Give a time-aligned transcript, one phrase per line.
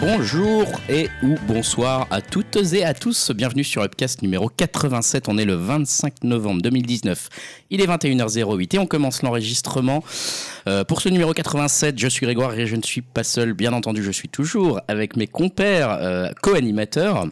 [0.00, 3.32] Bonjour et ou bonsoir à toutes et à tous.
[3.32, 5.28] Bienvenue sur Upcast numéro 87.
[5.28, 7.28] On est le 25 novembre 2019.
[7.68, 10.02] Il est 21h08 et on commence l'enregistrement.
[10.66, 13.52] Euh, pour ce numéro 87, je suis Grégoire et je ne suis pas seul.
[13.52, 17.26] Bien entendu, je suis toujours avec mes compères euh, co-animateurs.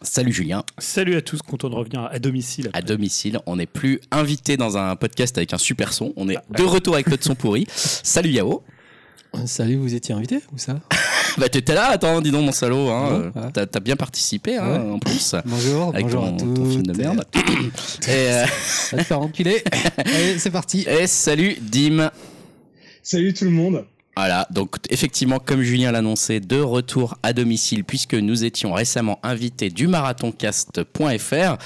[0.00, 0.64] Salut Julien.
[0.78, 2.70] Salut à tous, content de revenir à domicile.
[2.72, 6.14] À domicile, on n'est plus invité dans un podcast avec un super son.
[6.16, 7.66] On est de retour avec notre son pourri.
[7.74, 8.62] Salut Yao.
[9.46, 10.80] Salut, vous étiez invité ou ça
[11.38, 13.30] Bah t'étais là, attends, dis donc mon salaud, hein.
[13.34, 13.48] Ouais, ouais.
[13.52, 14.90] T'as t'as bien participé hein, Ouais.
[14.92, 15.34] en plus.
[15.44, 16.70] Bonjour, Avec bonjour ton, à ton tous.
[16.70, 17.24] film de merde.
[17.34, 18.44] et, euh,
[18.92, 19.62] Va te faire enculer.
[19.98, 20.84] Allez, c'est parti.
[20.88, 22.10] et salut Dim.
[23.02, 23.84] Salut tout le monde.
[24.18, 29.70] Voilà, donc effectivement, comme Julien l'annonçait, de retour à domicile, puisque nous étions récemment invités
[29.70, 31.56] du marathoncast.fr,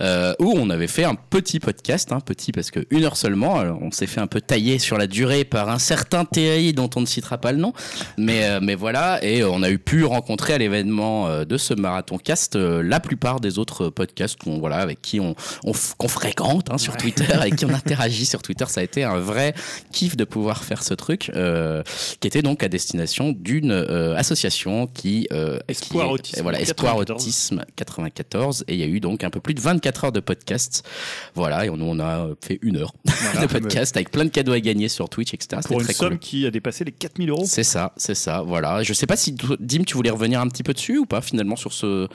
[0.00, 3.60] euh, où on avait fait un petit podcast, hein, petit parce que une heure seulement,
[3.60, 6.90] alors on s'est fait un peu tailler sur la durée par un certain Thierry dont
[6.96, 7.72] on ne citera pas le nom,
[8.18, 11.74] mais, euh, mais voilà, et on a eu pu rencontrer à l'événement euh, de ce
[11.74, 15.36] marathoncast euh, la plupart des autres podcasts qu'on, voilà, avec qui on,
[15.96, 18.64] qu'on fréquente hein, sur Twitter, avec qui on interagit sur Twitter.
[18.66, 19.54] Ça a été un vrai
[19.92, 21.30] kiff de pouvoir faire ce truc.
[21.36, 21.84] Euh,
[22.20, 26.92] qui était donc à destination d'une euh, association qui euh, Espoir qui- Autisme voilà Espoir
[26.94, 27.22] 94.
[27.22, 30.20] Autisme 94 et il y a eu donc un peu plus de 24 heures de
[30.20, 30.82] podcast
[31.34, 32.92] voilà et on, on a fait une heure
[33.32, 35.92] Voilà, de podcast avec plein de cadeaux à gagner sur Twitch etc Pour une très
[35.94, 37.44] somme cool qui a dépassé les 4000 euros.
[37.46, 40.62] c'est ça c'est ça voilà je sais pas si Dim tu voulais revenir un petit
[40.62, 42.08] peu dessus ou pas finalement sur ce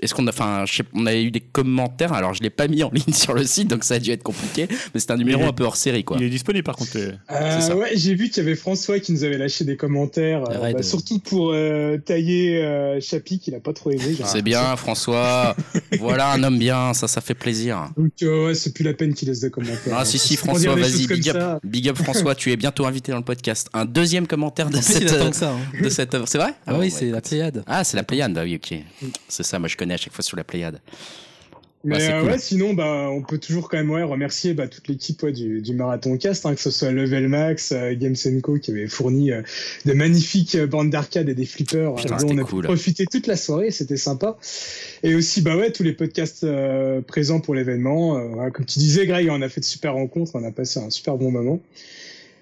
[0.00, 2.90] est-ce qu'on a enfin on a eu des commentaires alors je l'ai pas mis en
[2.92, 5.46] ligne sur le site donc ça a dû être compliqué mais c'est un numéro est-
[5.46, 6.96] un peu hors série quoi Il est disponible par contre.
[6.96, 7.76] euh, Euh, C'est ça.
[7.76, 10.82] ouais, j'ai vu qu'il y avait François qui nous avait lâché des commentaires, euh, bah,
[10.82, 14.16] surtout pour euh, tailler euh, Chapi qu'il a pas trop aimé.
[14.24, 15.56] c'est bien François
[15.98, 19.14] voilà un homme bien ça ça fait plaisir Donc euh, ouais, c'est plus la peine
[19.14, 19.96] qu'il laisse des commentaires.
[19.96, 21.60] Ah si si François vas-y big up ça.
[21.64, 24.82] big up François tu es bientôt invité dans le podcast un deuxième commentaire de En
[24.82, 25.50] cette attend que ça.
[25.52, 25.82] hein.
[25.82, 26.54] de cette œuvre c'est vrai?
[26.66, 27.20] Ah oui, bah, c'est la.
[27.20, 27.62] Pléiade.
[27.66, 28.78] ah c'est la Pléiade ah oui ok
[29.28, 30.80] c'est ça moi je connais à chaque fois sur la Pléiade
[31.84, 32.30] Mais Ouais, c'est euh, cool.
[32.30, 35.60] ouais, sinon, bah, on peut toujours quand même ouais, remercier bah, toute l'équipe ouais, du,
[35.60, 39.32] du Marathon Cast, hein, que ce soit Level Max, euh, Games Co qui avait fourni
[39.32, 39.42] euh,
[39.84, 42.64] de magnifiques bandes d'arcade et des flippers Putain, dont on a cool.
[42.64, 44.36] profiter toute la soirée, c'était sympa.
[45.02, 48.16] Et aussi, bah ouais, tous les podcasts euh, présents pour l'événement.
[48.16, 50.90] Euh, comme tu disais, Greg, on a fait de super rencontres, on a passé un
[50.90, 51.60] super bon moment.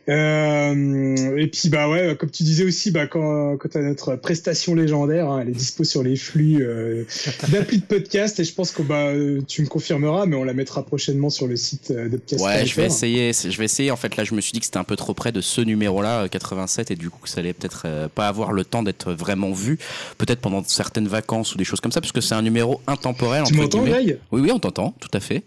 [0.08, 4.74] Euh, et puis bah ouais, comme tu disais aussi, bah quand quand t'as notre prestation
[4.74, 7.04] légendaire, hein, elle est dispo sur les flux euh,
[7.48, 10.54] d'appli de podcast et je pense que bah euh, tu me confirmeras, mais on la
[10.54, 12.42] mettra prochainement sur le site euh, de podcast.
[12.42, 14.64] ouais je vais essayer je vais essayer en fait là je me suis dit que
[14.66, 17.40] c'était un peu trop près de ce numéro là 87 et du coup que ça
[17.40, 19.78] allait peut-être euh, pas avoir le temps d'être vraiment vu
[20.18, 23.44] peut-être pendant certaines vacances ou des choses comme ça parce que c'est un numéro intemporel
[23.44, 23.84] Tu m'entends.
[23.84, 24.18] Greg?
[24.32, 25.42] Oui oui on t'entend tout à fait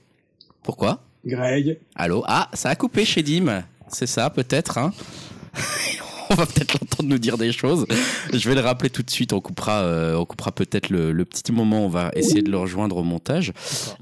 [0.63, 1.01] pourquoi?
[1.25, 1.77] Greg.
[1.95, 2.23] Allô?
[2.27, 3.63] Ah, ça a coupé chez Dim.
[3.87, 4.77] C'est ça, peut-être.
[4.77, 4.91] Hein
[6.29, 7.85] on va peut-être l'entendre nous dire des choses.
[8.33, 9.33] Je vais le rappeler tout de suite.
[9.33, 11.85] On coupera, euh, on coupera peut-être le, le petit moment.
[11.85, 13.53] On va essayer de le rejoindre au montage.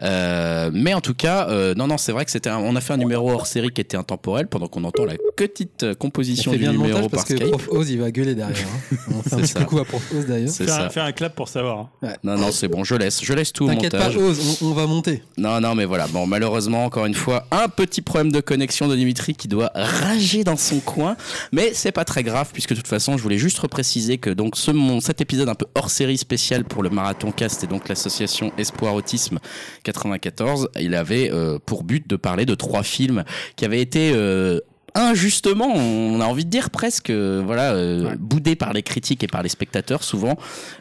[0.01, 2.49] Euh, mais en tout cas, euh, non, non, c'est vrai que c'était.
[2.49, 5.13] un- on a fait un numéro hors série qui était intemporel pendant qu'on entend la
[5.35, 7.51] petite On composition fait du bien le numéro montage par parce que Skype.
[7.51, 8.57] Prof Oz il va gueuler derrière.
[8.91, 8.95] hein.
[9.15, 10.49] On fait un C'est petit coucou à Prof Oz d'ailleurs.
[10.49, 10.89] C'est Fais un, ça.
[10.89, 11.89] fais un clap pour savoir.
[12.03, 12.13] hein.
[12.23, 12.83] Non, non, c'est bon.
[12.83, 14.17] Je laisse, je laisse tout au T'inquiète pas montage.
[14.17, 15.23] Oz, on, on va monter.
[15.37, 16.07] Non, non, mais voilà.
[16.07, 20.43] Bon, malheureusement, encore une fois, un petit problème de connexion de Dimitri qui doit rager
[20.43, 21.15] dans son coin.
[21.51, 24.55] Mais c'est pas très grave, puisque de toute façon, je voulais juste repréciser que donc
[24.55, 27.89] ce, mon, cet épisode un peu hors série spécial pour le Marathon Cast et donc
[27.89, 29.39] l'association Espoir Autisme
[29.83, 33.23] 94, il avait euh, pour but de parler de trois films
[33.55, 34.11] qui avaient été.
[34.13, 34.59] euh,
[34.95, 38.15] injustement, on a envie de dire presque, euh, voilà, euh, Ouais.
[38.19, 40.37] boudé par les critiques et par les spectateurs souvent,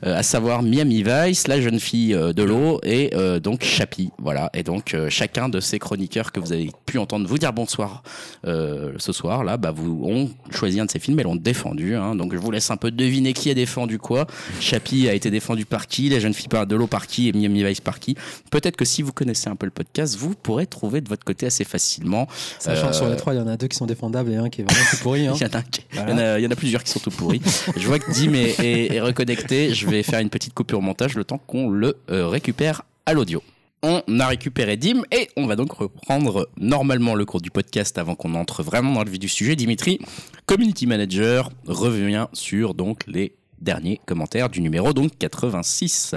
[0.06, 4.10] euh, à savoir Miami Vice, La jeune fille euh, de l'eau et euh, donc Chappie,
[4.19, 4.50] voilà.
[4.54, 8.03] Et donc euh, chacun de ces chroniqueurs que vous avez pu entendre vous dire bonsoir
[8.47, 11.94] euh, ce soir là, bah vous ont choisi un de ces films et l'ont défendu.
[11.97, 14.27] Hein, donc je vous laisse un peu deviner qui a défendu quoi.
[14.60, 17.28] Chappie a été défendu par qui, La jeune fille par- de l'eau par qui?
[17.28, 18.16] Et Miami Vice par qui?
[18.50, 21.47] Peut-être que si vous connaissez un peu le podcast, vous pourrez trouver de votre côté
[21.47, 22.27] assez facilement.
[22.59, 24.48] Sachant que sur les trois, il y en a deux qui sont défendables et un
[24.48, 25.26] qui est vraiment tout pourri.
[25.26, 25.34] hein.
[25.38, 26.34] Il y, en a, qui- il y en Voilà.
[26.34, 27.41] a- il y en a plusieurs qui sont tout pourris.
[27.76, 29.74] Je vois que Dim est, est- est reconnecté.
[29.74, 33.42] Je vais faire une petite coupure montage le temps qu'on le euh, récupère à l'audio.
[33.82, 38.14] On a récupéré Dim et on va donc reprendre normalement le cours du podcast avant
[38.14, 39.56] qu'on entre vraiment dans le vif du sujet.
[39.56, 39.98] Dimitri,
[40.47, 46.14] community manager, revient sur donc les derniers commentaires du numéro donc 86.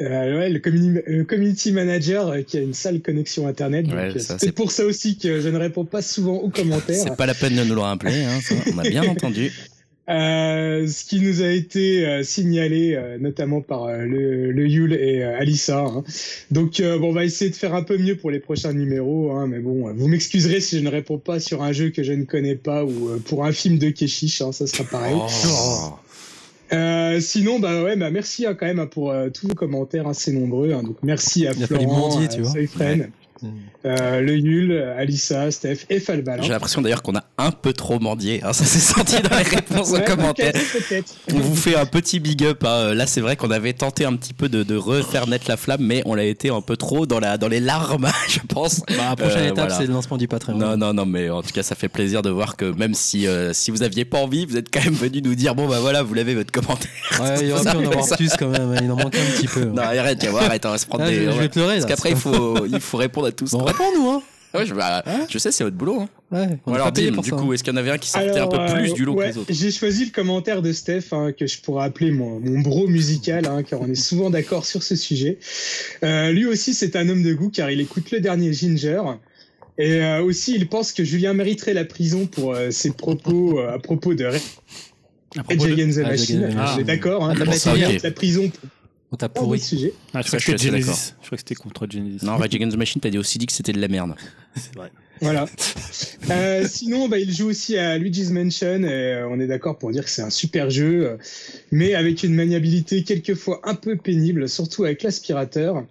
[0.00, 3.84] Euh, ouais, le, communi- le community manager euh, qui a une sale connexion internet.
[3.86, 6.36] donc, Ouais, euh, ça, c'est c'est- pour ça aussi que je ne réponds pas souvent
[6.36, 7.04] aux commentaires.
[7.06, 9.52] C'est pas la peine de nous le rappeler, hein, ça, on a bien entendu.
[10.08, 14.94] Euh, ce qui nous a été euh, signalé euh, notamment par euh, le, le Yule
[14.94, 15.78] et euh, Alissa.
[15.80, 16.02] hein.
[16.50, 19.30] Donc euh, bon, on va essayer de faire un peu mieux pour les prochains numéros,
[19.32, 22.02] hein, mais bon, euh, vous m'excuserez si je ne réponds pas sur un jeu que
[22.02, 25.14] je ne connais pas ou euh, pour un film de Keshish, hein, ça sera pareil.
[25.16, 25.94] Oh.
[26.74, 30.08] Euh, sinon, bah ouais, bah merci hein, quand même hein, pour euh, tous vos commentaires
[30.08, 30.72] assez nombreux.
[30.72, 30.82] hein.
[30.82, 32.50] donc merci à Il a fallu Florent, à tu vois.
[32.50, 33.10] Soyfren,
[33.84, 36.40] euh, le Yul, Alissa, Steph et Falbal.
[36.40, 36.42] hein.
[36.42, 38.42] J'ai l'impression d'ailleurs qu'on a un peu trop mendié.
[38.44, 40.52] hein, ça s'est senti dans les réponses aux Ouais, commentaires.
[41.32, 42.64] On vous fait un petit big up.
[42.64, 42.94] hein.
[42.94, 45.82] Là, c'est vrai qu'on avait tenté un petit peu de, de refaire naître la flamme,
[45.84, 48.80] mais on l'a été un peu trop dans, la, dans les larmes, je pense.
[48.88, 49.74] Bah, la prochaine Euh, étape, voilà.
[49.76, 50.56] c'est le lancement du Patreon.
[50.56, 53.26] Non, non, non, mais en tout cas, ça fait plaisir de voir que même si,
[53.26, 55.78] euh, si vous aviez pas envie, vous êtes quand même venu nous dire bon, bah
[55.80, 56.90] voilà, vous l'avez votre commentaire.
[57.20, 58.16] Ouais, il y aurait Ça pu en avoir ça.
[58.16, 58.74] plus quand même.
[58.82, 59.64] Il en manque un petit peu.
[59.64, 61.24] Non, arrête, arrête, on va se prendre Ah, des.
[61.26, 63.50] je, je vais pleurer Parce qu'après, il faut, il faut répondre à tous.
[63.52, 64.22] Bon, réponds-nous, hein.
[64.54, 66.00] Ouais, je, bah, je sais, c'est votre boulot.
[66.02, 66.08] hein.
[66.30, 67.36] Ouais, on alors, Dim, du ça.
[67.36, 69.04] coup, est-ce qu'il y en avait un qui sortait Alors, un peu plus euh, du
[69.06, 71.86] lot ouais, que les autres J'ai choisi le commentaire de Steph, hein, que je pourrais
[71.86, 75.38] appeler mon, mon bro musical, hein, car on est souvent d'accord sur ce sujet.
[76.04, 79.00] Euh, lui aussi, c'est un homme de goût, car il écoute le dernier Ginger.
[79.78, 83.72] Et euh, aussi, il pense que Julien mériterait la prison pour euh, ses propos euh,
[83.74, 84.40] à propos de Red
[85.38, 86.56] À propos de- Against the Machine.
[86.78, 87.44] On d'accord, hein, Ah,
[88.02, 88.68] la prison pour
[89.12, 89.60] On t'a pour pourri.
[89.60, 89.92] sujet.
[90.14, 91.12] Ah, je crois que c'était Genesis.
[91.20, 92.24] Je crois que c'était contre Genesis.
[92.24, 94.14] Non, Rage Against the Machine, t'as aussi dit que c'était de la merde.
[94.56, 94.90] c'est vrai.
[95.20, 95.46] Voilà.
[96.30, 98.82] Euh, sinon, bah, il joue aussi à Luigi's Mansion.
[98.82, 101.16] Et, euh, on est d'accord pour dire que c'est un super jeu, euh,
[101.70, 105.84] mais avec une maniabilité quelquefois un peu pénible, surtout avec l'aspirateur.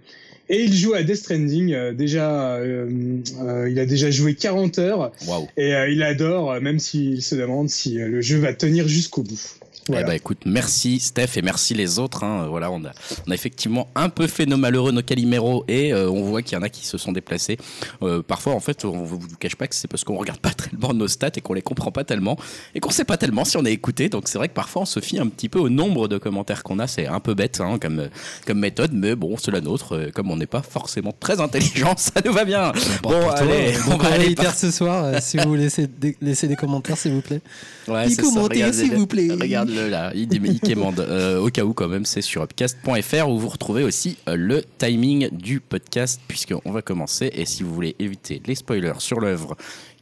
[0.50, 1.71] Et il joue à Death Stranding.
[1.73, 5.47] euh, déjà, euh, euh, il a déjà joué 40 heures Waouh.
[5.56, 9.39] et euh, il adore, même s'il se demande si le jeu va tenir jusqu'au bout.
[9.88, 10.01] Voilà.
[10.04, 12.24] Eh bah écoute, merci Steph et merci les autres.
[12.24, 12.45] hein.
[12.50, 12.92] Voilà, on a,
[13.28, 16.56] on a effectivement un peu fait nos malheureux, nos caliméros et euh, on voit qu'il
[16.57, 17.57] y en a qui se sont déplacés.
[18.04, 20.51] Euh, parfois, en fait, on vous vous cache pas que c'est parce qu'on regarde pas
[20.54, 22.38] tellement nos stats et qu'on les comprend pas tellement
[22.75, 24.10] et qu'on sait pas tellement si on a écouté.
[24.10, 26.63] Donc c'est vrai que parfois on se fie un petit peu au nombre de commentaires
[26.63, 26.88] qu'on a.
[26.88, 28.07] C'est un peu bête hein, comme,
[28.45, 29.95] comme méthode, mais bon, c'est la nôtre.
[29.95, 32.72] Euh, Comme on n'est pas forcément très intelligent, ça nous va bien.
[33.01, 35.06] Bon, allez, on va aller par- ce soir.
[35.06, 37.42] euh, si vous laissez des, laissez des commentaires, s'il vous plaît.
[37.88, 39.28] Ouais, ça, commentez, s'il vous plaît.
[39.71, 41.00] Regarde-le là, il, il quémande.
[41.12, 44.63] Euh, au cas où, quand même, c'est sur upcast.fr où vous retrouvez aussi euh, le
[44.77, 47.29] timing du podcast, puisqu'on va commencer.
[47.33, 49.56] Et si vous voulez éviter les spoilers sur l'œuvre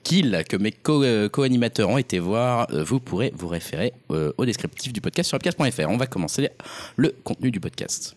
[0.03, 4.45] Kill que mes co- euh, co-animateurs ont été voir, euh, vous pourrez vous référer au
[4.45, 5.89] descriptif du podcast sur upcast.fr.
[5.89, 6.49] On va commencer
[6.95, 8.15] le contenu du podcast.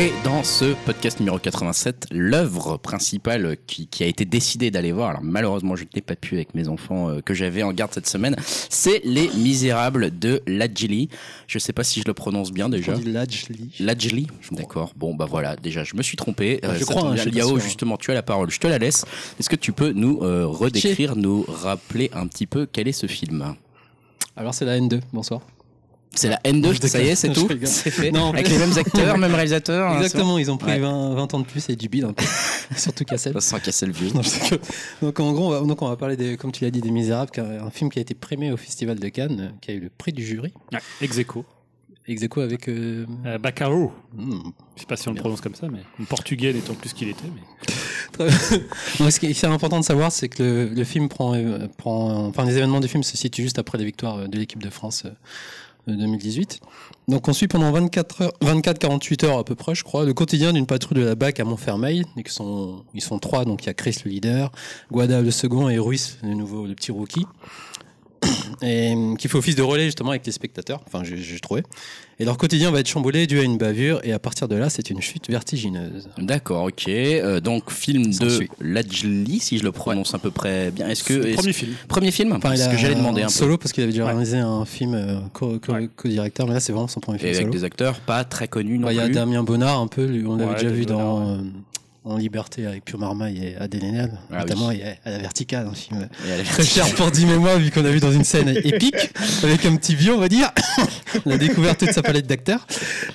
[0.00, 5.10] Et dans ce podcast numéro 87, l'œuvre principale qui, qui a été décidée d'aller voir,
[5.10, 7.92] alors malheureusement je ne l'ai pas pu avec mes enfants euh, que j'avais en garde
[7.92, 11.10] cette semaine, c'est Les Misérables de Lajli.
[11.46, 12.94] Je sais pas si je le prononce bien déjà.
[12.94, 13.74] Lajli.
[13.78, 14.94] Lajli, d'accord.
[14.96, 16.60] Bon bah voilà, déjà je me suis trompé.
[16.62, 18.50] Ah, je ça crois, hein, Yao, justement, tu as la parole.
[18.50, 19.04] Je te la laisse.
[19.38, 23.06] Est-ce que tu peux nous euh, redécrire, nous rappeler un petit peu quel est ce
[23.06, 23.54] film?
[24.34, 25.02] Alors, c'est la N2.
[25.12, 25.42] Bonsoir.
[26.14, 27.48] C'est la N2, Je ça y est, c'est tout.
[27.64, 28.30] C'est fait Non.
[28.32, 30.78] Avec les mêmes acteurs, même réalisateur hein, Exactement, ils ont pris Ouais.
[30.80, 32.24] 20, 20 ans de plus et du bide un peu.
[32.76, 33.32] Surtout Cassel.
[33.34, 34.10] Ça sent casser le vieux.
[34.12, 34.56] Non, que-
[35.04, 36.90] Donc en gros, on va, donc on va parler, des, comme tu l'as dit, des
[36.90, 39.88] Misérables, un film qui a été primé au Festival de Cannes, qui a eu le
[39.90, 41.44] prix du jury, Ouais, ex aequo.
[42.08, 42.68] ex aequo avec...
[42.68, 43.92] euh, Euh, Bacaro.
[44.14, 44.40] hmm,
[44.74, 47.08] Je sais pas si on le prononce comme ça, mais le portugais n'étant plus qu'il
[47.08, 47.22] était.
[47.32, 47.72] Mais...
[48.12, 48.60] très bien.
[48.98, 52.26] Donc, ce qui est important de savoir, c'est que le, le film prend, euh, prend,
[52.26, 54.70] enfin les événements du film se situent juste après la victoire euh, de l'équipe de
[54.70, 55.10] France euh,
[55.86, 56.60] 2018.
[57.08, 60.52] Donc on suit pendant 24 heures, 24-48 heures à peu près, je crois, le quotidien
[60.52, 62.04] d'une patrouille de la BAC à Montfermeil.
[62.24, 64.52] Qui sont, ils sont trois, donc il y a Chris le leader,
[64.92, 67.26] Guada le second et Ruiz le nouveau, le petit rookie.
[68.62, 71.62] Et euh, qui fait office de relais justement avec les spectateurs, enfin j'ai trouvé.
[72.20, 74.68] Et leur quotidien va être chamboulé dû à une bavure et à partir de là
[74.70, 76.08] c'est une chute vertigineuse.
[76.18, 76.86] D'accord, ok.
[76.88, 78.40] Euh, donc film de.
[78.60, 80.88] Lajli, si je le prononce à peu près bien.
[80.88, 81.72] Est-ce que premier film.
[81.88, 83.32] premier film Enfin, C'est ce a que j'allais demander un peu.
[83.32, 84.10] solo parce qu'il avait déjà Ouais.
[84.12, 85.88] réalisé un film euh, co- co- Ouais.
[85.96, 87.52] co-directeur, mais là c'est vraiment son premier Et film avec solo.
[87.52, 89.14] des acteurs pas très connus non Bah, Il y a plus.
[89.14, 91.38] Damien Bonnard un peu, lui, on l'avait Ouais, déjà vu dans euh,
[92.02, 95.74] En Liberté avec Pure Marmaille et Adèle Haenel, Ah notamment et à la verticale, un
[95.74, 98.48] film est- très cher pour Dim et moi vu qu'on a vu dans une scène
[98.64, 99.10] épique
[99.42, 100.50] avec un petit vieux on va dire.
[101.26, 102.66] La découverte de sa palette d'acteurs.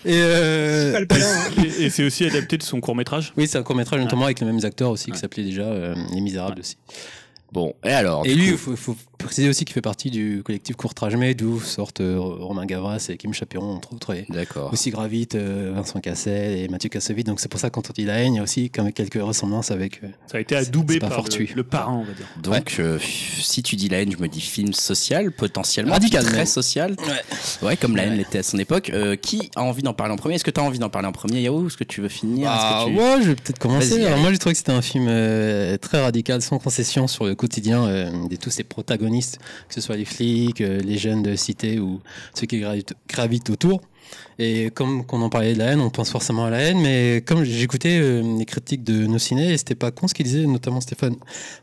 [0.06, 1.18] Et euh, hein.
[1.63, 3.34] Et, et c'est aussi adapté de son court métrage.
[3.38, 5.96] oui c'est un court métrage notamment avec les mêmes acteurs aussi qui s'appelait déjà euh,
[6.13, 6.77] Les Misérables aussi.
[7.51, 10.10] Bon, et alors et du lui coup- il faut, faut préciser aussi qu'il fait partie
[10.12, 14.72] du collectif Courtrage d'où sortent euh, Romain Gavras et Kim Chapiron, entre autres, et D'accord.
[14.74, 17.25] aussi gravitent euh, Vincent Cassel et Mathieu Kassovitz.
[17.25, 18.84] Donc c'est pour ça que quand on dit la haine, il y a aussi quand
[18.84, 20.03] même quelques ressemblances avec.
[20.03, 21.50] euh, Ça a été adoubé par le, fortuit.
[21.55, 22.27] le parrain, on va dire.
[22.43, 25.93] Donc, euh, si tu dis la haine, je me dis film social, potentiellement.
[25.93, 26.95] Radical, Très social.
[27.62, 28.89] Ouais, comme la haine l'était à son époque.
[28.93, 30.36] Euh, qui a envie d'en parler en premier?
[30.36, 32.48] Est-ce que tu as envie d'en parler en premier, Yahoo Est-ce que tu veux finir?
[32.51, 34.03] Ah que tu- ouais, je vais peut-être commencer.
[34.05, 37.36] Alors moi, j'ai trouvé que c'était un film euh, très radical, sans concession sur le
[37.36, 41.35] quotidien euh, de tous ces protagonistes, que ce soit les flics, euh, les jeunes de
[41.35, 42.01] cité ou
[42.33, 43.81] ceux qui gravitent, autour.
[44.38, 47.24] Et comme qu'on en parlait de la haine, on pense forcément à la haine, mais
[47.25, 50.79] comme j'écoutais euh, les critiques de nos ciné, c'était pas con ce qu'ils disaient, notamment
[50.79, 51.15] Stéphane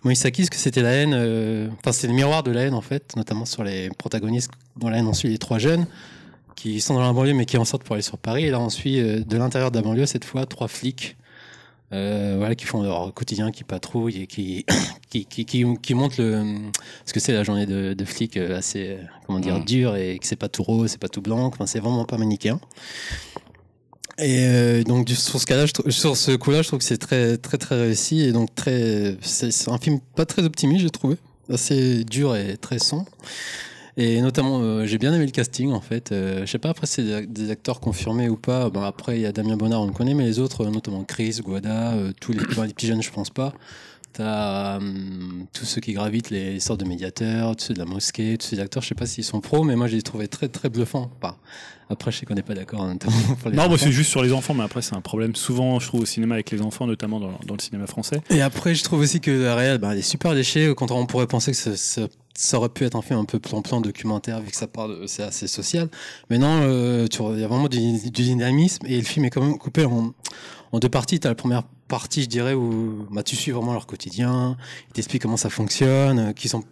[0.02, 3.14] Moïsakis, que c'était la haine, euh, enfin c'est le miroir de la haine en fait,
[3.16, 5.86] notamment sur les protagonistes dont la haine on suit les trois jeunes
[6.56, 8.46] qui sont dans la banlieue mais qui en sortent pour aller sur Paris.
[8.46, 11.16] Et là on suit de l'intérieur de la banlieue cette fois trois flics
[11.92, 14.64] euh, voilà, qui font leur quotidien, qui patrouillent et qui,
[15.10, 16.44] qui, qui, qui, qui montrent le,
[17.04, 20.18] ce que c'est la journée de, de flic euh, assez, euh, comment dire, dure et
[20.18, 22.60] que c'est pas tout rose, c'est pas tout blanc, enfin, c'est vraiment pas manichéen.
[24.18, 27.58] Et euh, donc sur ce cas-là, sur ce coup-là, je trouve que c'est très très
[27.58, 31.16] très réussi et donc très, c'est un film pas très optimiste, j'ai trouvé,
[31.48, 33.06] assez dur et très sombre.
[33.98, 36.12] Et notamment, euh, j'ai bien aimé le casting en fait.
[36.12, 38.70] Euh, je sais pas après si c'est des- acteurs confirmés ou pas.
[38.70, 41.04] Bon après il y a Damien Bonnard, on le connaît, mais les autres, euh, notamment
[41.04, 43.52] Chris, Guada, euh, tous les, les petits jeunes, je pense pas.
[44.12, 48.36] T'as hum, tous ceux qui gravitent les sortes de médiateurs, tous ceux de la mosquée,
[48.38, 48.82] tous ces acteurs.
[48.82, 51.10] Je sais pas s'ils sont pros, mais moi je les trouvais très très bluffants.
[51.88, 54.10] Après je sais qu'on n'est pas d'accord, hein, notamment pour les Non, moi c'est juste
[54.10, 56.62] sur les enfants, mais après c'est un problème souvent, je trouve, au cinéma avec les
[56.62, 58.20] enfants, notamment dans, dans le cinéma français.
[58.30, 60.72] Et après, je trouve aussi que la réelle, bah, elle est super léchée.
[60.76, 63.38] Quand on pourrait penser que ça, ça- ça aurait pu être un film un peu
[63.38, 65.88] plan-plan documentaire, vu que ça parle, c'est assez social.
[66.30, 69.30] Mais non, euh, tu il y a vraiment du, du dynamisme et le film est
[69.30, 70.14] quand même coupé en,
[70.72, 71.20] en deux parties.
[71.20, 74.56] Tu as la première partie, je dirais, où bah, tu suis vraiment leur quotidien.
[74.88, 76.64] Ils t'expliquent comment ça fonctionne, euh, qui sont,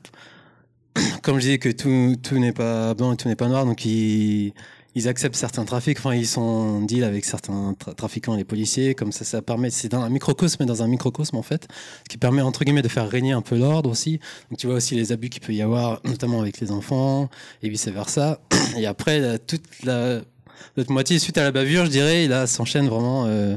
[1.22, 3.64] comme je disais, que tout, tout n'est pas blanc et tout n'est pas noir.
[3.64, 4.52] Donc, ils,
[4.96, 8.44] ils acceptent certains trafics, enfin ils sont en deal avec certains tra- trafiquants et les
[8.44, 11.68] policiers, comme ça ça permet, c'est dans un microcosme, dans un microcosme en fait,
[12.02, 14.18] ce qui permet entre guillemets de faire régner un peu l'ordre aussi.
[14.50, 17.28] Donc tu vois aussi les abus qu'il peut y avoir, notamment avec les enfants
[17.62, 18.40] et vice versa.
[18.76, 20.22] Et après la- toute la
[20.76, 23.26] l'autre moitié suite à la bavure, je dirais, là s'enchaîne vraiment.
[23.26, 23.56] Euh,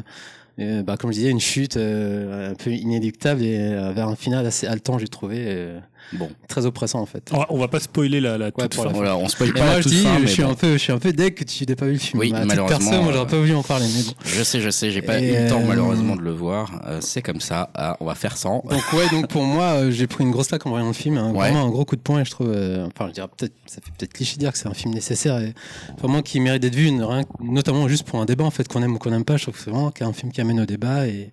[0.60, 4.16] euh, bah, comme je disais, une chute euh, un peu inéluctable et euh, vers un
[4.16, 5.80] final assez haletant, j'ai trouvé euh,
[6.12, 7.30] Bon, très oppressant en fait.
[7.32, 8.96] On va, on va pas spoiler la, la toute pour la fin.
[8.96, 10.50] voilà, on spoil pas moi la je toute dis, fin, je suis bon.
[10.52, 12.20] un peu, je suis un peu deg que tu n'aies pas vu le film.
[12.20, 13.86] Oui, titre malheureusement, perso, moi euh, j'aurais pas voulu en parler.
[13.96, 14.12] Mais bon.
[14.26, 16.82] Je sais, je sais, j'ai pas eu le temps euh, malheureusement de le voir.
[16.86, 17.70] Euh, c'est comme ça.
[17.74, 18.64] Ah, on va faire sans.
[18.70, 21.18] Donc ouais, donc pour moi, euh, j'ai pris une grosse claque en voyant le film,
[21.18, 21.50] un, Ouais.
[21.50, 22.20] vraiment un gros coup de poing.
[22.22, 24.58] Et je trouve, euh, enfin, je dirais peut-être, ça fait peut-être cliché de dire que
[24.60, 25.54] c'est un film nécessaire et
[26.00, 28.94] vraiment qui mérite d'être vu, rien notamment juste pour un débat en fait qu'on aime
[28.96, 29.38] ou qu'on n'aime pas.
[29.38, 31.32] Je trouve que c'est vraiment un film qui amène au débat et,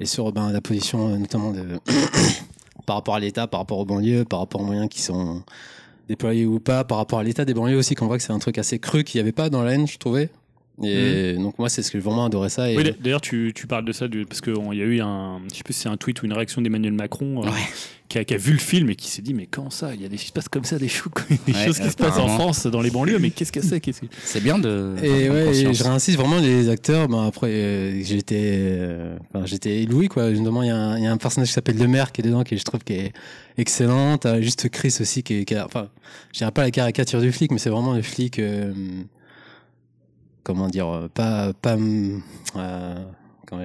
[0.00, 1.62] et sur ben, la position euh, notamment de
[2.84, 5.42] par rapport à l'État, par rapport aux banlieues, par rapport aux moyens qui sont
[6.08, 8.38] déployés ou pas, par rapport à l'État des banlieues aussi, qu'on voit que c'est un
[8.38, 10.30] truc assez cru qu'il n'y avait pas dans la haine, je trouvais.
[10.82, 12.70] Et donc moi, c'est ce que j'ai vraiment adoré ça.
[12.70, 15.40] Et Oui, d'ailleurs, tu, tu parles de ça du- parce qu'il y a eu un,
[15.50, 17.52] je sais plus si c'est un tweet ou une réaction d'Emmanuel Macron euh, Ouais.
[18.08, 20.00] qui, a, qui a vu le film et qui s'est dit mais comment ça Il
[20.02, 21.10] y a des il se passe comme ça des, chou-
[21.46, 22.28] des Ouais, choses qui se passent en.
[22.28, 24.94] France dans les banlieues, mais qu'est-ce que c'est qu'est-ce que- C'est bien de.
[25.02, 27.08] Et ouais, et je réinsiste vraiment les acteurs.
[27.08, 30.30] Ben après, euh, j'étais, euh, j'étais ébloui quoi.
[30.30, 32.20] Notamment, il y, a un- il y a un personnage qui s'appelle Le Maire qui
[32.22, 33.12] est dedans, qui je trouve qui est
[33.58, 34.16] excellent.
[34.18, 35.88] T'as juste Chris aussi qui est, qui a- enfin,
[36.32, 38.38] je dirais pas la caricature du flic, mais c'est vraiment le flic.
[38.38, 38.72] euh,
[40.42, 41.76] comment dire, euh, pas, pas.
[42.56, 42.94] euh,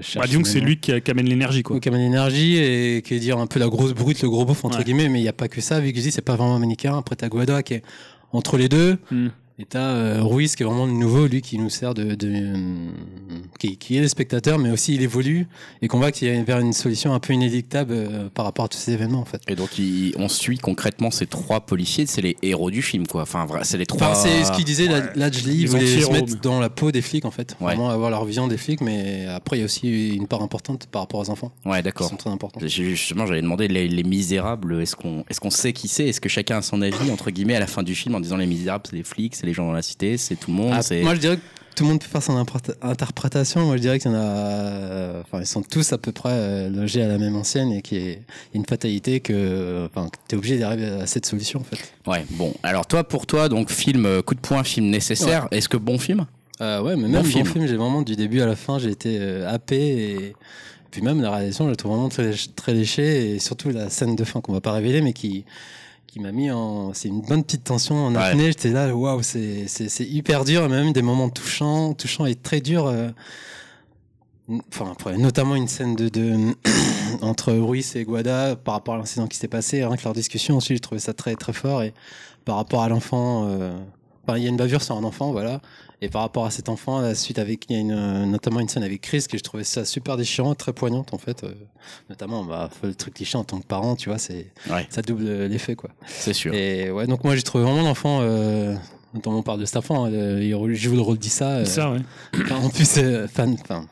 [0.01, 1.79] je Bah, disons que c'est lui qui, qui amène l'énergie quoi.
[1.79, 4.65] Qui amène l'énergie et qui est dire un peu la grosse brute, le gros beauf
[4.65, 4.83] entre Ouais.
[4.83, 6.57] guillemets, mais il n'y a pas que ça, vu que je dis c'est pas vraiment
[6.59, 6.97] manichéen.
[6.97, 7.83] Après t'as Guada qui est
[8.31, 9.27] entre les deux, Hmm.
[9.57, 12.27] Et t'as euh, Ruiz qui est vraiment le nouveau, lui qui nous sert de, de
[12.27, 12.89] euh,
[13.57, 15.47] qui, qui est le spectateur, mais aussi il évolue
[15.81, 18.65] et qu'on voit qu'il y a vers une solution un peu inéluctable euh, par rapport
[18.65, 19.41] à tous ces événements en fait.
[19.47, 22.05] Et donc, il- on suit concrètement ces trois policiers.
[22.05, 23.21] C'est les héros du film, quoi.
[23.21, 24.09] Enfin, c'est les trois.
[24.11, 24.99] Enfin, c'est ce qu'il disait, Ouais.
[24.99, 27.67] là, Lajli, il voulait se mettre dans la peau des flics en fait, Ouais.
[27.67, 30.87] vraiment avoir leur vision des flics, mais après il y a aussi une part importante
[30.87, 32.09] par rapport aux enfants, Ouais, d'accord.
[32.09, 32.59] sont très importants.
[32.65, 34.81] Justement, j'allais demander les, les Misérables.
[34.81, 36.07] Est-ce qu'on est qu'on sait qui c'est?
[36.09, 38.37] Est-ce que chacun a son avis entre guillemets à la fin du film en disant
[38.37, 40.71] les Misérables, c'est les flics, c'est les gens dans la cité, c'est tout le monde.
[40.73, 41.41] Ah, moi, je dirais que
[41.75, 42.37] tout le monde peut faire son
[42.81, 43.65] interprétation.
[43.65, 44.21] Moi, je dirais qu'il y en a.
[44.23, 47.81] euh, Enfin, ils sont tous à peu près euh, logés à la même ancienne et
[47.81, 48.15] qu'il y a
[48.53, 49.85] une fatalité que.
[49.93, 51.93] Enfin, que t'es obligé d'arriver à cette solution, en fait.
[52.09, 52.25] Ouais.
[52.31, 55.47] Bon, alors toi, pour toi, donc film euh, coup de poing, film nécessaire.
[55.51, 56.25] Est-ce que bon film?
[56.61, 57.45] Euh, ouais, mais Bon même bon film.
[57.45, 60.35] film, j'ai vraiment du début à la fin, j'ai été euh, happé et.
[60.91, 64.15] Puis même la réalisation, je la trouve vraiment très, très léchée et surtout la scène
[64.15, 65.43] de fin qu'on va pas révéler, mais qui
[66.15, 68.21] qui m'a mis en c'est une bonne petite tension en Ouais.
[68.21, 72.25] apnée j'étais là waouh c'est c'est c'est hyper dur et même des moments touchants touchants
[72.25, 73.09] et très durs euh,
[74.71, 76.55] enfin, après, notamment une scène de, de
[77.21, 80.55] entre Ruiz et Guada par rapport à l'incident qui s'est passé, rien que leur discussion
[80.55, 81.93] aussi, j'ai trouvé ça très très fort et
[82.45, 83.77] par rapport à l'enfant, euh,
[84.35, 85.61] il y a une bavure sur un enfant, voilà,
[86.01, 88.59] et par rapport à cet enfant, la suite avec, il y a une, euh, notamment
[88.59, 91.53] une scène avec Chris que je trouvais ça super déchirant, très poignante en fait, euh,
[92.09, 94.85] notamment bah, le truc cliché en tant que parent, tu vois, c'est Ouais.
[94.89, 95.89] ça double l'effet quoi.
[96.05, 96.53] C'est sûr.
[96.53, 98.19] Et ouais, donc moi j'ai trouvé vraiment l'enfant.
[98.21, 98.75] Euh,
[99.13, 101.49] notamment on parle de cet enfant, euh, il joue le rôle d'Issa.
[101.59, 101.99] euh, Ça, ouais.
[102.51, 103.85] En plus, euh, fan, enfin,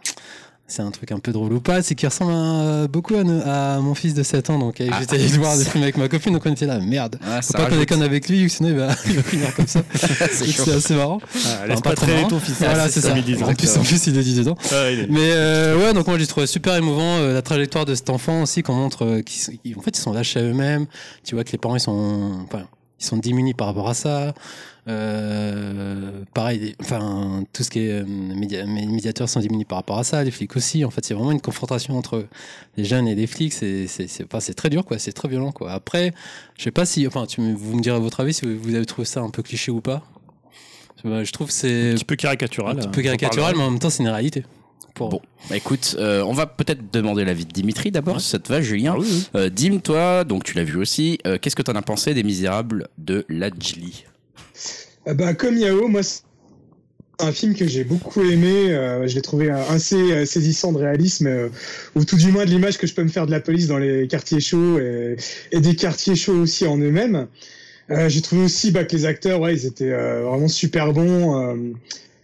[0.76, 3.94] c'est un truc un peu drôle ou pas, c'est qu'il ressemble un- beaucoup à, mon
[3.94, 4.58] fils de 7 ans.
[4.58, 4.98] Donc, euh, Ah.
[5.00, 7.18] j'étais allé voir le film avec ma copine, donc on était là, merde.
[7.26, 9.68] Ah, Faut ça pas qu'on déconne avec lui, sinon il va, il va finir comme
[9.68, 9.82] ça.
[10.32, 11.20] C'est assez marrant.
[11.24, 12.56] Ah, laisse Enfin, pas, pas traîner ton fils.
[12.58, 13.14] voilà, Ah, c'est ça.
[13.14, 13.44] disent.
[13.44, 14.58] En plus, en plus, il est dit dedans.
[14.72, 17.94] Ah, est- Mais euh, ouais, donc moi j'ai trouvé super émouvant euh, la trajectoire de
[17.96, 20.88] cet enfant aussi qu'on montre euh, qu'ils en fait ils sont lâchés à eux-mêmes.
[21.24, 22.64] Tu vois que les parents ils sont enfin,
[23.00, 24.34] ils sont démunis par rapport à ça.
[24.90, 30.04] Euh, pareil, enfin tout ce qui est euh, média- médiateurs sont démunis par rapport à
[30.04, 30.84] ça, les flics aussi.
[30.84, 32.26] En fait, c'est vraiment une confrontation entre
[32.76, 33.54] les jeunes et les flics.
[33.54, 35.72] C'est c'est c'est enfin, c'est très dur quoi, c'est très violent quoi.
[35.72, 36.14] Après,
[36.58, 38.86] je sais pas si enfin tu me- vous me direz votre avis si vous avez
[38.86, 40.04] trouvé ça un peu cliché ou pas.
[41.06, 42.78] Je trouve que c'est un petit peu caricatural.
[42.78, 44.44] un petit peu caricatural, mais en même temps c'est une réalité.
[44.96, 45.10] Pour...
[45.10, 48.48] Bon, bah écoute, euh, on va peut-être demander l'avis de Dimitri d'abord, si ça te
[48.48, 48.94] va, Julien.
[48.96, 49.24] Ah oui, oui.
[49.36, 52.22] Euh, Dim, toi, donc tu l'as vu aussi, euh, qu'est-ce que t'en as pensé des
[52.22, 54.04] Misérables de Lajli?
[54.06, 54.13] Ah
[55.06, 56.24] bah, comme Yao, moi, c'est
[57.20, 58.72] un film que j'ai beaucoup aimé.
[58.72, 61.50] euh, je l'ai trouvé assez euh, saisissant de réalisme, euh,
[61.96, 63.78] ou tout du moins de l'image que je peux me faire de la police dans
[63.78, 65.18] les quartiers chauds et,
[65.54, 67.28] des quartiers chauds aussi en eux-mêmes.
[68.08, 71.74] J'ai trouvé aussi bah, que les acteurs, ouais, ils étaient vraiment super bons.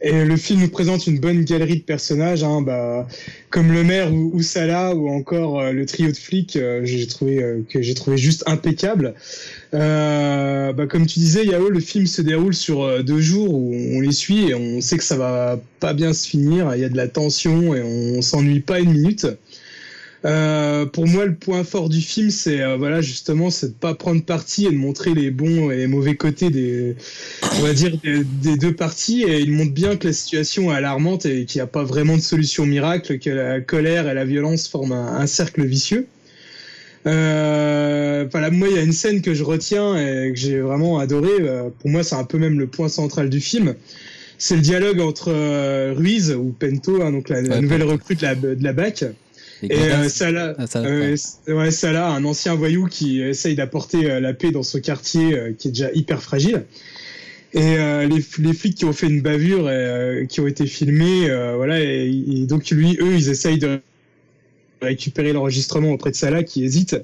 [0.02, 3.08] et le film nous présente une bonne galerie de personnages, hein, bah,
[3.52, 6.58] comme le maire ou, ou Salah, ou encore le trio de flics.
[6.84, 9.14] j'ai trouvé que j'ai trouvé juste impeccable.
[9.74, 13.74] Euh, bah, comme tu disais, Yao, le film se déroule sur euh, deux jours où
[13.74, 16.74] on les suit et on sait que ça va pas bien se finir.
[16.76, 19.28] Il y a de la tension et on s'ennuie pas une minute.
[20.26, 23.94] Euh, pour moi, le point fort du film, c'est euh, voilà justement, c'est de pas
[23.94, 26.96] prendre parti et de montrer les bons et les mauvais côtés des,
[27.58, 29.24] on va dire des, deux parties.
[29.24, 32.18] Et il montre bien que la situation est alarmante et qu'il n'y a pas vraiment
[32.18, 36.08] de solution miracle, que la colère et la violence forment un cercle vicieux.
[37.08, 41.00] Euh, voilà, moi, il y a une scène que je retiens et que j'ai vraiment
[41.00, 41.30] adoré.
[41.40, 43.76] Euh, pour moi, c'est un peu même le point central du film.
[44.38, 48.36] C'est le dialogue entre euh, Ruiz ou Pento, hein, donc la, nouvelle recrue de la,
[48.36, 49.04] de la BAC,
[49.62, 51.18] et gars, euh, Salah, Ah, ça, euh,
[51.50, 51.72] ouais.
[51.72, 55.92] Salah, un ancien voyou qui essaye d'apporter la paix dans son quartier qui est déjà
[55.94, 56.64] hyper fragile.
[57.54, 60.68] Et euh, les, les flics qui ont fait une bavure et euh, qui ont été
[60.68, 63.80] filmés, euh, voilà, et, et donc lui, eux, ils essayent de
[64.82, 66.96] récupérer l'enregistrement auprès de Salah qui hésite.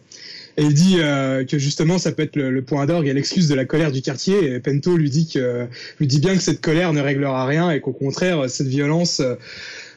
[0.57, 3.49] Et il dit euh, que justement ça peut être le, le point d'orgue et l'excuse
[3.49, 4.53] de la colère du quartier.
[4.53, 5.67] Et Pento lui dit que
[5.99, 9.35] lui dit bien que cette colère ne réglera rien et qu'au contraire cette violence euh,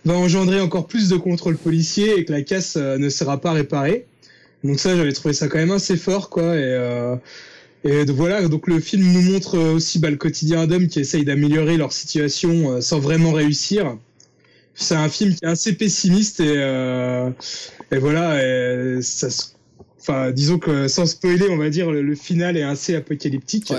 [0.04, 3.52] va engendrer encore plus de contrôle policier et que la casse euh, ne sera pas
[3.52, 4.06] réparée.
[4.64, 6.56] Donc ça j'avais trouvé ça quand même assez fort quoi.
[6.56, 7.16] Et, euh,
[7.84, 11.76] et voilà donc le film nous montre aussi bah, le quotidien d'hommes qui essayent d'améliorer
[11.76, 13.96] leur situation euh, sans vraiment réussir.
[14.78, 17.30] C'est un film qui est assez pessimiste et, euh,
[17.90, 19.58] et voilà et ça se
[20.08, 23.74] Enfin, disons que sans spoiler, on va dire le, final est assez apocalyptique.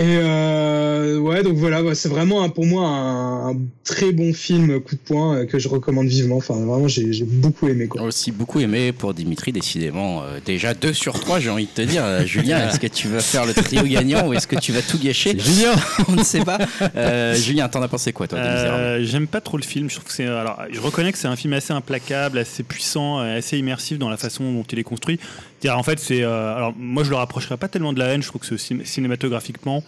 [0.00, 4.78] Et euh, ouais, donc voilà, c'est vraiment un- pour moi un, un très bon film
[4.80, 6.36] coup de poing euh, que je recommande vivement.
[6.36, 8.02] Enfin, vraiment, j'ai beaucoup aimé quoi.
[8.02, 10.22] Aussi beaucoup aimé pour Dimitri, décidément.
[10.22, 12.04] euh, déjà 2 sur 3, j'ai envie de te dire.
[12.04, 14.82] Euh, Julien, est-ce que tu vas faire le trio gagnant ou est-ce que tu vas
[14.82, 15.72] tout gâcher Julien
[16.08, 16.58] On ne sait pas.
[16.94, 19.90] Euh, Julien, t'en as pensé quoi, toi, Euh, J'aime pas trop le film.
[19.90, 20.26] Je trouve que c'est.
[20.26, 24.16] Alors, je reconnais que c'est un film assez implacable, assez puissant, assez immersif dans la
[24.16, 25.18] façon dont il est construit.
[25.66, 26.22] En fait, c'est.
[26.22, 28.22] euh, alors, moi, je le rapprocherais pas tellement de la haine.
[28.22, 29.82] Je trouve que ce cinématographiquement,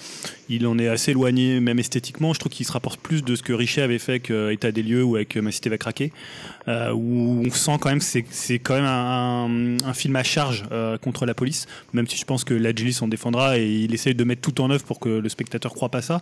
[0.48, 2.32] il en est assez éloigné, même esthétiquement.
[2.34, 4.72] Je trouve qu'il se rapporte plus de ce que Richet avait fait avec euh, État
[4.72, 6.12] des lieux ou avec euh, Ma cité va craquer,
[6.68, 10.22] euh, où on sent quand même que c'est- c'est quand même un, un film à
[10.24, 11.66] charge euh, contre la police.
[11.92, 14.70] Même si je pense que Ladjili s'en défendra et il essaye de mettre tout en
[14.70, 16.20] œuvre pour que le spectateur croit pas ça.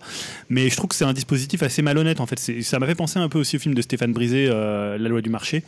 [0.51, 2.39] Mais je trouve que c'est un dispositif assez malhonnête en fait.
[2.63, 5.23] Ça m'a fait penser un peu aussi au film de Stéphane Brisé, euh, La loi
[5.23, 5.63] du marché,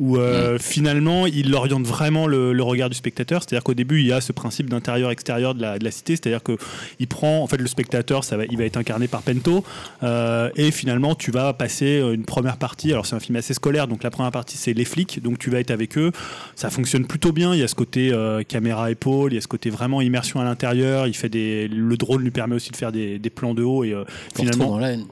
[0.00, 3.17] où euh, finalement il oriente vraiment le, le regard du spectateur.
[3.26, 6.42] C'est-à-dire qu'au début il y a ce principe d'intérieur-extérieur de la, de la cité, c'est-à-dire
[6.42, 6.56] que
[6.98, 9.64] il prend en fait le spectateur, ça va, il va être incarné par Pento,
[10.02, 12.92] euh, et finalement tu vas passer une première partie.
[12.92, 15.50] Alors c'est un film assez scolaire, donc la première partie c'est les flics, donc tu
[15.50, 16.12] vas être avec eux.
[16.54, 17.54] Ça fonctionne plutôt bien.
[17.54, 20.40] Il y a ce côté euh, caméra épaule, il y a ce côté vraiment immersion
[20.40, 21.06] à l'intérieur.
[21.06, 23.84] Il fait des, le drone lui permet aussi de faire des, des plans de haut
[23.84, 24.04] et euh,
[24.34, 24.52] Finalement.
[24.52, 25.04] finalement dans la haine.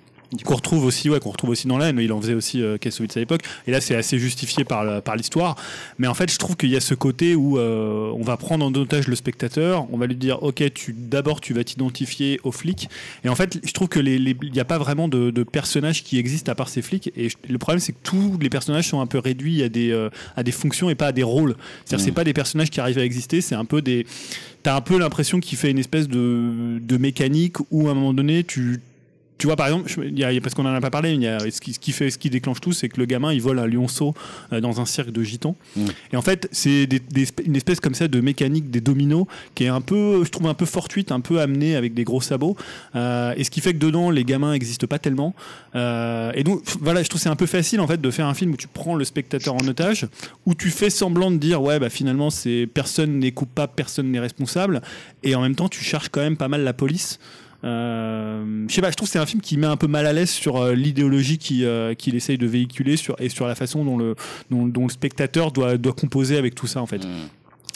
[0.44, 3.16] Qu'on retrouve aussi ouais qu'on retrouve aussi dans l'âne il en faisait aussi euh, Kassovitz
[3.16, 3.42] à l'époque.
[3.66, 5.56] Et là c'est assez justifié par par l'histoire.
[5.98, 8.64] Mais en fait je trouve qu'il y a ce côté où euh, on va prendre
[8.64, 9.86] en otage le spectateur.
[9.92, 12.88] On va lui dire ok tu d'abord tu vas t'identifier aux flics.
[13.24, 16.02] Et en fait je trouve que les il n'y a pas vraiment de, de personnages
[16.02, 17.12] qui existent à part ces flics.
[17.16, 19.90] Et je- le problème c'est que tous les personnages sont un peu réduits à des
[19.92, 21.54] euh, à des fonctions et pas à des rôles.
[21.84, 23.40] C'est-à-dire c'est pas des personnages qui arrivent à exister.
[23.40, 24.06] C'est un peu des
[24.62, 28.12] t'as un peu l'impression qu'il fait une espèce de, de mécanique où à un moment
[28.14, 28.80] donné tu
[29.38, 31.14] tu vois par exemple je- y a, y a- parce qu'on en a pas parlé
[31.14, 33.32] y a, ce, qui, ce qui fait ce qui déclenche tout c'est que le gamin
[33.32, 34.14] il vole un lionceau
[34.52, 35.56] euh, dans un cirque de gitans.
[35.76, 35.84] Mm.
[36.12, 39.64] et en fait c'est des- des une espèce comme ça de mécanique des dominos qui
[39.64, 42.56] est un peu je trouve un peu fortuite un peu amenée avec des gros sabots.
[42.94, 45.34] Euh, et ce qui fait que dedans les gamins n'existent pas tellement.
[45.74, 48.26] Euh, et donc voilà je trouve que c'est un peu facile en fait de faire
[48.26, 50.06] un film où tu prends le spectateur en otage
[50.46, 54.20] où tu fais semblant de dire ouais bah finalement c'est personne n'est coupable personne n'est
[54.20, 54.80] responsable
[55.22, 57.18] et en même temps tu cherches quand même pas mal la police
[57.64, 60.06] euh, je sais pas, je trouve que c'est un film qui met un peu mal
[60.06, 63.84] à l'aise sur euh, l'idéologie euh, qu'il essaye de véhiculer sur, et sur la façon
[63.84, 64.14] dont le,
[64.50, 67.04] dont, dont le spectateur doit, doit composer avec tout ça en fait.
[67.04, 67.28] Mm.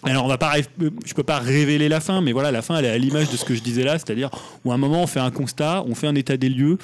[0.03, 2.87] Alors on va pas, je peux pas révéler la fin, mais voilà, la fin elle
[2.87, 4.31] est à l'image de ce que je disais là, c'est-à-dire
[4.65, 6.79] où à un moment on fait un constat, on fait un état des lieux,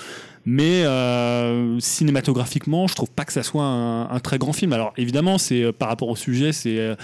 [0.47, 4.73] mais euh, cinématographiquement, je trouve pas que ça soit un, un très grand film.
[4.73, 6.95] Alors évidemment, c'est euh, par rapport au sujet, c'est euh,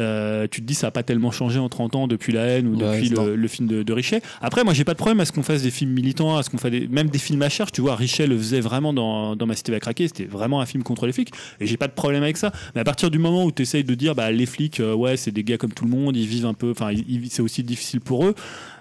[0.00, 2.66] euh, tu te dis ça a pas tellement changé en 30 ans depuis La haine
[2.66, 4.20] ou Ouais, depuis le, le film de, de Richet.
[4.40, 6.50] Après, moi j'ai pas de problème à ce qu'on fasse des films militants, à ce
[6.50, 7.70] qu'on fasse des, même des films à charge.
[7.70, 10.66] Tu vois, Richet le faisait vraiment dans, dans Ma cité va craquer, c'était vraiment un
[10.66, 12.52] film contre les flics, et j'ai pas de problème avec ça.
[12.74, 15.16] Mais à partir du moment où tu essayes de dire bah les flics, euh, ouais,
[15.16, 16.90] c'est des gars comme tout le monde, ils vivent un peu, enfin,
[17.30, 18.34] c'est aussi difficile pour eux.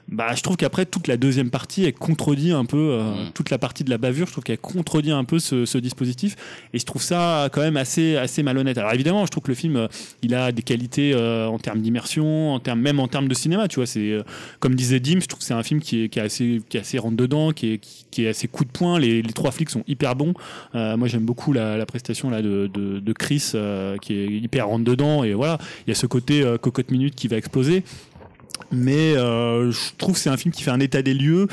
[0.10, 3.32] Bah, je trouve qu'après toute la deuxième partie, elle contredit un peu euh, Mm.
[3.34, 4.28] toute la partie de la bavure.
[4.28, 6.36] Je trouve qu'elle contredit un peu ce, ce dispositif,
[6.74, 8.78] et je trouve ça quand même assez assez malhonnête.
[8.78, 9.88] Alors évidemment, je trouve que le film, euh,
[10.22, 13.68] il a des qualités euh, en termes d'immersion, en termes même en termes de cinéma.
[13.68, 14.24] Tu vois, c'est euh,
[14.60, 16.78] comme disait Dim, je trouve que c'est un film qui est, qui est assez qui
[16.78, 19.00] est assez rentre dedans, qui est qui, qui est assez coup de poing.
[19.00, 20.34] Les, les trois flics sont hyper bons.
[20.76, 24.28] Euh, moi, j'aime beaucoup la, la prestation là de, de, de Chris, euh, qui est
[24.28, 25.24] hyper rentre dedans.
[25.24, 27.84] Et voilà, il y a ce côté euh, cocotte minute qui va exploser.
[28.72, 31.48] Mais euh, je trouve que c'est un film qui fait un état des lieux,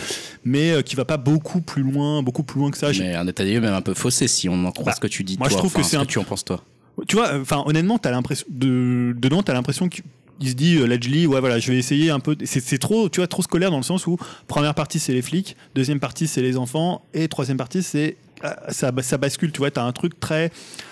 [0.44, 2.90] mais euh, qui va pas beaucoup plus loin, beaucoup plus loin que ça.
[2.98, 5.00] Mais un état des lieux même un peu faussé si on en croit Bah, ce
[5.00, 5.36] que tu dis.
[5.38, 5.58] moi, je toi.
[5.60, 6.62] trouve que c'est ce un- tu en penses toi.
[7.08, 10.04] Tu vois, euh, enfin honnêtement, t'as l'impression de dedans, t'as l'impression qu'il
[10.48, 12.36] se dit euh, Ledgely, ouais voilà, je vais essayer un peu.
[12.44, 14.16] C'est c'est trop, tu vois, trop scolaire dans le sens où
[14.48, 18.48] première partie c'est les flics, deuxième partie c'est les enfants et troisième partie c'est euh,
[18.70, 19.52] ça, ça bascule.
[19.52, 20.50] Tu vois, t'as un truc très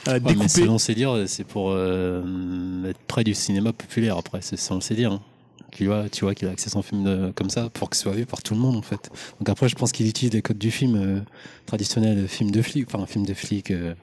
[0.09, 0.49] euh, Ouais, découpé.
[0.49, 2.23] selon ses dire, c'est pour euh,
[2.91, 5.13] être près du cinéma populaire après, c'est selon ses dire.
[5.13, 5.21] hein.
[5.73, 7.97] Tu vois, tu vois qu'il a accès à son film de- comme ça pour que
[7.97, 9.11] ce soit vu par tout le monde en fait.
[9.39, 11.21] Donc après, je pense qu'il utilise les codes du film euh,
[11.67, 13.95] traditionnel, film de flic, enfin un film de flic, euh,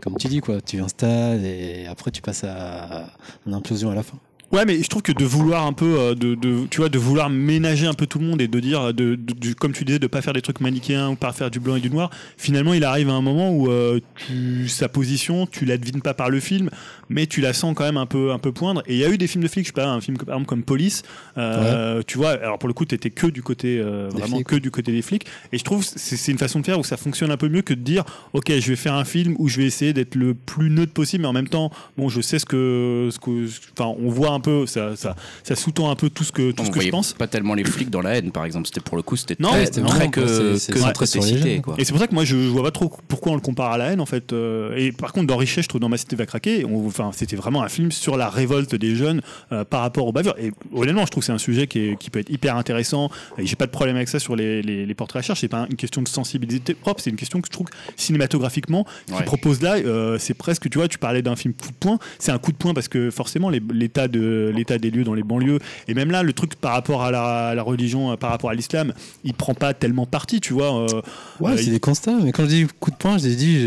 [0.00, 0.60] comme tu dis quoi.
[0.60, 3.12] Tu installes et après tu passes à
[3.46, 4.18] une implosion à la fin.
[4.50, 6.98] Ouais, mais je trouve que de vouloir un peu, euh, de, de- tu vois, de
[6.98, 9.98] vouloir ménager un peu tout le monde et de dire, de, de- comme tu disais,
[9.98, 12.08] de pas faire des trucs manichéens ou pas faire du blanc et du noir.
[12.38, 16.14] Finalement, il arrive à un moment où euh, tu, sa position, tu la devines pas
[16.14, 16.70] par le film,
[17.10, 18.82] mais tu la sens quand même un peu, un peu poindre.
[18.86, 20.28] Et il y a eu des films de flics, je sais pas, un film par
[20.28, 21.02] exemple comme Police.
[21.36, 24.46] euh, Tu vois, alors pour le coup, t'étais que du côté, euh, vraiment flics.
[24.46, 25.26] que du côté des flics.
[25.52, 27.60] Et je trouve c'est c'est une façon de faire où ça fonctionne un peu mieux
[27.62, 30.32] que de dire, ok, je vais faire un film où je vais essayer d'être le
[30.32, 33.46] plus neutre possible, mais en même temps, bon, je sais ce que, ce que,
[33.78, 36.62] enfin, on voit un peu, ça, ça, ça sous-tend un peu tout ce que, tout
[36.62, 37.12] On ce que je pense.
[37.12, 38.66] pas tellement les flics dans la haine, par exemple.
[38.66, 40.26] C'était pour le coup, c'était Non, très, ouais, c'était très que,
[40.58, 41.62] c'est- que c'était sur cité, jeunes.
[41.62, 41.74] quoi.
[41.78, 43.78] Et c'est pour ça que moi je vois pas trop pourquoi on le compare à
[43.78, 44.32] la haine en fait.
[44.32, 47.10] Euh, et par contre dans Richet, je trouve dans Ma cité va craquer, on- enfin
[47.14, 49.20] c'était vraiment un film sur la révolte des jeunes
[49.52, 50.34] euh, par rapport aux bavures.
[50.38, 53.10] Et honnêtement, je trouve que c'est un sujet qui, est- qui peut être hyper intéressant.
[53.38, 55.40] Et j'ai pas de problème avec ça sur les, les, les portraits à charge.
[55.40, 58.86] C'est pas une question de sensibilité propre, c'est une question que je trouve que cinématographiquement,
[59.06, 59.18] ce Ouais.
[59.18, 61.98] qu'il propose là, euh, c'est presque, tu vois, tu parlais d'un film coup de poing.
[62.18, 65.14] C'est un coup de poing parce que forcément les- l'état de l'état des lieux dans
[65.14, 68.16] les banlieues et même là le truc par rapport à la, à la religion, euh,
[68.16, 68.92] par rapport à l'islam,
[69.24, 70.76] il prend pas tellement parti, tu vois.
[70.82, 71.00] euh,
[71.40, 72.16] Ouais, euh, c'est des constats.
[72.22, 73.58] Mais quand je dis coup de poing, je dis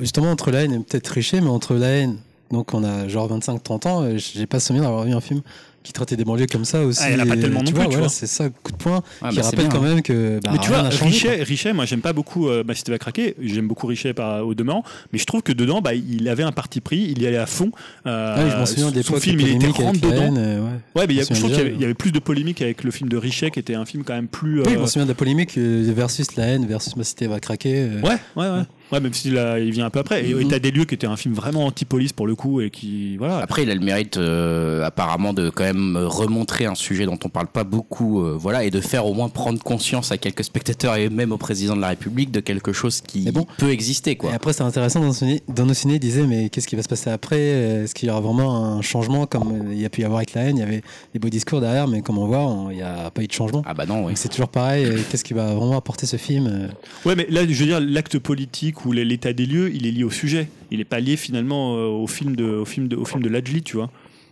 [0.00, 2.16] justement entre la haine et peut-être tricher, mais entre la haine.
[2.50, 5.42] Donc on a genre 25-30 ans, j'ai pas souvenir d'avoir vu un film
[5.88, 7.00] qui traitait des banlieues comme ça aussi.
[7.02, 8.08] Ah, en a pas tellement non tu plus, vois, tu voilà, vois.
[8.10, 9.68] c'est ça, coup de poing, Ah, qui bah, rappelle bien.
[9.70, 12.74] quand même que bah, mais tu vois, Richet, Richet, moi j'aime pas beaucoup euh, Ma
[12.74, 15.94] cité va craquer, j'aime beaucoup Richet par, au demeurant, mais je trouve que dedans, bah,
[15.94, 17.70] il avait un parti pris, il y allait à fond.
[18.06, 20.34] Euh, Ah oui, je m'en souviens des son film, il était rentre dedans.
[20.36, 20.70] euh, ouais.
[20.96, 22.60] Ouais, mais il y a- Je je trouve qu'il y, y avait plus de polémique
[22.62, 24.60] avec le film de Richet, qui était un film quand même plus.
[24.60, 27.26] Oui, je euh, m'en souviens de la polémique euh, versus la haine versus ma cité
[27.26, 27.74] va craquer.
[27.76, 28.00] euh.
[28.02, 28.62] Ouais, ouais, ouais.
[28.92, 30.26] Ouais, même s'il a- il vient un peu après.
[30.28, 30.40] Et Mhm.
[30.42, 33.38] État des lieux qui était un film vraiment anti-police pour le coup et qui voilà.
[33.38, 37.28] Après, il a le mérite euh, apparemment de quand même remontrer un sujet dont on
[37.28, 40.96] parle pas beaucoup, euh, voilà, et de faire au moins prendre conscience à quelques spectateurs
[40.96, 43.46] et même au président de la République de quelque chose qui bon.
[43.58, 44.30] peut exister, quoi.
[44.30, 46.76] Et après, c'est intéressant, dans nos ciné, dans nos ciné, ils disaient, mais qu'est-ce qui
[46.76, 47.38] va se passer après?
[47.40, 50.18] Est-ce qu'il y aura vraiment un changement comme euh, il y a pu y avoir
[50.18, 50.56] avec la haine?
[50.56, 53.10] Il y avait des beaux discours derrière, mais comme on voit, on- il n'y a
[53.10, 53.62] pas eu de changement.
[53.66, 54.12] Ah bah non, oui.
[54.16, 54.84] C'est toujours pareil.
[54.86, 56.68] euh, Qu'est-ce qui va vraiment apporter ce film euh,
[57.04, 60.04] Ouais, mais là, je veux dire, l'acte politique ou l'état des lieux, il est lié
[60.04, 60.48] au sujet.
[60.70, 63.28] Il n'est pas lié finalement euh, au film de, au film de, au film de
[63.28, 63.90] Lajli, tu vois.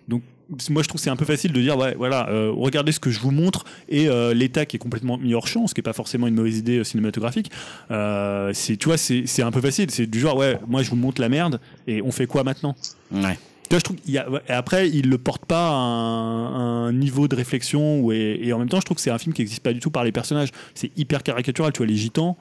[0.08, 0.22] Donc,
[0.70, 3.00] moi, je trouve que c'est un peu facile de dire, ouais, voilà, euh, regardez ce
[3.00, 5.80] que je vous montre et euh, l'état qui est complètement mis hors champ, ce qui
[5.80, 7.50] est pas forcément une mauvaise idée euh, cinématographique.
[7.90, 9.90] C'est, tu vois, c'est, c'est un peu facile.
[9.90, 12.76] C'est du genre, ouais, moi, je vous montre la merde et on fait quoi maintenant?
[13.10, 13.36] Ouais.
[13.68, 16.92] tu vois, je trouve y a, et après, il le porte pas à un, un
[16.92, 19.32] niveau de réflexion où, et, et en même temps, je trouve que c'est un film
[19.34, 20.50] qui n'existe pas du tout par les personnages.
[20.74, 22.36] C'est hyper caricatural, tu vois, les gitans,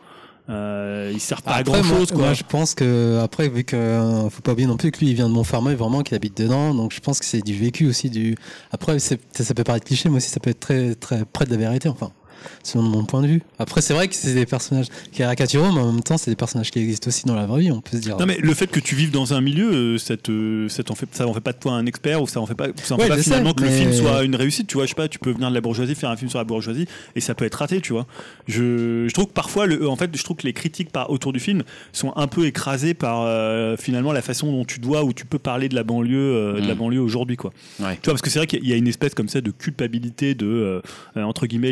[0.50, 2.18] euh, ils servent pas à Après, grand moi, chose, quoi.
[2.26, 5.08] moi, je pense que après, vu que euh, faut pas oublier non plus que lui,
[5.10, 6.74] il vient de Montfermeil, vraiment, qu'il habite dedans.
[6.76, 8.10] Donc, je pense que c'est du vécu aussi.
[8.10, 8.36] Du
[8.72, 9.16] après, ça
[9.56, 11.90] peut paraître cliché, mais aussi ça peut être très très près de la vérité.
[11.90, 12.12] Enfin,
[12.64, 13.42] selon mon point de vue.
[13.60, 16.72] Après, c'est vrai que c'est des personnages caricaturaux, mais en même temps, c'est des personnages
[16.72, 17.72] qui existent aussi dans la vraie vie.
[17.72, 18.18] On peut se dire.
[18.18, 21.08] Non mais le fait que tu vives dans un milieu, euh, ça, te, ça, fait,
[21.12, 22.98] ça en fait pas de toi un expert ou ça en fait pas, ça en
[22.98, 24.68] Ouais, fait pas sais, finalement que le film soit une réussite.
[24.68, 26.40] Tu vois, je sais pas, tu peux venir de la bourgeoisie, faire un film sur
[26.40, 28.06] la bourgeoisie et ça peut être raté, tu vois.
[28.48, 31.34] Je, je trouve que parfois, le, en fait, je trouve que les critiques par, autour
[31.34, 35.14] du film sont un peu écrasées par euh, finalement la façon dont tu dois ou
[35.14, 36.78] tu peux parler de la banlieue, euh, de la Mm.
[36.78, 37.52] banlieue aujourd'hui, quoi.
[37.80, 37.96] Ouais.
[37.96, 40.36] Tu vois, parce que c'est vrai qu'il y a une espèce comme ça de culpabilité
[40.36, 40.82] de, euh,
[41.18, 41.72] euh, entre guillemets,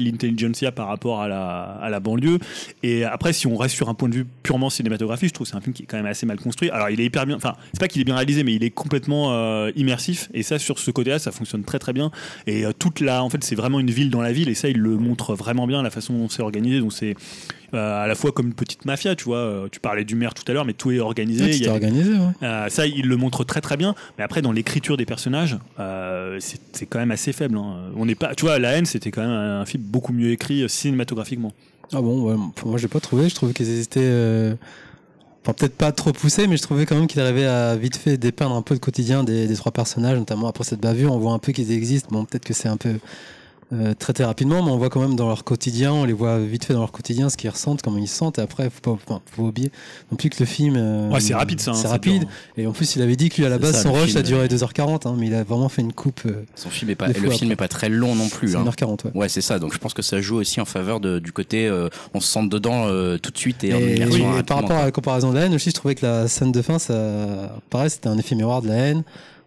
[0.71, 2.39] par rapport à la, à la banlieue.
[2.81, 5.51] Et après, si on reste sur un point de vue purement cinématographique, je trouve que
[5.51, 6.69] c'est un film qui est quand même assez mal construit.
[6.69, 8.69] Alors, il est hyper bien, enfin, c'est pas qu'il est bien réalisé, mais il est
[8.69, 10.29] complètement euh, immersif.
[10.33, 12.11] Et ça, sur ce côté-là, ça fonctionne très très bien.
[12.47, 14.49] Et euh, toute la, en fait, c'est vraiment une ville dans la ville.
[14.49, 16.79] Et ça, il le montre vraiment bien, la façon dont c'est organisé.
[16.79, 17.15] Donc, c'est
[17.77, 19.37] à la fois comme une petite mafia, tu vois.
[19.37, 21.43] Euh, Tu parlais du maire tout à l'heure, mais tout est organisé.
[21.45, 22.19] Ouais, c'était a- organisé, ouais.
[22.43, 23.95] euh, ça, il le montre très très bien.
[24.17, 27.57] Mais après, dans l'écriture des personnages, euh, c'est quand même assez faible.
[27.57, 27.75] hein.
[27.95, 30.61] On n'est pas, tu vois, La haine, c'était quand même un film beaucoup mieux écrit
[30.63, 31.51] euh, cinématographiquement.
[31.91, 33.29] Ah bon, ouais, moi, j'ai pas trouvé.
[33.29, 33.99] Je trouvais qu'ils étaient.
[34.01, 34.55] euh,
[35.45, 38.15] Enfin, peut-être pas trop poussés, mais je trouvais quand même qu'il arrivait à vite fait
[38.17, 41.11] dépeindre un peu le quotidien des, des trois personnages, notamment après cette bavure.
[41.11, 42.07] On voit un peu qu'ils existent.
[42.11, 42.93] Bon, peut-être que c'est un peu
[43.73, 46.65] euh, traité rapidement, mais on voit quand même dans leur quotidien, on les voit vite
[46.65, 48.39] fait dans leur quotidien, ce qu'ils ressentent, comment ils se sentent.
[48.39, 49.71] Et après, faut pas, enfin, faut pas oublier
[50.11, 50.75] non plus que le film.
[50.77, 51.71] euh, Ouais, c'est rapide ça.
[51.71, 52.19] hein, c'est rapide.
[52.21, 52.29] dure.
[52.57, 54.13] Et en plus, il avait dit que lui, à la base, ça, son rush, film,
[54.13, 54.47] ça a duré euh.
[54.47, 57.13] 2h40, hein, mais il a vraiment fait une coupe euh, Son film est pas, le
[57.13, 57.47] film après.
[57.47, 58.49] est pas très long non plus.
[58.51, 58.65] c'est hein.
[58.65, 59.05] 1h40.
[59.05, 59.11] Ouais.
[59.15, 59.59] Ouais, c'est ça.
[59.59, 62.27] Donc je pense que ça joue aussi en faveur de- du côté euh, on se
[62.31, 64.77] sent dedans euh, tout de suite et, en Et, immersion oui, et rapidement, par rapport
[64.77, 67.55] à la comparaison de la haine aussi, je trouvais que la scène de fin, ça,
[67.69, 69.03] pareil, c'était un effet miroir de la haine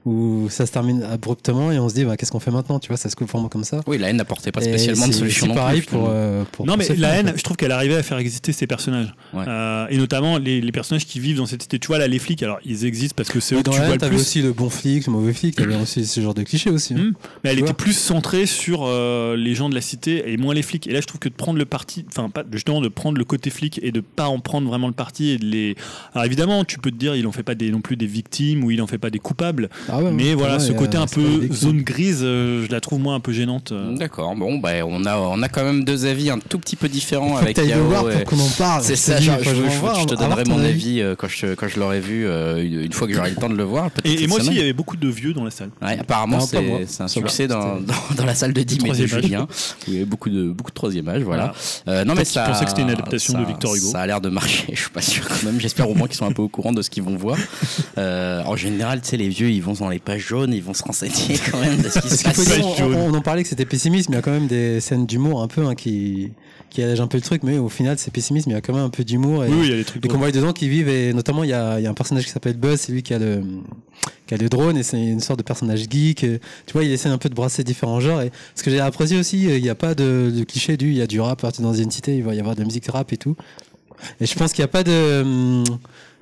[0.06, 2.88] où ça se termine abruptement et on se dit bah, qu'est-ce qu'on fait maintenant, tu
[2.88, 3.80] vois, ça se coupe vraiment comme ça.
[3.86, 5.88] Oui, la haine n'apportait pas spécialement de solution non pareil plus.
[5.96, 8.52] pour, euh, pour Non, pour mais la haine, je trouve qu'elle arrivait à faire exister
[8.52, 9.12] ces personnages.
[9.34, 9.44] Ouais.
[9.46, 11.78] Euh, et notamment les, les personnages qui vivent dans cette cité.
[11.80, 13.78] Tu vois, là, les flics, alors ils existent parce que c'est eux que dans tu
[13.78, 14.22] la vois haine, le t'avais plus.
[14.22, 16.94] aussi le bon flic, le mauvais flic, t'avais aussi ce genre de clichés aussi.
[16.94, 16.98] hein.
[16.98, 17.12] Hmm.
[17.42, 20.36] Mais elle Tu était vois plus centrée sur euh, les gens de la cité et
[20.36, 20.86] moins les flics.
[20.86, 23.24] Et là, je trouve que de prendre le parti, enfin, pas justement de prendre le
[23.24, 25.74] côté flic et de pas en prendre vraiment le parti et de les.
[26.14, 28.62] Alors évidemment, tu peux te dire, il en fait pas des, non plus des victimes
[28.62, 29.68] ou il en fait pas des coupables.
[29.88, 33.14] Ah ouais, mais voilà, ce côté un peu zone grise, euh, je la trouve moi
[33.14, 33.72] un peu gênante.
[33.72, 33.96] euh.
[33.96, 34.34] D'accord.
[34.36, 37.36] Bon, bah, on a on a quand même deux avis un tout petit peu différents
[37.36, 38.82] avec Yao voir et- pour qu'on en parle.
[38.82, 39.54] C'est Je ça, je, je-
[40.00, 41.00] je te donnerai mon avis.
[41.00, 43.64] euh, quand je, quand je l'aurai vu, une fois que j'aurai le temps de le
[43.64, 43.90] voir.
[44.04, 45.70] Et, et moi aussi, il y avait beaucoup de vieux dans la salle.
[45.82, 47.78] Ouais, apparemment, c'est un succès dans,
[48.24, 49.22] la salle de 10 mais de troisième âge.
[49.22, 49.42] Julien.
[49.42, 49.46] où
[49.88, 51.52] il y avait beaucoup de, beaucoup de troisième âge, voilà.
[51.86, 52.44] Non, mais ça.
[52.44, 53.86] pensaient que c'était une adaptation ça- de Victor Hugo.
[53.90, 55.60] Ça a l'air de marcher, je suis pas sûr quand même.
[55.60, 57.36] J'espère au moins qu'ils sont un peu au courant de ce qu'ils vont voir.
[57.96, 60.82] En général, tu sais, les vieux, ils vont dans les pages jaunes, ils vont se
[60.82, 62.60] renseigner quand même de ce qui se passe.
[62.82, 65.06] on, on en parlait que c'était pessimiste, mais il y a quand même des scènes
[65.06, 66.32] d'humour un peu hein, qui,
[66.70, 68.60] qui allègent un peu le truc, mais au final c'est pessimiste, mais il y a
[68.60, 69.44] quand même un peu d'humour.
[69.44, 70.04] Et, Oui, il y a des trucs.
[70.04, 71.94] et qu'on voit dedans qui vivent, et notamment il y a, il y a un
[71.94, 73.42] personnage qui s'appelle Buzz, c'est lui qui a le,
[74.26, 76.24] qui a le drone, et c'est une sorte de personnage geek.
[76.24, 78.22] et Tu vois, il essaie un peu de brasser différents genres.
[78.22, 80.96] Et ce que j'ai apprécié aussi, il n'y a pas de, de cliché du, il
[80.96, 82.66] y a du rap, à partir dans une entité, il va y avoir de la
[82.66, 83.36] musique rap et tout.
[84.20, 85.22] Et je pense qu'il n'y a pas de.
[85.22, 85.64] hum,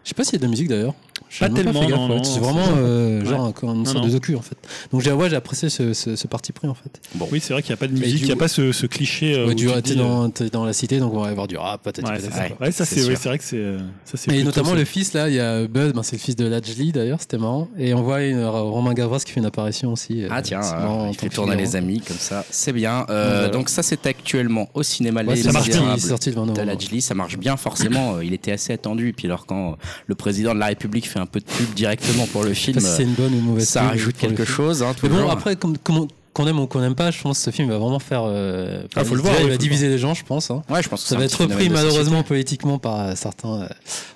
[0.04, 0.94] Je sais pas s'il y a de la musique d'ailleurs.
[1.40, 2.20] Pas tellement, ouais.
[2.24, 3.26] C'est vraiment euh, Ouais.
[3.26, 4.06] genre encore une Non, sorte non.
[4.06, 4.56] de docu en fait.
[4.92, 7.00] Donc j'ai ouais, j'ai apprécié ce, ce, ce parti pris en fait.
[7.30, 8.86] Oui, c'est vrai qu'il n'y a pas de musique, il n'y a pas ce, ce
[8.86, 9.34] cliché.
[9.34, 11.56] euh, Ouais, tu euh, dans, t'es dans la cité, donc on va y avoir du
[11.56, 12.08] rap, peut-être.
[12.10, 12.28] Ouais, ça.
[12.42, 14.74] Ouais, Ouais, ça c'est vrai que c'est euh, ça c'est Et notamment ça.
[14.76, 17.38] le fils là, il y a Buzz, ben, c'est le fils de Lajli d'ailleurs, c'était
[17.38, 17.68] marrant.
[17.78, 20.24] Et on voit une, Romain Gavras qui fait une apparition aussi.
[20.24, 23.06] euh, Ah tiens, marrant il fait tourner les amis comme ça, c'est bien.
[23.52, 26.36] Donc, ça c'est actuellement au cinéma Les ça marche bien, il est Misérables sorti le
[26.36, 26.60] 20 de.
[26.62, 30.54] Lajli, ça marche bien forcément, il était assez attendu et puis alors quand le président
[30.54, 33.14] de la République fait un peu de pub directement pour le film, si c'est une
[33.14, 34.82] bonne ou une mauvaise ça pub rajoute quelque chose.
[34.82, 37.44] Hein, Mais bon, après, comme, comme- qu'on aime ou qu'on n'aime pas, je pense que
[37.44, 38.22] ce film va vraiment faire.
[38.26, 40.50] euh, Ah, faut le déjà, voir, il va diviser les gens, je pense.
[40.50, 40.62] hein.
[40.68, 43.68] ouais, je pense que Ça va être repris malheureusement politiquement par euh, certains, euh,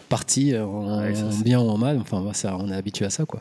[0.08, 1.12] partie euh, en, Ouais,
[1.44, 1.98] bien ou en mal.
[2.00, 3.40] Enfin, bah, ça, on est habitué à ça, quoi.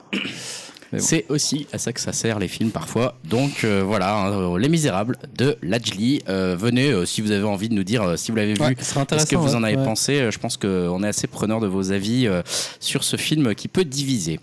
[0.91, 0.99] Bon.
[0.99, 3.17] C'est aussi à ça que ça sert les films parfois.
[3.25, 6.21] Donc euh, voilà, hein, Les Misérables de Lajli.
[6.29, 8.75] Euh, venez euh, si vous avez envie de nous dire euh, si vous l'avez vu.
[8.79, 9.83] Ce que vous en avez ouais.
[9.83, 12.41] pensé Euh, Je pense qu'on est assez preneur de vos avis euh,
[12.79, 14.39] sur ce film qui peut diviser.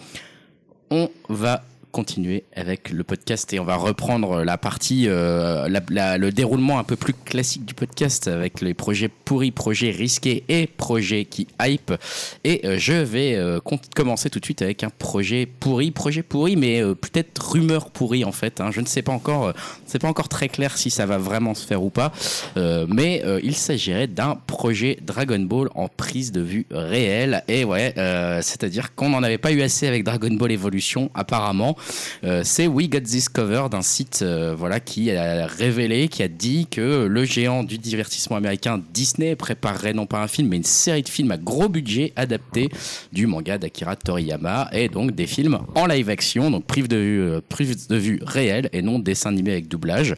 [0.91, 6.19] On va continuer avec le podcast et on va reprendre la partie, euh, la- la-
[6.19, 10.67] le déroulement un peu plus classique du podcast avec les projets pourris, projets risqués et
[10.67, 11.93] projets qui hype.
[12.43, 13.61] Et euh, je vais euh,
[13.95, 18.25] commencer tout de suite avec un projet pourri, projet pourri, mais euh, peut-être rumeur pourrie
[18.25, 18.61] en fait.
[18.61, 18.71] hein.
[18.73, 19.53] Je ne sais pas encore, euh,
[19.87, 22.13] c'est pas encore très clair si ça va vraiment se faire ou pas.
[22.57, 27.45] Euh, mais euh, il s'agirait d'un projet Dragon Ball en prise de vue réelle.
[27.47, 31.77] Et ouais, euh, c'est-à-dire qu'on n'en avait pas eu assez avec Dragon Ball Evolution, apparemment.
[32.25, 36.29] Euh, c'est We Got This Cover d'un site euh, voilà, qui a révélé, qui a
[36.29, 40.65] dit que le géant du divertissement américain Disney préparerait non pas un film, mais une
[40.65, 42.69] série de films à gros budget adaptés
[43.13, 47.21] du manga d'Akira Toriyama et donc des films en live action, donc prise de vue,
[47.21, 50.15] euh, prise de vue réelle et non dessin animé avec doublage.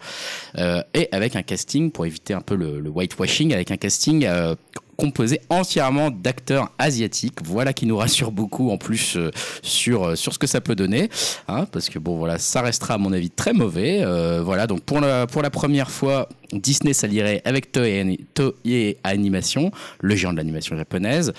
[0.94, 4.54] Et avec un casting, pour éviter un peu le, le whitewashing, avec un casting euh,
[4.96, 7.38] composé entièrement d'acteurs asiatiques.
[7.44, 9.30] Voilà qui nous rassure beaucoup en plus euh,
[9.62, 11.08] sur, euh, sur ce que ça peut donner.
[11.48, 14.00] Hein, parce que bon, voilà, ça restera à mon avis très mauvais.
[14.02, 18.96] Euh, voilà, donc pour la, pour la première fois, Disney s'allierait avec Toei, Ani- Toei
[19.04, 21.32] Animation, le géant de l'animation japonaise.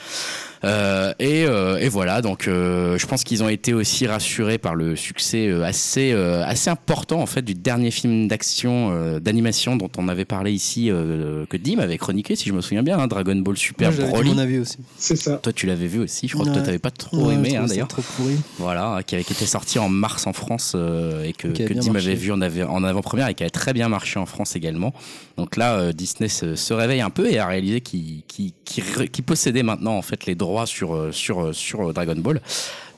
[0.64, 4.74] Euh, et, euh, et voilà, donc euh, je pense qu'ils ont été aussi rassurés par
[4.74, 9.76] le succès euh, assez, euh, assez important en fait du dernier film d'action, euh, d'animation
[9.76, 12.98] dont on avait parlé ici, euh, que Dim avait chroniqué, si je me souviens bien,
[12.98, 14.30] hein, Dragon Ball Super Moi, Broly.
[14.32, 14.78] mon avis aussi.
[14.98, 15.38] C'est ça.
[15.38, 16.28] Toi, tu l'avais vu aussi.
[16.28, 17.88] Je crois que toi, t'avais pas trop Ouais, aimé, hein, d'ailleurs.
[17.88, 18.38] trop pourri.
[18.58, 22.08] Voilà, qui, avait, était sorti en mars en France euh, et que, que Dim marché.
[22.10, 24.92] avait vu en, en avant-première et qui avait très bien marché en France également.
[25.38, 29.98] Donc là, euh, Disney se, se réveille un peu et a réalisé qu'il possédait maintenant
[29.98, 32.42] en fait les droits sur, euh, sur, euh, sur Dragon Ball.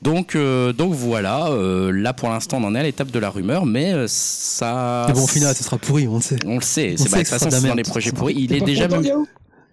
[0.01, 3.29] Donc, euh, donc voilà, euh, là pour l'instant on en est à l'étape de la
[3.29, 5.05] rumeur, mais euh, ça.
[5.07, 6.37] Mais bon, au final, ce sera pourri, on le sait.
[6.45, 8.35] On le sait, c'est bah, de toute façon dans les projets pourris.
[8.37, 8.87] Il est pas déjà.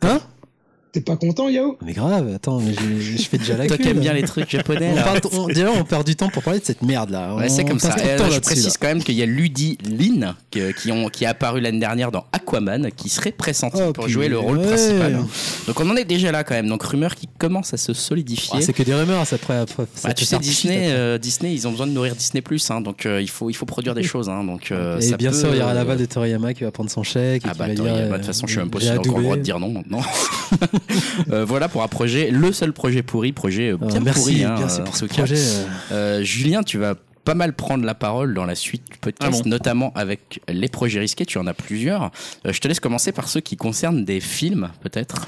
[0.02, 0.20] Hein?
[0.96, 1.76] T'es pas content, Yao?
[1.84, 4.48] Mais grave, attends, mais je, je fais déjà la Toi qui aimes bien les trucs
[4.48, 7.34] japonais On parle- on- déjà, on perd du temps pour parler de cette merde là.
[7.34, 7.94] Ouais, c'est comme ça.
[7.98, 8.72] Et, euh, je précise là.
[8.80, 12.10] quand même qu'il y a Ludi Lin qui, qui, ont, qui est apparu l'année dernière
[12.10, 14.66] dans Aquaman, qui serait pressenti Oh, pour jouer le rôle ouais.
[14.68, 15.18] principal.
[15.66, 16.68] Donc on en est déjà là quand même.
[16.68, 18.62] Donc rumeur qui commence à se solidifier.
[18.62, 19.58] C'est que des rumeurs, ça après.
[19.58, 22.70] après ça Bah, tu sais, Disney, euh, Disney, ils ont besoin de nourrir Disney Plus,
[22.70, 24.30] hein, donc euh, il faut, il faut produire des choses.
[24.30, 26.54] Hein, donc euh, Et ça bien peut, sûr, il y aura euh, l'aval de Toriyama
[26.54, 27.44] qui va prendre son chèque.
[27.44, 28.60] et Ah bah va attends, dire, il y a- bah, de toute façon, je suis
[28.60, 30.00] même pas sûr encore le droit de dire non maintenant.
[31.32, 34.44] Euh, voilà pour un projet, le seul projet pourri, projet euh, Euh, bien merci, pourri.
[34.44, 35.36] hein, merci pour ce projet.
[35.36, 35.64] euh.
[35.92, 36.94] Euh, Julien, tu vas
[37.24, 40.68] pas mal prendre la parole dans la suite du podcast, Ah bon notamment avec les
[40.68, 41.26] projets risqués.
[41.26, 42.10] Tu en as plusieurs.
[42.46, 45.26] Euh, je te laisse commencer par ceux qui concernent des films, peut-être.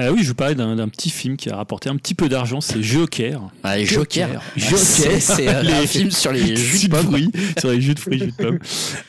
[0.00, 2.28] Euh, oui, je vous parlais d'un d'un petit film qui a rapporté un petit peu
[2.28, 3.42] d'argent, c'est Joker.
[3.62, 4.40] Ah, Joker.
[4.56, 4.78] Joker.
[4.78, 7.06] C'est- C'est euh, Les- un film sur les jus de pommes.
[7.06, 8.58] fruits, sur les jus de fruits, jus de pommes.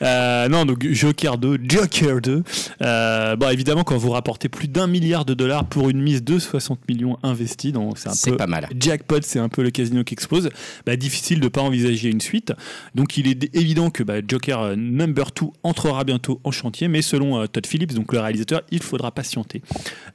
[0.02, 2.42] Euh, non, donc Joker 2, Joker 2.
[2.82, 6.38] Euh, bon, évidemment, quand vous rapportez plus d'un milliard de dollars pour une mise de
[6.38, 8.68] 60 millions investis, donc c'est un C'est peu pas mal.
[8.78, 10.50] jackpot, c'est un peu le casino qui explose.
[10.84, 12.52] Bah, difficile de pas envisager une suite.
[12.94, 17.00] Donc il est évident que bah, Joker euh, Number 2 entrera bientôt en chantier, mais
[17.02, 19.62] selon euh, Todd Phillips, donc le réalisateur, il faudra patienter.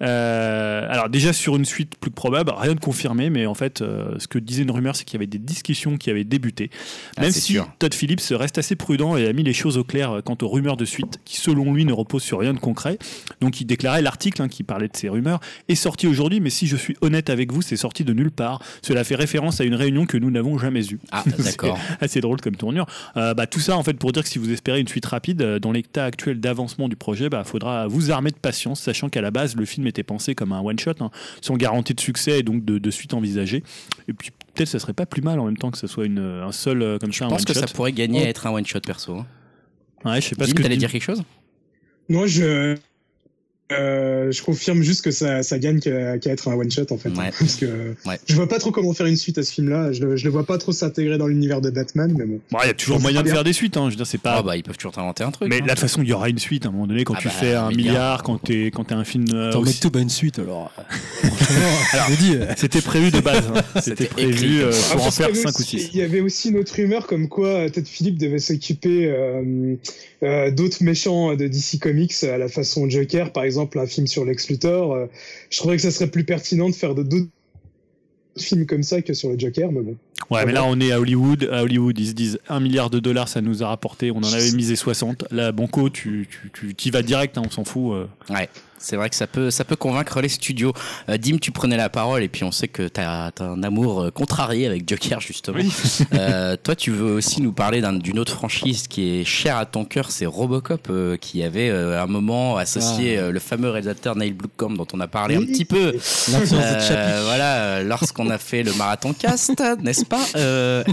[0.04, 3.82] Euh, alors déjà sur une suite plus que probable, rien de confirmé, mais en fait,
[3.82, 6.70] euh, ce que disait une rumeur, c'est qu'il y avait des discussions qui avaient débuté.
[7.16, 7.70] Ah, Même si sûr.
[7.80, 10.48] Todd Phillips reste assez prudent et a mis les choses au clair euh, quant aux
[10.48, 12.98] rumeurs de suite, qui selon lui ne reposent sur rien de concret.
[13.42, 16.68] Donc il déclarait l'article hein, qui parlait de ces rumeurs est sorti aujourd'hui, mais si
[16.68, 18.62] je suis honnête avec vous, c'est sorti de nulle part.
[18.82, 21.00] Cela fait référence à une réunion que nous n'avons jamais eue.
[21.12, 21.78] Ah, d'accord.
[22.02, 22.86] assez drôle comme tournure.
[23.16, 25.42] Euh, bah, tout ça, en fait, pour dire que si vous espérez une suite rapide,
[25.42, 29.22] euh, dans l'état actuel d'avancement du projet, il faudra vous armer de patience, sachant qu'à
[29.22, 32.44] la base, le film était pensé comme un one-shot, hein, sans garantie de succès et
[32.44, 33.64] donc de, de suite envisagée.
[34.08, 36.20] Et puis, peut-être ça serait pas plus mal en même temps que ce soit une,
[36.20, 38.52] un seul, euh, comme ça, Je un pense que ça pourrait gagner à être un
[38.52, 39.18] one-shot perso.
[39.18, 39.26] hein.
[40.06, 41.24] Ouais, je sais pas ce Dim, que t'allais dire quelque chose?
[42.10, 42.78] Non, je.
[43.74, 47.10] Euh, je confirme juste que ça, ça gagne qu'à être un one shot en fait,
[47.10, 47.32] Ouais.
[47.40, 47.66] parce que
[48.06, 48.18] Ouais.
[48.26, 49.92] je vois pas trop comment faire une suite à ce film-là.
[49.92, 52.40] Je, le- je le vois pas trop s'intégrer dans l'univers de Batman, mais bon.
[52.50, 53.86] Bon, il y a toujours moyen de faire des suites, hein.
[53.88, 54.38] je veux dire, c'est pas.
[54.38, 55.50] Ah bah ils peuvent toujours inventer un truc.
[55.50, 55.60] mais hein.
[55.60, 57.22] là, de toute façon, il y aura une suite à un moment donné quand Ah
[57.22, 58.24] tu bah, fais un milliard, milliard.
[58.24, 59.26] quand t'es quand t'es un film.
[59.34, 60.72] euh, aussi- mec, tout, bah une suite alors.
[61.22, 62.36] Franchement, je vous dis.
[62.36, 63.44] euh, C'était prévu de base.
[63.54, 63.62] hein.
[63.82, 64.96] C'était prévu euh, ça.
[64.96, 65.90] pour en faire y avait 5 ou aussi- 6.
[65.94, 69.76] Il y avait aussi une autre rumeur comme quoi Ted Phillips devait s'occuper euh,
[70.24, 74.26] euh, d'autres méchants de DC Comics à la façon Joker, par exemple un film sur
[74.26, 74.94] Lex Luthor.
[74.94, 75.06] Euh,
[75.50, 77.28] je trouverais que ça serait plus pertinent de faire de- d'autres
[78.38, 79.96] films comme ça que sur le Joker, mais bon.
[80.30, 81.50] Ouais, mais là, on est à Hollywood.
[81.52, 84.12] À Hollywood, ils se disent 1 milliard de dollars, ça nous a rapporté.
[84.12, 85.24] On en avait misé 60.
[85.32, 87.94] Là, Banco, tu, tu, tu, tu y vas direct, hein, on s'en fout.
[87.94, 88.06] euh.
[88.34, 88.50] Ouais.
[88.80, 90.74] C'est vrai que ça peut, ça peut convaincre les studios.
[91.10, 94.02] Euh, Dim, tu prenais la parole et puis on sait que tu as, un amour
[94.02, 95.58] euh, contrarié avec Joker, justement.
[96.14, 99.86] Euh, toi, tu veux aussi nous parler d'une autre franchise qui est chère à ton
[99.86, 103.32] cœur, c'est Robocop, qui avait un moment associé ah.
[103.32, 105.94] le fameux réalisateur Neil Blomkamp dont on a parlé un petit peu.
[106.28, 110.24] voilà, lorsqu'on a fait le marathon cast, n'est-ce pas?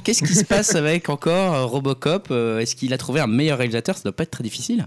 [0.03, 2.31] Qu'est-ce qui se passe avec encore Robocop?
[2.31, 3.97] Est-ce qu'il a trouvé un meilleur réalisateur?
[3.97, 4.87] Ça doit pas être très difficile.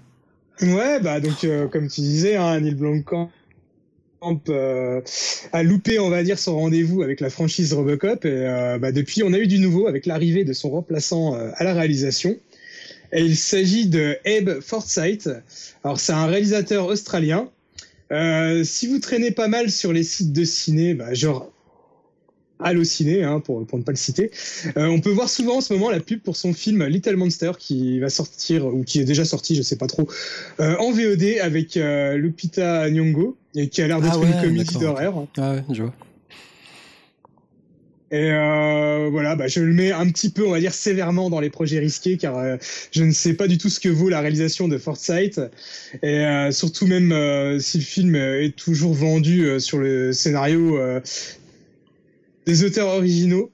[0.61, 3.29] Ouais, bah donc euh, comme tu disais, hein, Neil Blomkamp
[4.49, 5.01] euh,
[5.53, 8.25] a loupé, on va dire, son rendez-vous avec la franchise Robocop.
[8.25, 11.63] Et euh, bah, depuis, on a eu du nouveau avec l'arrivée de son remplaçant à
[11.63, 12.35] la réalisation.
[13.13, 15.29] Et il s'agit de Abe Forsyth.
[15.83, 17.49] Alors c'est un réalisateur australien.
[18.63, 21.51] si vous traînez pas mal sur les sites de ciné, bah, genre
[22.59, 24.31] Allociné, hein, pour, pour ne pas le citer.
[24.77, 27.51] Euh, on peut voir souvent en ce moment la pub pour son film Little Monster
[27.59, 30.07] qui va sortir, ou qui est déjà sorti, je sais pas trop,
[30.59, 34.77] euh, en VOD avec euh, Lupita Nyong'o, et qui a l'air d'être ah une comédie
[34.77, 35.27] d'horreur.
[35.37, 35.93] Ah ouais, je vois.
[38.09, 41.41] Et euh, voilà, bah, je le mets un petit peu, on va dire, sévèrement dans
[41.41, 42.55] les projets risqués, car euh,
[42.91, 45.41] je ne sais pas du tout ce que vaut la réalisation de Foresight.
[46.01, 50.79] Et euh, surtout même si le film est toujours vendu sur le scénario
[52.47, 53.51] des auteurs originaux.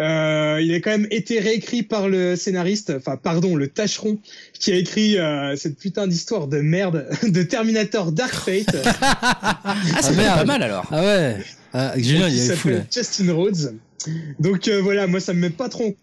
[0.00, 4.18] Euh, il a quand même été réécrit par le scénariste, enfin pardon, le tâcheron,
[4.52, 8.76] qui a écrit euh, cette putain d'histoire de merde de Terminator Dark Fate.
[9.00, 10.86] ah, c'est pas mal alors.
[10.90, 11.36] Ah ouais.
[11.72, 12.80] Ah, Julien, il est fou là.
[12.92, 13.76] Justin Rhodes.
[14.40, 15.94] Donc euh, voilà, moi ça me met pas trop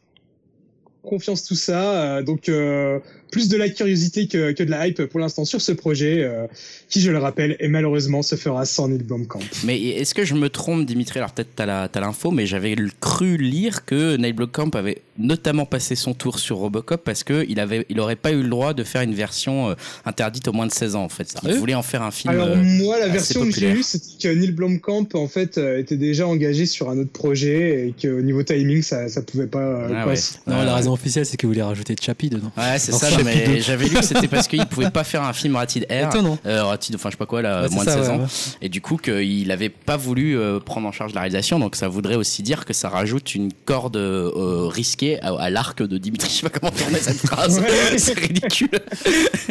[1.04, 2.02] confiance tout ça.
[2.02, 3.00] Euh, donc euh,
[3.32, 6.48] plus de la curiosité que, que, de la hype pour l'instant sur ce projet, euh,
[6.90, 9.40] qui je le rappelle, et malheureusement se fera sans Neil Blomkamp.
[9.64, 11.20] Mais est-ce que je me trompe, Dimitri?
[11.20, 15.96] Alors peut-être t'as as l'info, mais j'avais cru lire que Neil Blomkamp avait notamment passé
[15.96, 18.84] son tour sur Robocop parce que il avait, il aurait pas eu le droit de
[18.84, 19.76] faire une version
[20.06, 21.36] interdite aux moins de 16 ans en fait.
[21.44, 22.34] Il voulait en faire un film.
[22.34, 26.28] Alors moi, la version que j'ai eue, c'était que Neil Blomkamp en fait était déjà
[26.28, 29.88] engagé sur un autre projet et qu'au niveau timing, ça, ça pouvait pas.
[29.90, 30.06] Ah
[30.48, 32.52] non, la raison officielle, c'est qu'il voulait rajouter Chappie dedans.
[32.58, 35.56] Ouais, c'est ça mais j'avais lu que c'était parce qu'il pouvait pas faire un film
[35.56, 36.16] Rated R.
[36.46, 38.28] Euh, rated, enfin, je sais pas quoi, là, moins de 16 ans.
[38.62, 41.60] Et du coup, qu'il avait pas voulu euh, prendre en charge la réalisation.
[41.60, 45.98] Donc, ça voudrait aussi dire que ça rajoute une corde euh, risquée à, l'arc de
[45.98, 46.30] Dimitri.
[46.30, 47.62] Je sais pas comment tourner cette phrase.
[47.98, 48.70] c'est ridicule.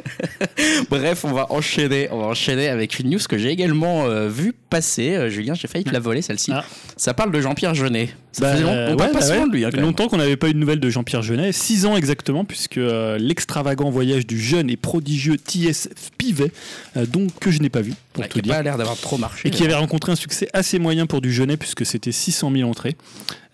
[0.90, 2.08] Bref, on va enchaîner.
[2.10, 5.30] On va enchaîner avec une news que j'ai également euh, vu passer.
[5.30, 6.52] Julien, j'ai failli te la voler, celle-ci.
[6.52, 6.64] Ah.
[6.96, 8.10] Ça parle de Jean-Pierre Jeunet.
[8.33, 9.64] Ça bah, longtemps, ouais, pas bah de lui.
[9.64, 11.53] Hein, longtemps qu'on n'avait pas eu de nouvelles de Jean-Pierre Jeunet.
[11.53, 12.79] Six ans exactement, puisque
[13.18, 15.89] l'extravagant voyage du jeune et prodigieux T.S.
[16.18, 16.53] Pivet,
[16.97, 18.53] euh, donc que je n'ai pas vu, pour bah, tout dire.
[18.53, 19.49] Qui a l'air d'avoir trop marché.
[19.49, 22.68] Et qui avait rencontré un succès assez moyen pour du jeunet, puisque c'était 600 000
[22.68, 22.97] entrées.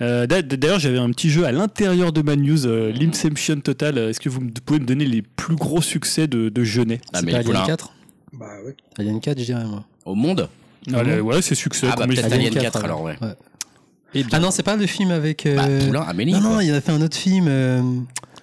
[0.01, 3.97] Euh, d'ailleurs, j'avais un petit jeu à l'intérieur de ma news, euh, l'Inception Total.
[3.97, 7.01] Est-ce que vous pouvez me donner les plus gros succès de, de jeunet?
[7.13, 7.93] Ah, C'est Alien 4
[8.33, 8.75] Bah ouais.
[8.99, 9.85] Alien 4, je dirais moi.
[10.05, 10.49] Au monde?
[10.93, 11.87] Ah, Ouais, c'est succès.
[11.91, 13.17] Ah bah peut-être Alien 4, alors, ouais.
[14.33, 15.47] Ah non, c'est pas le film avec.
[15.47, 16.33] Bah, Poulain, Amélie.
[16.33, 17.49] Non, non, il a fait un autre film.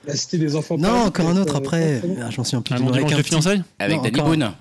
[0.07, 0.77] La cité des enfants.
[0.77, 2.01] Non, encore un autre après.
[2.21, 2.75] Ah, je m'en souviens plus.
[2.75, 4.51] Un dimanche de fiançailles Avec Danny Boone.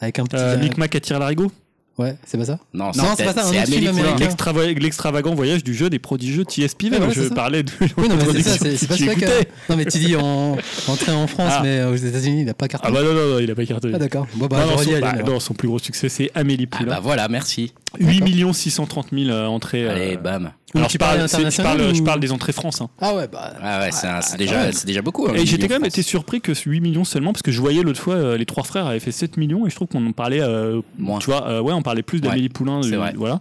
[0.00, 0.36] Avec un petit.
[0.36, 1.50] Euh, Mick Mac attire l'arigot
[1.96, 3.44] Ouais, c'est pas ça Non, c'est pas ça.
[3.44, 6.74] C'est Amélie L'extravagant voyage du jeu des prodigieux T.S.
[6.74, 6.98] Pivet.
[7.12, 7.70] je parlais de.
[7.96, 8.58] Oui, non, mais c'est ça.
[8.76, 9.70] C'est pas ça que.
[9.70, 10.56] Non, mais tu dis en
[10.88, 11.60] entrée en France, ah.
[11.62, 12.96] mais aux États-Unis, il a pas cartonné.
[12.96, 13.94] Ah bah non, non, non, il a pas cartonné.
[13.94, 14.26] Ah d'accord.
[14.34, 16.88] Bon, bah, non, son, bah, non, son plus gros succès, c'est Amélie Poulain.
[16.90, 17.72] Ah bah voilà, merci.
[17.98, 19.88] 8 630 000 entrées.
[19.88, 20.52] Allez, bam.
[20.76, 22.80] Alors, je parle, je, parle, je parle des entrées France.
[22.80, 22.88] Hein.
[23.00, 23.54] Ah ouais, bah.
[23.62, 25.28] Ah ouais, c'est ah, déjà, déjà beaucoup.
[25.28, 27.82] Hein, et j'étais quand même été surpris que 8 millions seulement, parce que je voyais
[27.82, 30.12] l'autre fois, euh, les trois frères avaient fait 7 millions, et je trouve qu'on en
[30.12, 30.40] parlait.
[30.40, 31.20] Euh, Moins.
[31.20, 32.82] Tu vois, euh, ouais, on parlait plus d'Amélie Poulain.
[32.82, 33.12] C'est vrai.
[33.16, 33.40] Voilà.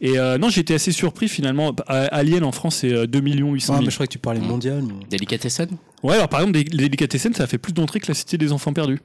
[0.00, 1.74] Et non, j'étais assez surpris finalement.
[1.88, 3.84] Alien en France, c'est 2 millions 800 000.
[3.84, 4.82] mais je crois que tu parlais mondial.
[4.82, 5.06] Mais...
[5.10, 5.68] Delicatessen?
[6.04, 8.72] Ouais, alors par exemple, Delicatessen, ça a fait plus d'entrées que la Cité des Enfants
[8.72, 9.00] Perdus.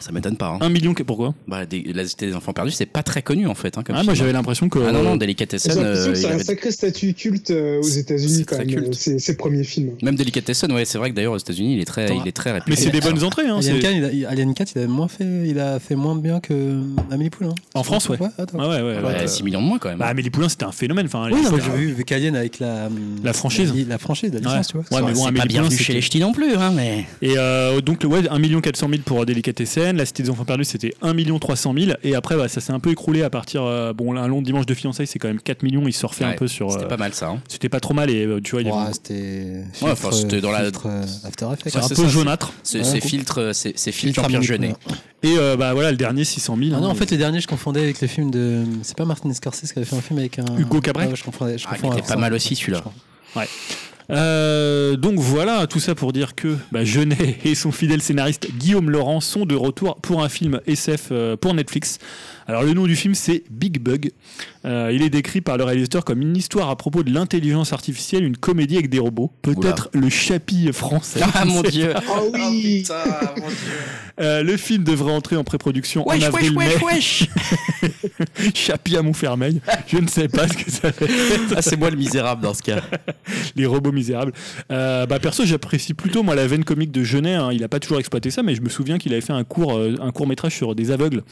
[0.00, 0.48] Ça m'étonne pas.
[0.48, 0.58] Hein.
[0.60, 1.34] Un million, pourquoi?
[1.48, 3.78] Bah, La Cité des Enfants Perdus, c'est pas très connu en fait.
[3.78, 4.78] Hein, ah, moi j'avais l'impression que.
[4.80, 5.74] Ah non, non, Delicatessen.
[5.74, 9.92] Que c'est un sacré statut culte euh, aux États-Unis quand même, euh, ses, premiers films.
[10.02, 12.52] Même Delicatessen, ouais, c'est vrai que d'ailleurs aux États-Unis, il est très, il est très
[12.52, 12.70] réputé.
[12.70, 13.46] Mais c'est des bonnes entrées.
[13.46, 16.16] Hein, Alien, 4, il a, Alien 4, il a, moins fait, il a fait moins
[16.16, 17.54] bien que Amélie Poulain.
[17.74, 18.18] En France, ouais.
[18.20, 19.98] Ah, ouais, ouais, ouais, 6 millions de moins quand même.
[19.98, 21.06] Bah, Amélie Poulain, c'était un phénomène.
[21.06, 22.90] Enfin, oui, j'ai vu avec Alien avec la.
[23.24, 23.72] La franchise.
[23.88, 24.84] La franchise, la licence, tu vois.
[24.98, 25.70] Ouais, mais bon, Amélie Poulain.
[25.70, 27.06] chez les ch'tis non plus, hein, mais.
[27.22, 29.75] Et euh, donc, ouais, 1 million 400 000 pour Delicatessen.
[29.76, 32.72] La Cité des Enfants Perdus, c'était 1 million 300 000 et après bah, ça s'est
[32.72, 35.40] un peu écroulé à partir euh, bon un long dimanche de fiançailles c'est quand même
[35.40, 35.86] 4 millions.
[35.86, 37.40] Il se refait un peu sur c'était euh, pas mal ça hein.
[37.46, 38.10] c'était pas trop mal.
[38.10, 41.76] Et euh, tu vois il ouais, c'était ouais, enfin, c'était dans la After Effects.
[41.76, 42.52] Un peu jaunâtre.
[42.62, 44.74] c'est ouais, filtres c'est filtre Jean-Pierre Jeunet.
[45.22, 47.46] et bah voilà le dernier 600 000 ah non hein, en fait le dernier je
[47.46, 50.38] confondais avec le film de c'est pas Martin Scorsese qui avait fait un film avec
[50.38, 51.10] un Hugo Cabret.
[51.14, 52.82] Je confondais je ah, il était pas mal aussi celui-là.
[53.34, 53.46] Ouais
[54.10, 58.90] euh, donc voilà, tout ça pour dire que bah, Genet et son fidèle scénariste Guillaume
[58.90, 61.98] Laurent sont de retour pour un film SF euh, pour Netflix
[62.48, 64.10] Alors le nom du film c'est Big Bug.
[64.64, 68.24] Euh, il est décrit par le réalisateur comme une histoire à propos de l'intelligence artificielle,
[68.24, 69.32] une comédie avec des robots.
[69.42, 71.20] Peut-être le chapi français.
[71.34, 71.92] Ah mon dieu.
[72.08, 73.04] Oh oui putain,
[73.36, 73.56] mon dieu.
[74.20, 77.28] Euh, le film devrait entrer en pré-production en Wesh, wesh, wesh, wesh.
[78.54, 79.60] Chapi à Montfermeil.
[79.86, 81.08] Je ne sais pas ce que ça fait.
[81.54, 82.80] Ah, c'est moi le misérable dans ce cas.
[83.56, 84.32] Les robots misérables.
[84.70, 87.34] Euh, bah perso, j'apprécie plutôt moi la veine comique de Genet.
[87.34, 87.50] hein.
[87.52, 89.76] Il a pas toujours exploité ça, mais je me souvien qu'il avait fait un court,
[89.76, 91.22] euh, un court métrage sur des aveugles.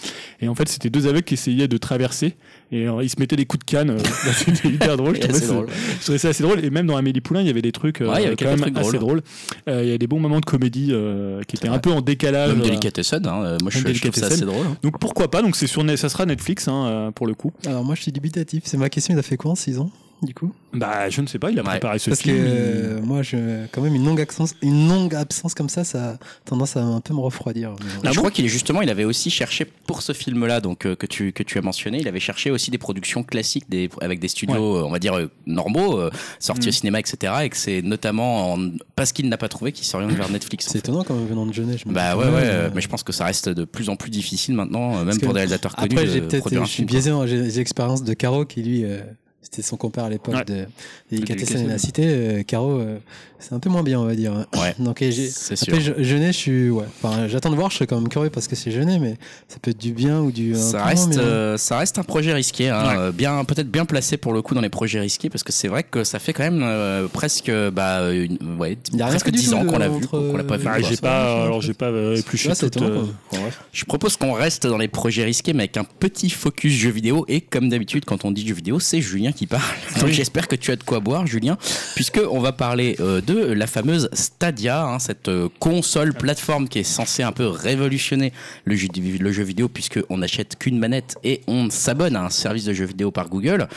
[0.40, 2.34] Et en fait, c'était deux aveugles qui essayaient de traverser
[2.72, 3.90] et euh, ils se mettaient des coups de canne.
[3.90, 5.14] euh, bah, c'était hyper drôle.
[5.16, 5.66] Je trouvais, c'est ça- drôle.
[5.98, 6.64] je trouvais ça assez drôle.
[6.64, 8.36] Et même dans Amélie Poulain, il y avait des trucs euh, Ouais, il y avait
[8.36, 9.20] quand même trucs assez drôles.
[9.20, 9.22] drôles.
[9.68, 12.00] Euh, Il y a des bons moments de comédie euh, qui étaient un peu en
[12.00, 12.50] décalage.
[12.52, 13.56] Même Delicatessen, hein.
[13.62, 14.24] moi je, trouve ça Delicatessen.
[14.32, 14.66] assez drôle.
[14.66, 14.76] hein.
[14.82, 17.52] Donc pourquoi pas Donc c'est sur ça sera Netflix hein, pour le coup.
[17.66, 18.62] Alors moi je suis dubitatif.
[18.66, 19.14] C'est ma question.
[19.14, 19.90] Il a fait quoi en 6 ans?
[20.22, 21.50] Du coup Bah je ne sais pas.
[21.50, 21.68] Il a Ouais.
[21.68, 22.44] préparé ce Parce que film.
[22.46, 26.16] euh, moi je quand même une longue absence, une longue absence comme ça, ça a
[26.44, 27.70] tendance à un peu me refroidir.
[27.80, 28.00] Mais bon.
[28.04, 30.86] Ah je bon crois qu'il est justement, il avait aussi cherché pour ce film-là, donc
[30.86, 33.90] euh, que tu que tu as mentionné, il avait cherché aussi des productions classiques, des,
[34.00, 36.68] avec des studios, euh, on va dire euh, normaux, euh, sortis Mm.
[36.68, 37.32] au cinéma, etc.
[37.44, 40.66] Et que c'est notamment en- parce qu'il n'a pas trouvé qu'il s'oriente vers Netflix.
[40.70, 41.78] C'est étonnant quand même venant de Genève.
[41.84, 43.96] je me Bah ouais, ouais, euh, mais je pense que ça reste de plus en
[43.96, 46.86] plus difficile maintenant, euh, même pour des réalisateurs connus, Après, j'ai peut-être, je suis film.
[46.88, 49.00] biaisé, j'ai j'ai l'expérience de Caro qui lui, euh,
[49.44, 50.44] c'était son compère à l'époque Ouais.
[50.44, 50.66] de
[51.12, 52.02] et la Cité.
[52.06, 52.96] euh, Caro, euh,
[53.38, 54.32] c'est un peu moins bien, on va dire.
[54.54, 54.74] Ouais.
[54.78, 55.74] Donc, et j'ai- C'est sûr.
[55.74, 56.86] après, je- Jeunet, je suis, ouais.
[57.02, 59.16] Enfin, j'attends de voir, je serais quand même curieux parce que c'est Jeunet, mais
[59.48, 60.54] ça peut être du bien ou du.
[60.56, 62.96] Ça reste, euh, ça reste un projet risqué, hein, Ouais.
[62.98, 65.68] euh, bien peut-être bien placé pour le coup dans les projets risqués parce que c'est
[65.68, 69.12] vrai que ça fait quand même euh, presque bah une, ouais, Il y a rien
[69.12, 70.64] presque fait du 10 tout ans qu'on l'a vu, entre, qu'on l'a pas vu.
[70.64, 72.48] Bah, quoi, j'ai pas, alors j'ai pas euh, épluché
[73.30, 73.60] bref.
[73.72, 77.24] Je propose qu'on reste dans les projets risqués, mais avec un petit focus jeu vidéo.
[77.28, 79.62] Et comme d'habitude, quand on dit jeu vidéo, c'est Julien qui parle.
[79.96, 80.12] Donc Oui.
[80.14, 81.58] j'espère que tu as de quoi boire, Julien,
[81.94, 86.78] puisque on va parler euh, de la fameuse Stadia, hein, cette euh, console plateforme qui
[86.78, 88.32] est censée un peu révolutionner
[88.64, 88.88] le jeu,
[89.20, 92.72] le jeu vidéo, puisque on n'achète qu'une manette et on s'abonne à un service de
[92.72, 93.68] jeu vidéo par Google.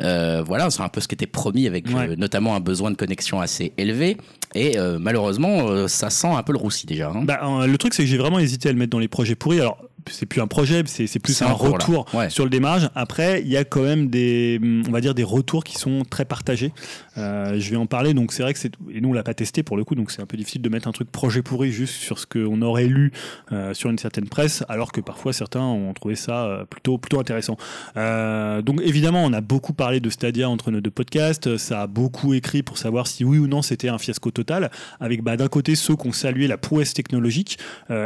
[0.00, 2.14] Euh, voilà, c'est un peu ce qui était promis, avec Ouais.
[2.16, 4.16] notamment un besoin de connexion assez élevé.
[4.54, 7.10] Et malheureusement, ça sent un peu le roussi déjà.
[7.10, 7.22] hein.
[7.24, 9.60] Bah, le truc, c'est que j'ai vraiment hésité à le mettre dans les projets pourris.
[9.60, 9.78] Alors,
[10.10, 12.30] c'est plus un projet, c'est plus un retour Ouais.
[12.30, 12.88] sur le démarrage.
[12.94, 16.02] Après, il y a quand même des, hum, on va dire, des retours qui sont
[16.08, 16.72] très partagés.
[17.18, 18.14] Euh, je vais en parler.
[18.14, 20.10] Donc, c'est vrai que c'est, et nous, on l'a pas testé pour le coup, donc
[20.10, 22.86] c'est un peu difficile de mettre un truc projet pourri juste sur ce qu'on aurait
[22.86, 23.12] lu
[23.52, 27.20] euh, sur une certaine presse, alors que parfois certains ont trouvé ça euh, plutôt, plutôt
[27.20, 27.56] intéressant.
[27.96, 31.56] Euh, donc, évidemment, on a beaucoup parlé de Stadia entre nos deux podcasts.
[31.56, 35.22] Ça a beaucoup écrit pour savoir si oui ou non c'était un fiasco total, avec
[35.22, 37.58] bah, d'un côté ceux qui ont salué la prouesse technologique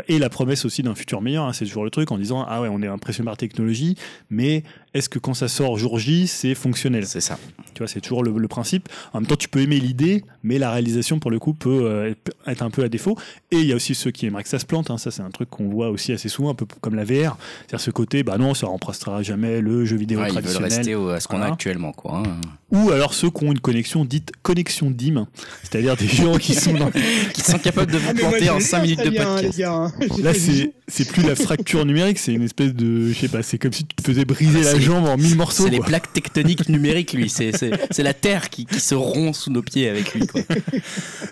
[0.09, 1.45] et la promesse aussi d'un futur meilleur.
[1.45, 3.97] hein, c'est toujours le truc en disant ah ouais, on est impressionné par la technologie,
[4.31, 7.07] mais est-ce que quand ça sort jour J, c'est fonctionnel?
[7.07, 7.39] C'est ça.
[7.75, 8.89] Tu vois, c'est toujours le, le principe.
[9.13, 12.15] En même temps, tu peux aimer l'idée, mais la réalisation pour le coup peut euh,
[12.47, 13.17] être un peu à défaut.
[13.51, 14.91] Et il y a aussi ceux qui aimeraient que ça se plante.
[14.91, 14.99] hein.
[14.99, 17.37] Ça, c'est un truc qu'on voit aussi assez souvent, un peu comme la VR.
[17.61, 20.73] C'est-à-dire ce côté, bah non, ça remplacera jamais le jeu vidéo Ouais, ils veulent traditionnel.
[20.79, 22.19] rester au- à ce qu'on a actuellement, quoi.
[22.19, 22.41] hein.
[22.73, 25.27] Ou alors ceux qui ont une connexion dite connexion DIM,
[25.63, 26.91] c'est-à-dire des gens qui sont dans,
[27.35, 29.59] Qui sont capables de vous Ah, planter en l'ai 5 lu, minutes de podcast.
[29.59, 29.93] gars, hein.
[30.23, 33.57] Là, c'est c'est plus la fracture numérique, c'est une espèce de, je sais pas, c'est
[33.57, 35.65] comme si tu te faisais briser Ah, la jambe en mille morceaux.
[35.65, 37.29] C'est les plaques tectoniques numériques, lui.
[37.31, 40.27] C'est- C'est c'est la Terre qui, qui se rompt sous nos pieds avec lui.
[40.27, 40.41] Quoi.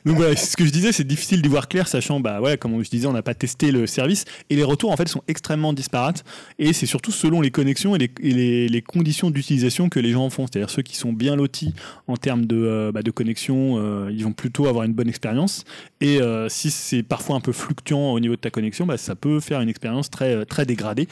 [0.07, 2.83] Donc voilà, ce que je disais, c'est difficile d'y voir clair, sachant, bah ouais, comme
[2.83, 5.73] je disais, on n'a pas testé le service et les retours en fait sont extrêmement
[5.73, 6.25] disparates.
[6.59, 10.13] Et c'est surtout selon les connexions et les, et les- les conditions d'utilisation que les
[10.13, 10.47] gens en font.
[10.47, 11.75] C'est-à-dire ceux qui sont bien lotis
[12.07, 15.65] en termes de, euh, bah, de connexion, euh, ils vont plutôt avoir une bonne expérience.
[16.01, 19.15] Et euh, si c'est parfois un peu fluctuant au niveau de ta connexion, bah, ça
[19.15, 21.09] peut faire une expérience très, très dégradée.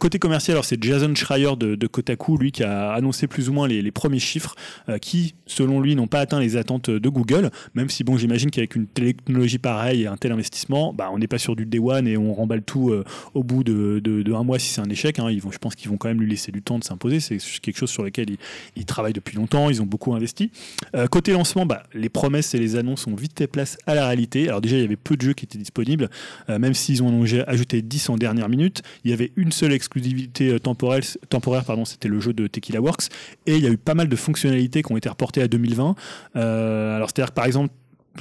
[0.00, 3.66] Côté commercial, alors c'est Jason Schreier de, Kotaku, lui, qui a annoncé plus ou moins
[3.68, 4.54] les, premiers chiffres
[5.00, 7.50] qui, selon lui, n'ont pas atteint les attentes de Google.
[7.74, 11.26] Même si, bon, j'imagine qu'avec une technologie pareille et un tel investissement, bah, on n'est
[11.26, 12.92] pas sur du day one et on remballe tout
[13.34, 15.18] au bout de, de, un mois si c'est un échec.
[15.18, 15.30] hein.
[15.30, 17.20] Ils vont, je pense qu'ils vont quand même lui laisser du temps de s'imposer.
[17.20, 18.38] C'est quelque chose sur lequel ils,
[18.76, 19.47] ils travaillent depuis longtemps.
[19.70, 20.50] Ils ont beaucoup investi.
[20.94, 24.06] Euh, côté lancement, bah, les promesses et les annonces ont vite fait place à la
[24.06, 24.48] réalité.
[24.48, 26.10] Alors déjà, il y avait peu de jeux qui étaient disponibles,
[26.48, 28.82] euh, même s'ils ont ajouté 10 en dernière minute.
[29.04, 33.08] Il y avait une seule exclusivité euh, temporaire, pardon, c'était le jeu de Tequila Works.
[33.46, 35.94] Et il y a eu pas mal de fonctionnalités qui ont été reportées à 2020.
[36.36, 37.72] Euh, alors c'est-à-dire que par exemple,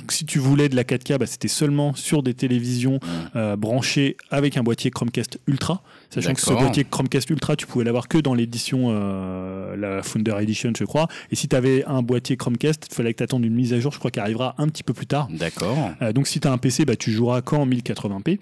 [0.09, 2.99] si tu voulais de la 4K, bah, c'était seulement sur des télévisions
[3.35, 5.81] euh, branchées avec un boîtier Chromecast Ultra.
[6.09, 10.35] Sachant que ce boîtier Chromecast Ultra, tu pouvais l'avoir que dans l'édition, euh, la Founder
[10.39, 11.07] Edition, je crois.
[11.31, 13.79] Et si tu avais un boîtier Chromecast, il fallait que tu attendes une mise à
[13.79, 15.27] jour, je crois, qui arrivera un petit peu plus tard.
[15.31, 15.77] D'accord.
[16.01, 18.39] Euh, donc si tu as un PC, bah, tu joueras qu'en 1080p.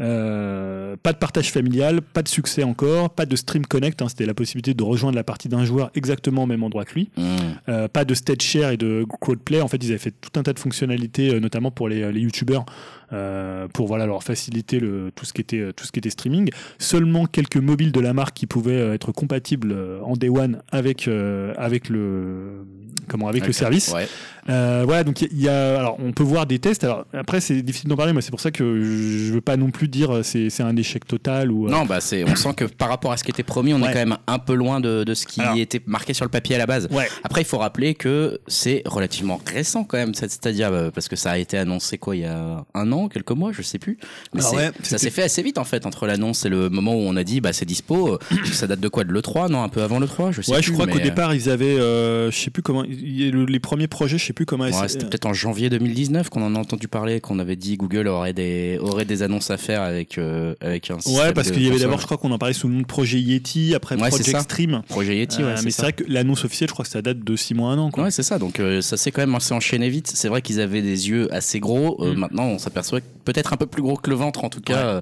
[0.00, 4.26] Euh, pas de partage familial, pas de succès encore, pas de stream connect, hein, c'était
[4.26, 7.10] la possibilité de rejoindre la partie d'un joueur exactement au même endroit que lui.
[7.16, 7.22] Mmh.
[7.68, 9.60] Euh, pas de stage share et de crowdplay.
[9.60, 12.20] En fait, ils avaient fait tout un tas de fonctionnalités, euh, notamment pour les, les
[12.20, 12.64] youtubeurs,
[13.12, 16.10] euh, pour voilà leur faciliter le, tout ce qui était euh, tout ce qui était
[16.10, 16.50] streaming.
[16.78, 20.62] Seulement quelques mobiles de la marque qui pouvaient euh, être compatibles euh, en day one
[20.72, 22.64] avec euh, avec le
[23.08, 23.92] comment avec le service.
[23.92, 24.06] Ouais.
[24.48, 26.84] Euh, voilà, donc il y a, alors on peut voir des tests.
[26.84, 29.70] Alors après, c'est difficile d'en parler, mais c'est pour ça que je veux pas non
[29.70, 31.66] plus dire euh, c'est c'est un échec total ou.
[31.66, 33.80] euh, Non, bah c'est, on sent que par rapport à ce qui était promis, on
[33.82, 33.90] Ouais.
[33.90, 35.56] est quand même un peu loin de, de ce qui Alors.
[35.56, 36.88] était marqué sur le papier à la base.
[36.90, 37.08] Ouais.
[37.24, 41.16] Après, il faut rappeler que c'est relativement récent quand même cette Stadia, euh, parce que
[41.16, 43.98] ça a été annoncé quoi il y a un an, quelques mois, je sais plus.
[44.34, 46.98] Mais ouais, ça s'est fait assez vite en fait entre l'annonce et le moment où
[47.00, 48.18] on a dit bah c'est dispo.
[48.52, 50.52] Ça date de quoi de le 3 Non, un peu avant le 3 Je sais
[50.52, 50.66] Ouais, plus.
[50.68, 54.18] je crois mais, qu'au départ ils avaient, euh, je sais plus comment, les premiers projets,
[54.18, 54.64] je sais plus comment.
[54.64, 58.08] ouais, c'était peut-être en janvier 2019 qu'on en a entendu parler, qu'on avait dit Google
[58.08, 61.68] aurait des aurait des annonces à faire avec euh, avec un Ouais, parce qu'il y
[61.68, 64.10] avait d'abord, je crois qu'on en parlait sous le nom de projet Yeti, après Ouais,
[64.10, 64.40] c'est Project.
[64.42, 64.82] Stream.
[64.88, 65.42] projet Yeti.
[65.42, 67.54] Euh, ouais, mais c'est vrai que l'annonce officielle, je crois que ça date de 6
[67.54, 67.90] mois, un an.
[67.90, 68.04] Quoi.
[68.04, 68.38] Ouais, c'est ça.
[68.38, 70.10] Donc euh, ça s'est quand même assez enchaîné vite.
[70.14, 71.96] C'est vrai qu'ils avaient des yeux assez gros.
[72.04, 72.18] Euh, Mm.
[72.18, 74.96] Maintenant, on s'aperçoit que peut-être un peu plus gros que le ventre, en tout cas,
[74.96, 75.00] Ouais.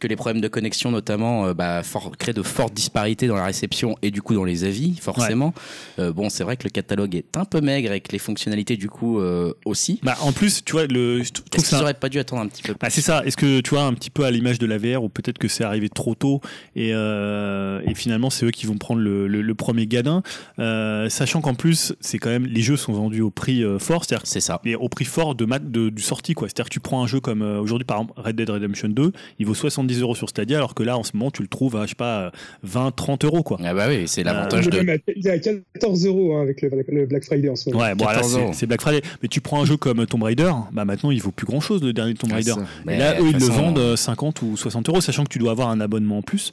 [0.00, 1.82] que les problèmes de connexion, notamment, bah,
[2.18, 5.52] créent de fortes disparités dans la réception et du coup dans les avis, forcément.
[5.98, 8.88] Bon, c'est vrai que le catalogue est un peu maigre et que les fonctionnalités, du
[8.88, 9.20] coup,
[9.64, 10.00] aussi.
[10.02, 11.82] Bah, en plus, tu vois, le, je trouve Est-ce ça.
[11.82, 13.22] auraient pas dû attendre un petit peu Bah, c'est ça.
[13.24, 15.48] Est-ce que tu vois un petit peu à l'image de la VR ou peut-être que
[15.48, 16.40] c'est arrivé trop tôt
[16.74, 20.22] et, euh, et finalement c'est eux qui vont prendre le, le- le premier gadin,
[20.58, 24.04] euh, sachant qu'en plus c'est quand même les jeux sont vendus au prix euh, fort,
[24.04, 24.60] c'est-à-dire C'est ça.
[24.64, 26.48] mais au prix fort de, mat- de- du sorti quoi.
[26.48, 29.12] C'est-à-dire que tu prends un jeu comme euh, aujourd'hui par exemple Red Dead Redemption 2,
[29.38, 31.76] il vaut 70 euros sur Stadia alors que là en ce moment tu le trouves
[31.76, 32.32] à je sais pas
[32.62, 33.58] 20 30 euros quoi.
[33.64, 34.76] Ah bah oui, c'est l'avantage de.
[34.80, 37.70] même à- il est à 14 euros hein, avec le, le Black Friday en ce
[37.70, 37.82] moment.
[37.82, 40.50] Ouais, bon là 14 c'est Black Friday, mais tu prends un jeu comme Tomb Raider,
[40.72, 42.52] bah maintenant il vaut plus grand chose le dernier Tomb Ah, Raider.
[42.52, 42.54] Et
[42.86, 45.68] Mais là, eux, ils le vendent 50 ou 60 euros, sachant que tu dois avoir
[45.70, 46.52] un abonnement en plus.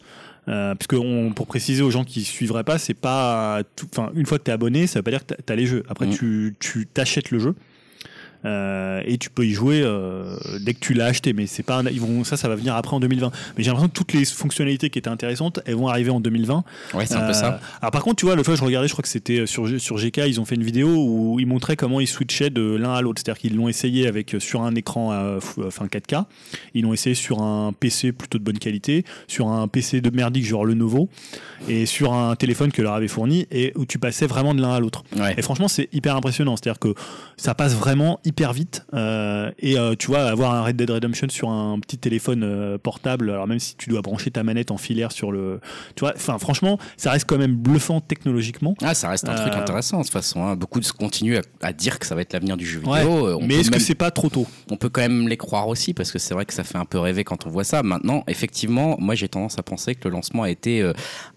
[0.49, 3.61] Euh, parce que on, pour préciser aux gens qui suivraient pas, c'est pas,
[3.93, 5.65] enfin, une fois que tu es abonné, ça veut pas dire que tu as les
[5.65, 5.83] jeux.
[5.87, 6.09] Après, Mm.
[6.11, 7.55] tu, tu t'achètes le jeu.
[8.45, 11.77] Euh, et tu peux y jouer euh, dès que tu l'as acheté, mais c'est pas
[11.77, 13.31] un- ils vont ça ça va venir après en 2020.
[13.57, 16.63] Mais j'ai l'impression que toutes les fonctionnalités qui étaient intéressantes, elles vont arriver en 2020.
[16.93, 17.59] Ouais, c'est un peu Euh, ça.
[17.81, 19.97] Alors par contre, tu vois, le fois je regardais, je crois que c'était sur sur
[19.97, 23.01] GK, ils ont fait une vidéo où ils montraient comment ils switchaient de l'un à
[23.01, 23.21] l'autre.
[23.23, 26.25] C'est-à-dire qu'ils l'ont essayé avec sur un écran euh, enfin 4K,
[26.73, 30.45] ils l'ont essayé sur un PC plutôt de bonne qualité, sur un PC de merdique
[30.45, 31.07] genre Lenovo
[31.69, 34.73] et sur un téléphone que leur avait fourni et où tu passais vraiment de l'un
[34.73, 35.03] à l'autre.
[35.15, 35.33] Ouais.
[35.37, 36.57] Et franchement, c'est hyper impressionnant.
[36.57, 36.93] C'est-à-dire que
[37.37, 38.85] ça passe vraiment hyper vite.
[38.93, 42.77] euh, et euh, tu vois, avoir un Red Dead Redemption sur un petit téléphone euh,
[42.77, 45.59] portable, alors même si tu dois brancher ta manette en filaire sur le.
[45.95, 48.75] Tu vois, enfin, franchement, ça reste quand même bluffant technologiquement.
[48.81, 50.43] Ah, ça reste un truc intéressant de toute façon.
[50.43, 50.55] hein.
[50.55, 52.93] Beaucoup de continuent à, à dire que ça va être l'avenir du jeu vidéo.
[52.93, 53.03] Ouais.
[53.41, 54.47] On Mais est-ce que c'est pas trop tôt?
[54.71, 56.85] On peut quand même les croire aussi parce que c'est vrai que ça fait un
[56.85, 57.83] peu rêver quand on voit ça.
[57.83, 60.91] Maintenant, effectivement, moi j'ai tendance à penser que le lancement a été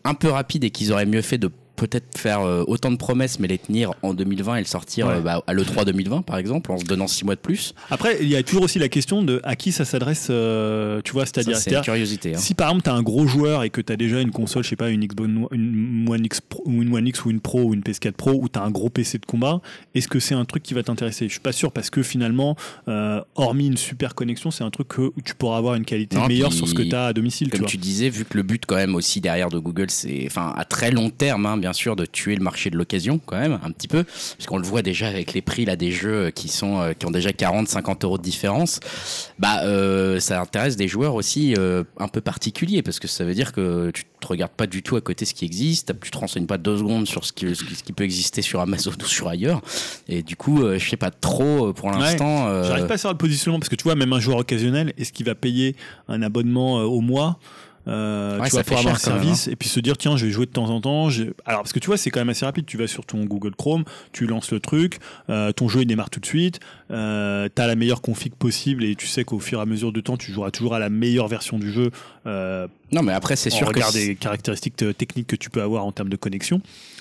[0.05, 3.39] un peu rapide et qu'ils auraient mieux fait de peut-être faire euh, autant de promesses
[3.39, 5.15] mais les tenir en 2020 et le sortir Ouais.
[5.17, 7.75] euh, bah, à l'E3 2020 par exemple en se donnant six mois de plus.
[7.91, 11.13] Après, il y a toujours aussi la question de à qui ça s'adresse, euh, tu
[11.13, 11.57] vois, c'est-à-dire.
[11.59, 12.35] C'est curiosité.
[12.35, 12.39] hein.
[12.39, 14.65] Si par exemple tu as un gros joueur et que tu as déjà une console,
[14.65, 17.41] je sais pas, une Xbox une One X Pro, ou une One X ou une
[17.41, 19.61] Pro ou une PS4 Pro ou tu as un gros PC de combat,
[19.95, 21.27] est-ce que c'est un truc qui va t'intéresser?
[21.27, 22.57] Je suis pas sûr parce que finalement
[22.89, 26.27] euh, hormis une super connexion, c'est un truc que, tu pourras avoir une qualité Non,
[26.27, 27.69] meilleure puis, sur ce que tu as à domicile, tu Comme vois.
[27.69, 30.65] tu disais, vu que le but quand même aussi derrière de Google, c'est, enfin, à
[30.65, 33.71] très long terme, hein, bien sûr, de tuer le marché de l'occasion quand même un
[33.71, 36.93] petit peu, puisqu'on le voit déjà avec les prix là des jeux qui sont, euh,
[36.93, 38.81] qui ont déjà 40, 50 euros de différence.
[39.39, 43.35] Bah, euh, ça intéresse des joueurs aussi euh, un peu particuliers, parce que ça veut
[43.35, 46.19] dire que tu te regardes pas du tout à côté ce qui existe, tu te
[46.19, 49.61] renseignes pas deux secondes sur ce qui, ce peut exister sur Amazon ou sur ailleurs,
[50.09, 52.49] et du coup, euh, je sais pas trop euh, pour l'instant.
[52.49, 54.93] euh, J'arrive pas à savoir le positionnement parce que tu vois, même un joueur occasionnel,
[54.99, 55.77] est-ce qu'il va payer
[56.09, 57.39] un abonnement euh, au mois?
[57.89, 60.27] Euh, Ouais, tu fait pour avoir un cher service et puis se dire tiens je
[60.27, 61.09] vais jouer de temps en temps
[61.45, 62.67] alors parce que tu vois c'est quand même assez rapide.
[62.67, 64.99] Tu vas sur ton Google Chrome tu lances le truc
[65.31, 66.61] euh, ton jeu il démarre tout de suite
[66.91, 70.01] euh, t'as la meilleure config possible et tu sais qu'au fur et à mesure de
[70.01, 71.91] temps tu joueras toujours à la meilleure version du jeu
[72.27, 75.49] euh, Non, mais après, c'est sûr que regard si- des caractéristiques euh, techniques que tu
[75.51, 76.61] peux avoir en termes de connexion.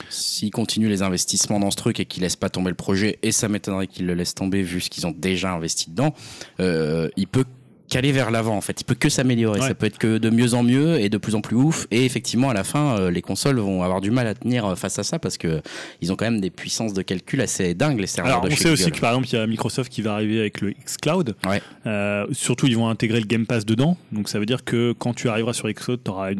[0.10, 3.32] S'ils continuent les investissements dans ce truc et qu'ils laissent pas tomber le projet, et
[3.32, 6.14] ça m'étonnerait qu'ils le laissent tomber vu ce qu'ils ont déjà investi dedans,
[6.60, 7.46] euh, il peut
[7.90, 8.82] qu'aller vers l'avant en fait.
[8.82, 9.60] Il peut que s'améliorer.
[9.60, 9.68] Ouais.
[9.68, 11.88] Ça peut être que de mieux en mieux et de plus en plus ouf.
[11.92, 14.76] Et effectivement, à la fin, euh, les consoles vont avoir du mal à tenir euh,
[14.76, 15.62] face à ça parce que
[16.02, 18.56] ils ont quand même des puissances de calcul assez dingues les serveurs alors de on
[18.56, 20.72] chez sait aussi que par exemple il y a Microsoft qui va arriver avec le
[20.72, 21.62] xCloud Ouais.
[21.86, 23.98] Euh, surtout, ils vont intégrer le Game Pass dedans.
[24.12, 26.32] Donc, ça veut dire que quand tu arriveras sur Xcloud, tu auras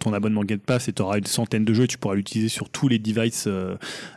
[0.00, 2.48] ton abonnement Game Pass et tu auras une centaine de jeux et tu pourras l'utiliser
[2.48, 3.76] sur tous les devices euh,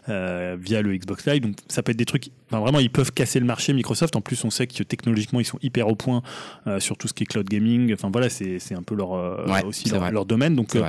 [0.10, 1.42] euh, via le Xbox Live.
[1.42, 4.16] Donc, ça peut être des trucs enfin, vraiment, ils peuvent casser le marché Microsoft.
[4.16, 6.22] En plus, on sait que technologiquement, ils sont hyper au point
[6.68, 7.94] euh, sur tout ce qui est cloud gaming.
[7.94, 10.56] Enfin voilà, c'est un peu leur euh, Ouais, aussi leur, domaine.
[10.56, 10.84] Donc euh,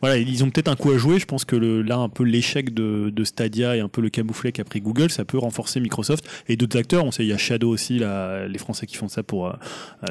[0.00, 1.18] voilà, ils ont peut-être un coup à jouer.
[1.18, 4.10] Je pense que le, là, un peu l'échec de, de Stadia et un peu le
[4.10, 7.04] camouflet qu'a pris Google, ça peut renforcer Microsoft et d'autres acteurs.
[7.04, 9.52] On sait, il y a Shadow aussi, là, les Français qui font ça pour euh,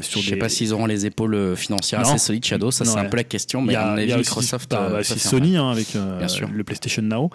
[0.01, 0.39] sur Je sais des.
[0.39, 2.09] pas s'ils auront les épaules euh, financières Non.
[2.09, 3.97] assez solides, Shadow, ça c'est un peu la question, Il mais y à a, mon
[4.01, 4.71] il y a aussi- Microsoft.
[4.71, 7.29] bah, euh, bah, Sony hein, avec le PlayStation Now.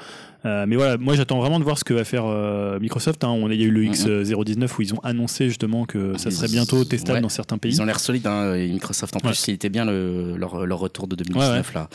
[0.44, 3.24] Euh, mais voilà, moi j'attends vraiment de voir ce que va faire euh, Microsoft.
[3.24, 3.28] hein.
[3.28, 3.92] On, il y a eu le Mhm.
[3.92, 7.22] X019 où ils ont annoncé justement que ça serait bientôt testable ouais.
[7.22, 7.72] dans certains pays.
[7.72, 10.78] Ils ont l'air solides, hein, et Microsoft en plus, il était bien le, leur, leur
[10.78, 11.88] retour de 2019 là.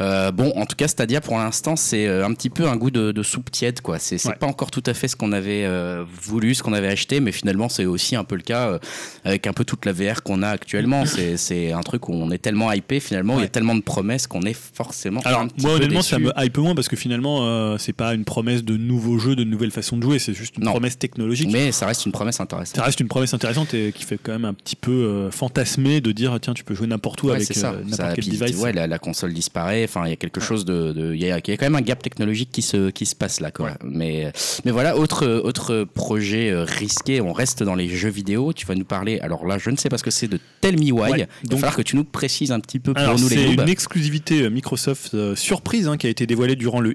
[0.00, 2.90] Euh, bon, en tout cas, Stadia pour l'instant, c'est euh, un petit peu un goût
[2.90, 3.98] de, de soupe tiède, quoi.
[4.00, 7.20] C'est pas encore tout à fait ce qu'on avait euh, voulu, ce qu'on avait acheté,
[7.20, 8.78] mais finalement, c'est aussi un peu le cas euh,
[9.24, 11.04] avec un peu toute la VR qu'on a actuellement.
[11.06, 13.80] C'est c'est un truc où on est tellement hypé finalement, il y a tellement de
[13.82, 15.20] promesses qu'on est forcément.
[15.24, 16.28] Alors un petit moi peu honnêtement ça déçu.
[16.36, 19.44] me hype moins parce que finalement euh, c'est pas une promesse de nouveaux jeux, de
[19.44, 20.70] nouvelles façons de jouer, c'est juste une Non.
[20.72, 21.50] promesse technologique.
[21.52, 22.76] Mais ça reste une promesse intéressante.
[22.76, 26.00] Ça reste une promesse intéressante et qui fait quand même un petit peu euh, fantasmer
[26.00, 28.56] de dire tiens tu peux jouer n'importe où Ouais, avec euh, n'importe quel device.
[28.58, 29.84] ouais, la, la console disparaît.
[29.84, 31.76] Enfin, il y a quelque chose de, il y, a, il y a quand même
[31.76, 33.66] un gap technologique qui se qui se passe là, quoi.
[33.66, 33.72] Ouais.
[33.84, 34.32] Mais
[34.64, 37.20] mais voilà, autre autre projet euh, risqué.
[37.20, 38.52] On reste dans les jeux vidéo.
[38.52, 39.18] Tu vas nous parler.
[39.20, 40.92] Alors là, je ne sais pas ce que c'est de Tell Me Why.
[40.92, 43.28] Ouais, il va donc- falloir que tu nous précises un petit peu pour Alors nous
[43.28, 46.94] les c'est une exclusivité Microsoft surprise hein, qui a été dévoilée durant le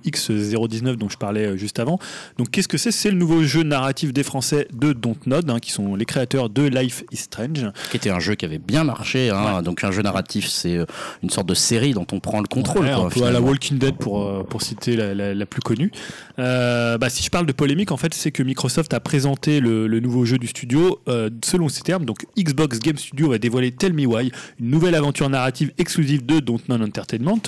[0.67, 1.99] X019 dont je parlais euh, juste avant.
[2.37, 2.91] Donc qu'est-ce que c'est?
[2.91, 6.63] C'est le nouveau jeu narratif des Français de Dontnod hein, qui sont les créateurs de
[6.63, 7.65] Life is Strange.
[7.91, 9.29] Qui était un jeu qui avait bien marché.
[9.29, 9.61] Hein.
[9.61, 10.85] Donc un jeu narratif, c'est euh,
[11.23, 12.85] une sorte de série dont on prend le contrôle.
[12.85, 13.41] Ouais, quoi, un peu à la.
[13.41, 15.91] Walking Dead pour, euh, pour citer la, la- la plus connue.
[16.39, 19.87] Euh, bah, si je parle de polémique, en fait, c'est que Microsoft a présenté le,
[19.87, 22.05] le nouveau jeu du studio euh, selon ses termes.
[22.05, 26.39] Donc, Xbox Game Studio va dévoiler Tell Me Why, une nouvelle aventure narrative exclusive de
[26.39, 27.39] Dontnod Entertainment.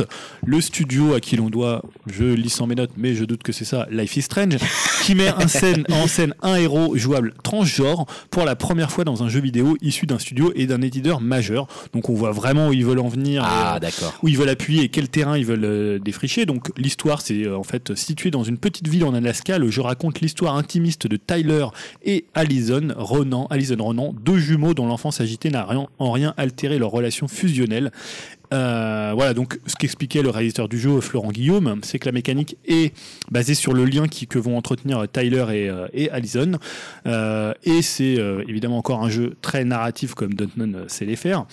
[0.45, 3.51] Le studio à qui l'on doit, je lis sans mes notes, mais je doute que
[3.51, 4.57] c'est ça, Life is Strange,
[5.03, 9.23] qui met en scène, en scène un héros jouable transgenre pour la première fois dans
[9.23, 11.67] un jeu vidéo issu d'un studio et d'un éditeur majeur.
[11.93, 13.43] Donc, on voit vraiment où ils veulent en venir.
[13.43, 13.89] et, Ah euh,
[14.23, 16.45] où ils veulent appuyer et quel terrain ils veulent euh, défricher.
[16.45, 19.57] Donc l'histoire, c'est euh, en fait situé dans une petite ville en Alaska.
[19.57, 21.65] Le jeu raconte l'histoire intimiste de Tyler
[22.03, 26.77] et Alison Ronan, Alison Ronan, deux jumeaux dont l'enfance agitée n'a rien, en rien altéré
[26.77, 27.91] leur relation fusionnelle.
[28.53, 32.57] Euh, voilà, donc ce qu'expliquait le réalisateur du jeu, Florent Guillaume, c'est que la mécanique
[32.65, 32.93] est
[33.29, 36.53] basée sur le lien qui, que vont entretenir Tyler et, euh, et Allison.
[37.05, 41.15] Euh, et c'est euh, évidemment encore un jeu très narratif comme Dontnod euh, sait les
[41.15, 41.45] faire.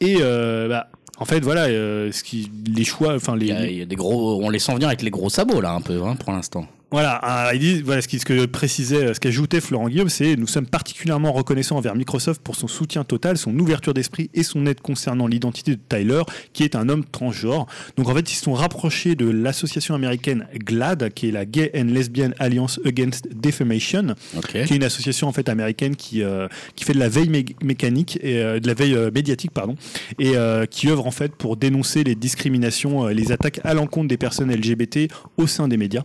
[0.00, 0.88] Et euh, bah,
[1.18, 4.60] en fait, voilà, ce qui, les choix, enfin les, y a des gros, on les
[4.60, 6.66] sent venir avec les gros sabots là un peu hein, pour l'instant.
[6.90, 10.36] Voilà, ah, il dit, voilà ce, qui, ce que précisait, ce qu'ajoutait Florent Guillaume, c'est
[10.36, 14.64] nous sommes particulièrement reconnaissants envers Microsoft pour son soutien total, son ouverture d'esprit et son
[14.64, 16.22] aide concernant l'identité de Tyler,
[16.54, 17.66] qui est un homme transgenre.
[17.98, 21.70] Donc en fait, ils se sont rapprochés de l'association américaine GLAD, qui est la Gay
[21.76, 24.52] and Lesbian Alliance Against Defamation, Ok.
[24.52, 27.54] qui est une association en fait américaine qui euh, qui fait de la veille mé-
[27.62, 29.74] mécanique et euh, de la veille euh, médiatique pardon
[30.18, 34.08] et euh, qui œuvre en fait pour dénoncer les discriminations, euh, les attaques à l'encontre
[34.08, 36.04] des personnes LGBT au sein des médias.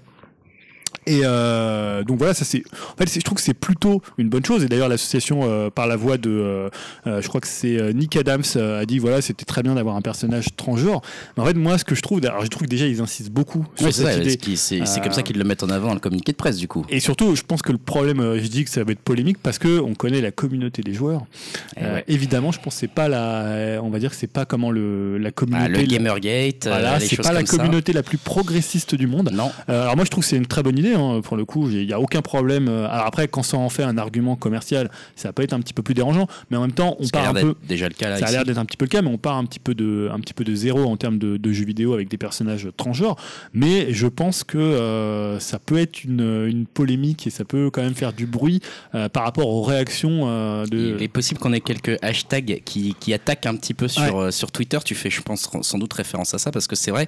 [1.05, 2.63] Et euh, donc voilà, ça c'est.
[2.93, 4.63] En fait, je trouve que c'est plutôt une bonne chose.
[4.63, 8.43] Et d'ailleurs, l'association, euh, par la voix de, euh, je crois que c'est Nick Adams,
[8.55, 11.01] a dit voilà, c'était très bien d'avoir un personnage transgenre.
[11.37, 13.31] Mais en fait, moi, ce que je trouve, alors je trouve que déjà ils insistent
[13.31, 14.85] beaucoup sur c'est cette ça, idée.
[14.85, 16.85] c'est comme ça qu'ils le mettent en avant dans le communiqué de presse du coup.
[16.89, 19.57] Et surtout, je pense que le problème, je dis que ça va être polémique parce
[19.57, 21.23] que on connaît la communauté des joueurs.
[21.77, 22.03] Eh ouais.
[22.07, 25.17] évidemment, je pense que c'est pas la, on va dire que c'est pas comment le
[25.17, 25.81] la Ah, communauté.
[25.81, 27.57] le Gamergate, voilà, c'est pas la ça.
[27.57, 29.31] communauté la plus progressiste du monde.
[29.33, 30.92] Non, alors moi, je trouve que c'est une très bonne idée.
[30.93, 32.67] Hein, pour le coup, il y a aucun problème.
[32.67, 35.73] euh, Alors après, quand ça en fait un argument commercial, ça peut être un petit
[35.73, 36.27] peu plus dérangeant.
[36.49, 37.55] Mais en même temps, on part un peu.
[37.67, 38.17] déjà le cas là.
[38.17, 39.73] Ça a l'air d'être un petit peu le cas, mais on part un petit peu
[39.75, 42.67] de, un petit peu de zéro en termes de, de jeux vidéo avec des personnages
[42.77, 43.15] transgenres.
[43.53, 47.81] Mais je pense que euh, ça peut être une, une polémique et ça peut quand
[47.81, 48.61] même faire du bruit
[48.95, 50.95] euh, par rapport aux réactions euh, de.
[50.97, 54.27] Il est possible qu'on ait quelques hashtags qui, qui attaquent un petit peu sur, Ouais.
[54.27, 54.79] euh, sur Twitter.
[54.85, 57.07] Tu fais, je pense, sans doute référence à ça parce que c'est vrai,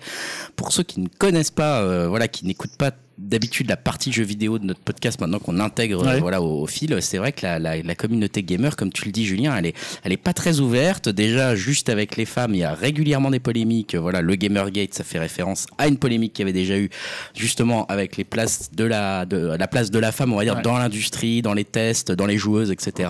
[0.56, 4.24] pour ceux qui ne connaissent pas, euh, voilà, qui n'écoutent pas d'habitude la partie jeux
[4.26, 6.20] vidéo de notre podcast maintenant qu'on intègre euh, Ouais.
[6.20, 9.11] voilà au, au fil c'est vrai que la, la, la communauté gamer comme tu le
[9.11, 12.57] dis Julien elle est elle est pas très ouverte déjà juste avec les femmes il
[12.59, 16.43] y a régulièrement des polémiques voilà le Gamergate ça fait référence à une polémique qu'il
[16.43, 16.89] y avait déjà eu
[17.34, 20.55] justement avec les places de la de la place de la femme on va dire
[20.55, 20.61] Ouais.
[20.61, 23.09] dans l'industrie dans les tests dans les joueuses etc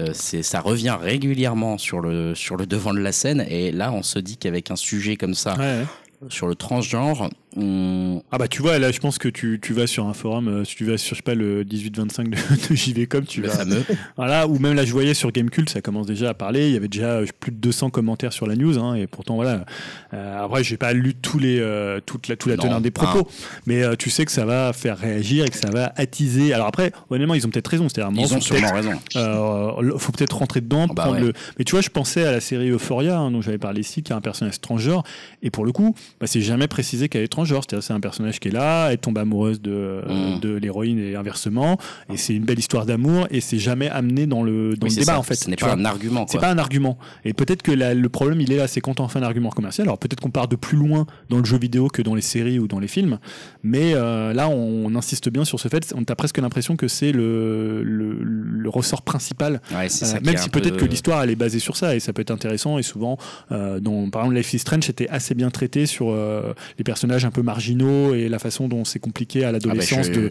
[0.00, 3.92] euh, c'est ça revient régulièrement sur le sur le devant de la scène et là
[3.92, 5.84] on se dit qu'avec un sujet comme ça ouais.
[6.30, 10.06] sur le transgenre Ah bah tu vois, là je pense que tu, tu vas sur
[10.06, 12.36] un forum, euh, si tu vas sur je sais pas le 1825 de,
[12.70, 13.84] de JVcom, tu le vas fameux.
[14.16, 16.76] voilà, ou même là je voyais sur Gamecult, ça commence déjà à parler, il y
[16.76, 19.64] avait déjà euh, plus de 200 commentaires sur la news, hein, et pourtant voilà.
[20.12, 22.90] Euh, après j'ai pas lu tous les euh, toute la tout la Non, teneur des
[22.90, 23.28] propos,
[23.66, 26.52] mais euh, tu sais que ça va faire réagir et que ça va attiser.
[26.52, 28.92] Alors après, honnêtement, ils ont peut-être raison, c'est-à-dire Ils ont sûrement raison.
[29.14, 31.26] euh, faut peut-être rentrer dedans, bah prendre ouais.
[31.26, 31.32] le.
[31.58, 34.12] Mais tu vois, je pensais à la série Euphoria, hein, dont j'avais parlé ici, qui
[34.12, 35.04] a un personnage transgenre,
[35.42, 37.43] et pour le coup, bah, c'est jamais précisé qu'elle est transgenre.
[37.44, 40.40] C'est-à-dire, c'est un personnage qui est là, elle tombe amoureuse de, Mm.
[40.40, 41.78] de l'héroïne et inversement,
[42.12, 45.00] et c'est une belle histoire d'amour, et c'est jamais amené dans le dans Oui, le
[45.00, 45.18] débat ça.
[45.18, 45.34] en fait.
[45.34, 45.74] Ce n'est pas vois?
[45.76, 46.26] un argument.
[46.28, 46.98] C'est pas un argument.
[47.24, 49.50] Et peut-être que la- le problème, il est là, c'est quand on fait un argument
[49.50, 49.86] commercial.
[49.86, 52.58] Alors peut-être qu'on part de plus loin dans le jeu vidéo que dans les séries
[52.58, 53.18] ou dans les films,
[53.62, 55.92] mais euh, là, on, on insiste bien sur ce fait.
[55.96, 60.48] On a presque l'impression que c'est le, le, le ressort principal Ouais, euh, même si
[60.50, 62.82] peut-être peu- que l'histoire elle est basée sur ça et ça peut être intéressant et
[62.82, 63.18] souvent
[63.52, 67.24] euh, dans, par exemple Life is Strange était assez bien traité sur euh, les personnages
[67.24, 70.30] un peu marginaux et la façon dont c'est compliqué à l'adolescence Ah bah, je- de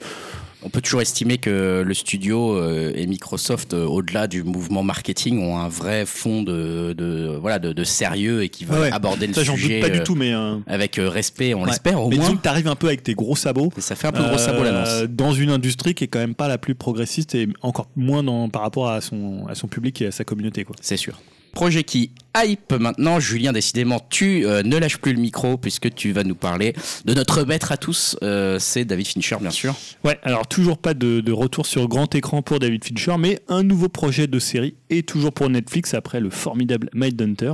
[0.66, 5.40] On peut toujours estimer que le studio euh, et Microsoft, euh, au-delà du mouvement marketing,
[5.40, 9.28] ont un vrai fond de, de voilà de, de sérieux et qui veulent Ouais, aborder
[9.28, 11.68] le ça sujet doute pas du tout mais euh, avec euh, respect, on ouais.
[11.68, 12.34] l'espère au mais moins.
[12.38, 14.62] que t'arrives un peu avec tes gros sabots Et ça fait un peu gros sabot
[14.62, 15.10] euh, l'annonce.
[15.10, 18.48] dans une industrie qui est quand même pas la plus progressiste et encore moins dans,
[18.48, 20.78] par rapport à son, à son public et à sa communauté quoi.
[20.80, 21.20] C'est sûr.
[21.52, 26.12] Projet qui hype maintenant, Julien, décidément, tu euh, ne lâches plus le micro puisque tu
[26.12, 26.74] vas nous parler
[27.06, 29.76] de notre maître à tous, euh, c'est David Fincher, bien sûr.
[30.04, 33.64] Ouais, alors toujours pas de, de retour sur grand écran pour David Fincher, mais un
[33.64, 37.54] nouveau projet de série et toujours pour Netflix après le formidable Mindhunter.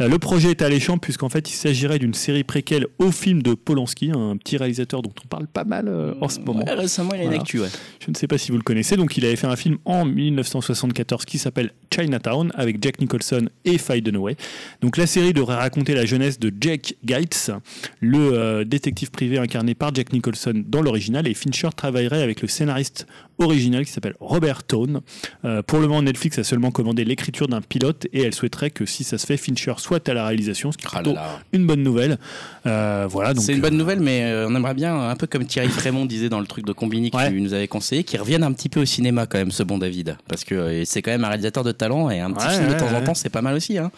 [0.00, 3.54] Euh, le projet est alléchant puisqu'en fait il s'agirait d'une série préquelle au film de
[3.54, 6.64] Polanski, un petit réalisateur dont on parle pas mal euh, en ce moment.
[6.64, 7.40] Ouais, récemment, il a une Voilà.
[7.42, 7.68] actu, ouais.
[8.04, 8.96] Je ne sais pas si vous le connaissez.
[8.96, 13.78] Donc, il avait fait un film en 1974 qui s'appelle Chinatown avec Jack Nicholson et
[13.78, 14.36] Faye Dunaway.
[14.80, 17.50] Donc, la série devrait raconter la jeunesse de Jack Gates,
[18.00, 21.26] le euh, détective privé incarné par Jack Nicholson dans l'original.
[21.28, 23.06] Et Fincher travaillerait avec le scénariste
[23.38, 25.00] original qui s'appelle Robert Tone.
[25.44, 28.86] Euh, pour le moment, Netflix a seulement commandé l'écriture d'un pilote et elle souhaiterait que
[28.86, 31.14] si ça se fait, Fincher soit à la réalisation, ce qui est Ah là plutôt
[31.16, 31.38] là.
[31.52, 32.18] une bonne nouvelle.
[32.66, 33.34] Euh, voilà.
[33.38, 36.28] C'est une bonne nouvelle, mais euh, on aimerait bien, un peu comme Thierry Frémont disait
[36.30, 37.30] dans le truc de Combini que Ouais.
[37.30, 39.78] tu nous avais conseillé, qu'il revienne un petit peu au cinéma quand même, ce bon
[39.78, 40.16] David.
[40.28, 42.66] Parce que euh, c'est quand même un réalisateur de talent et un petit Ouais, film
[42.68, 43.76] de ouais, temps en temps, c'est pas mal aussi.
[43.78, 43.90] Hein.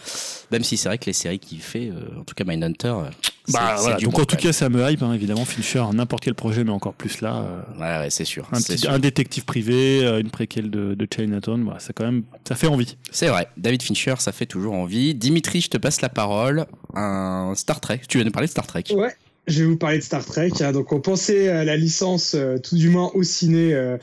[0.50, 3.02] Même si c'est vrai que les séries qu'il fait, euh, en tout cas Mindhunter, euh,
[3.46, 3.96] c'est Bah, voilà.
[3.98, 5.44] Donc bon, en tout cas, ça me hype, hein, évidemment.
[5.44, 7.36] Fincher, n'importe quel projet, mais encore plus là.
[7.36, 7.62] euh.
[7.78, 8.48] Ouais, ouais, c'est sûr.
[8.52, 8.90] un, c'est petit- sûr.
[8.92, 12.66] un détective privé, euh, une préquelle de, de Chinatown, voilà, ça quand même, ça fait
[12.66, 12.96] envie.
[13.10, 15.14] C'est vrai, David Fincher, ça fait toujours envie.
[15.14, 16.66] Dimitri, je te passe la parole.
[16.94, 18.84] Un Star Trek, tu viens nous parler de Star Trek.
[18.92, 19.14] Ouais.
[19.48, 20.50] Je vais vous parler de Star Trek.
[20.60, 20.72] hein.
[20.72, 23.96] Donc, on pensait à la licence, euh, tout du moins au ciné, euh,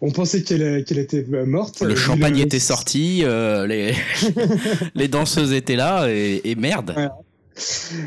[0.00, 1.80] on pensait qu'elle qu'elle était euh, morte.
[1.82, 3.94] Le champagne le- était sorti, euh, les...
[4.94, 6.94] les danseuses étaient là, et, et merde.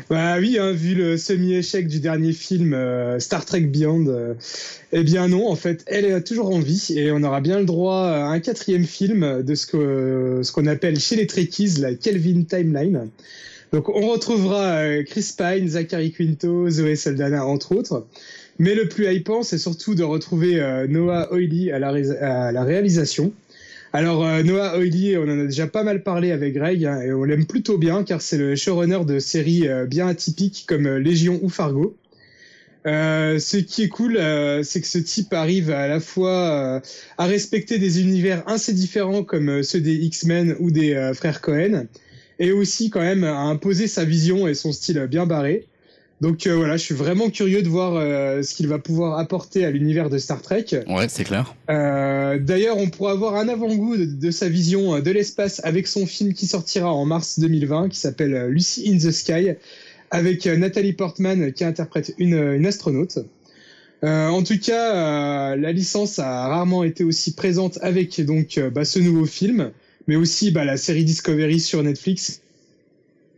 [0.08, 4.34] Bah oui, hein, vu le semi-échec du dernier film euh, Star Trek Beyond, euh,
[4.92, 7.66] eh bien non, en fait, elle est toujours en vie et on aura bien le
[7.66, 13.08] droit à un quatrième film de ce qu'on appelle chez les Trekkies la Kelvin Timeline.
[13.72, 18.06] Donc on retrouvera euh, Chris Pine, Zachary Quinto, Zoé Saldana entre autres.
[18.58, 23.32] Mais le plus hypant, c'est surtout de retrouver euh, Noah Oily à la, réalisation.
[23.94, 27.14] Alors euh, Noah Oily, on en a déjà pas mal parlé avec Greg hein, et
[27.14, 31.48] on l'aime plutôt bien car c'est le showrunner de séries bien atypiques comme Légion ou
[31.48, 31.96] Fargo.
[32.84, 34.18] Ce qui est cool,
[34.64, 36.82] c'est que ce type arrive à la fois
[37.16, 41.86] à respecter des univers assez différents comme ceux des X-Men ou des frères Cohen,
[42.42, 45.64] et aussi quand même à imposer sa vision et son style bien barré.
[46.20, 49.64] Donc euh, voilà, je suis vraiment curieux de voir euh, ce qu'il va pouvoir apporter
[49.64, 50.66] à l'univers de Star Trek.
[50.88, 51.54] Ouais, c'est clair.
[51.70, 56.04] Euh, D'ailleurs, on pourra avoir un avant-goût de, de sa vision de l'espace avec son
[56.04, 59.52] film qui sortira en mars 2020, qui s'appelle Lucy in the Sky,
[60.10, 63.18] avec Nathalie Portman qui interprète une, une astronaute.
[64.02, 69.26] En tout cas, la licence a rarement été aussi présente avec donc bah, ce nouveau
[69.26, 69.70] film,
[70.06, 72.40] mais aussi bah, la série Discovery sur Netflix.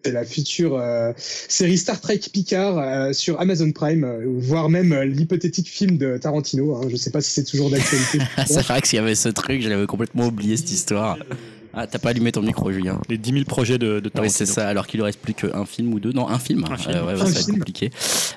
[0.04, 4.92] C'est la future euh, série Star Trek Picard euh, sur Amazon Prime, euh, voire même
[4.92, 6.76] euh, l'hypothétique film de Tarantino.
[6.76, 8.18] Hein, je sais pas si c'est toujours d'actualité.
[8.46, 11.16] c'est vrai que s'il y avait ce truc, je l'avais complètement oublié cette histoire.
[11.76, 13.00] Ah, t'as pas allumé ton micro, Julien.
[13.08, 15.64] Les 10 000 projets de, de Oui, c'est ça, alors qu'il ne reste plus qu'un
[15.66, 16.12] film ou deux.
[16.12, 16.64] Non, un film.
[16.70, 16.94] Un film.
[16.94, 17.90] Euh, ouais, Un ça va être compliqué.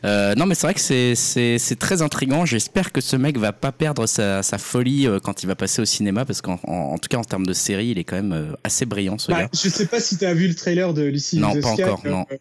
[0.06, 2.46] Euh, non, mais c'est vrai que c'est- c'est c'est très intriguant.
[2.46, 5.82] J'espère que ce mec va pas perdre sa, sa folie euh, quand il va passer
[5.82, 8.16] au cinéma, parce qu'en en, en tout cas, en termes de série, il est quand
[8.16, 9.50] même euh, assez brillant, ce Bah, gars.
[9.54, 11.74] je sais pas si tu as vu le trailer de Lucy in Non, the pas
[11.74, 12.36] Sky, encore, euh,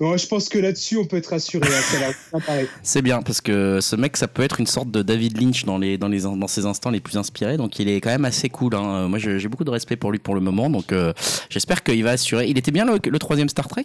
[0.00, 1.66] je pense que là-dessus, on peut être rassuré.
[1.68, 2.62] hein.
[2.82, 5.78] C'est bien, parce que ce mec, ça peut être une sorte de David Lynch dans,
[5.78, 7.56] les, dans, les, dans ses instants les plus inspirés.
[7.56, 8.74] Donc, il est quand même assez cool.
[8.74, 9.08] Hein.
[9.08, 10.70] Moi, je- j'ai beaucoup de respect pour lui pour le moment.
[10.70, 11.12] Donc, euh,
[11.48, 12.46] j'espère qu'il va assurer.
[12.48, 13.84] Il était bien le troisième Star Trek?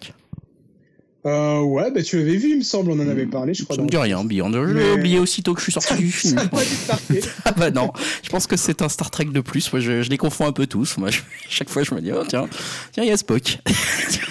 [1.26, 3.76] Euh, ouais, bah tu l'avais vu, il me semble, on en avait parlé, je crois.
[3.76, 4.52] Ça me dit rien, Beyond.
[4.52, 6.40] Je l'ai oublié aussitôt que je suis sorti du film.
[7.46, 7.92] Ah bah non,
[8.24, 9.72] je pense que c'est un Star Trek de plus.
[9.74, 10.98] Moi, je, je les confonds un peu tous.
[10.98, 12.48] Moi, je- chaque fois, je me dis, oh tiens,
[12.92, 13.60] tiens, il y a Spock.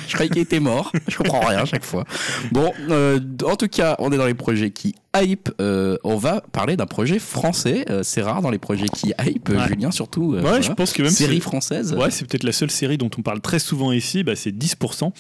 [0.08, 0.92] je croyais qu'il était mort.
[1.08, 2.04] Je comprends rien à chaque fois.
[2.52, 5.50] Bon, euh, en tout cas, on est dans les projets qui hype.
[5.60, 7.84] Euh, on va parler d'un projet français.
[7.90, 9.68] Euh, c'est rare dans les projets qui hype, Ouais.
[9.68, 10.32] Julien, surtout.
[10.32, 10.60] euh, Ouais, voilà.
[10.60, 11.92] je pense que même série française.
[11.94, 15.12] Ouais, c'est peut-être la seule série dont on parle très souvent ici, bah, c'est 10%.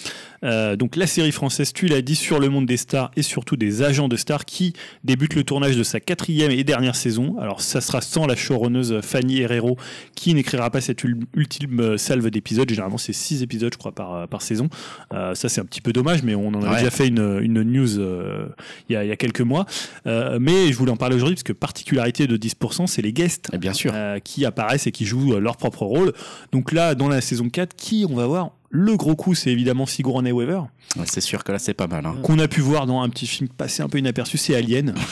[0.42, 3.56] Euh, donc la série française, tu l'as dit, sur le monde des stars et surtout
[3.56, 4.72] des agents de stars qui
[5.04, 7.36] débute le tournage de sa quatrième et dernière saison.
[7.40, 9.76] Alors ça sera sans la showrunneuse Fanny Herrero
[10.14, 12.68] qui n'écrira pas cette ul- ultime euh, salve d'épisodes.
[12.68, 14.68] Généralement c'est 6 épisodes je crois par, euh, par saison.
[15.12, 16.78] Euh, ça c'est un petit peu dommage mais on en a Ouais.
[16.78, 18.46] déjà fait une, une news euh,
[18.88, 19.66] il y, a, il y a quelques mois.
[20.06, 23.50] Euh, mais je voulais en parler aujourd'hui parce que particularité de 10% c'est les guests
[23.52, 23.92] Et bien sûr.
[23.94, 26.12] euh, qui apparaissent et qui jouent leur propre rôle.
[26.52, 29.86] Donc là, dans la saison 4, qui on va voir Le gros coup, c'est évidemment
[29.86, 30.62] Sigourney Weaver,
[30.96, 32.04] Ouais, c'est sûr que là, c'est pas mal.
[32.06, 32.16] hein.
[32.24, 34.94] qu'on a pu voir dans un petit film passé un peu inaperçu, c'est Alien.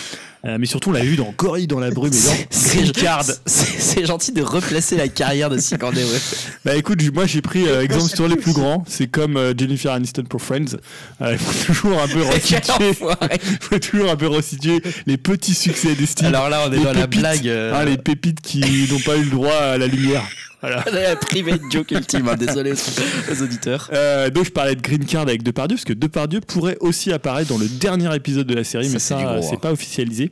[0.45, 2.91] Euh, mais surtout, on l'a vu dans Gorille dans la brume et dans C'est- Green
[2.91, 3.23] Card.
[3.47, 6.19] C'est c'est gentil de replacer la carrière de Sigourney Weaver.
[6.65, 8.83] Bah écoute, moi j'ai pris euh, exemple sur les plus grands.
[8.89, 10.79] C'est comme euh, Jennifer Aniston pour Friends.
[11.21, 12.93] Il faut toujours un peu resituer.
[13.61, 16.27] faut toujours un peu resituer les petits succès d'estime.
[16.27, 17.47] Alors là, on est dans la blague.
[17.73, 20.25] Ah, les pépites qui n'ont pas eu le droit à la lumière.
[20.63, 20.85] Voilà.
[20.93, 22.29] la private joke ultime.
[22.29, 22.37] hein.
[22.37, 23.91] Désolé aux auditeurs.
[23.93, 27.49] Euh, donc je parlais de Green Card avec Depardieu parce que Depardieu pourrait aussi apparaître
[27.51, 29.59] dans le dernier épisode de la série, Ça, mais ça gros, c'est hein.
[29.61, 30.31] pas officialisé.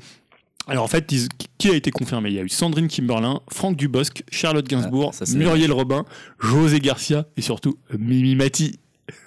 [0.66, 1.12] Alors en fait,
[1.58, 2.28] qui a été confirmé?
[2.30, 6.04] Il y a eu Sandrine Kimberlin, Franck Dubosc, Charlotte Gainsbourg, Ah, ça, Muriel Robin,
[6.38, 8.78] José Garcia et surtout euh, Mimi Mati.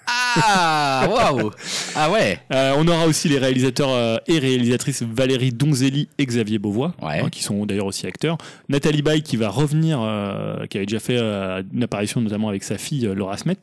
[0.06, 1.50] Ah, waouh.
[1.94, 2.38] Ah ouais.
[2.52, 7.20] Euh, on aura aussi les réalisateurs euh, et réalisatrices Valérie Donzelli et Xavier Beauvois, Ouais.
[7.20, 8.36] hein, qui sont d'ailleurs aussi acteurs.
[8.68, 12.64] Nathalie Baye qui va revenir, euh, qui avait déjà fait euh, une apparition notamment avec
[12.64, 13.56] sa fille euh, Laura Smet.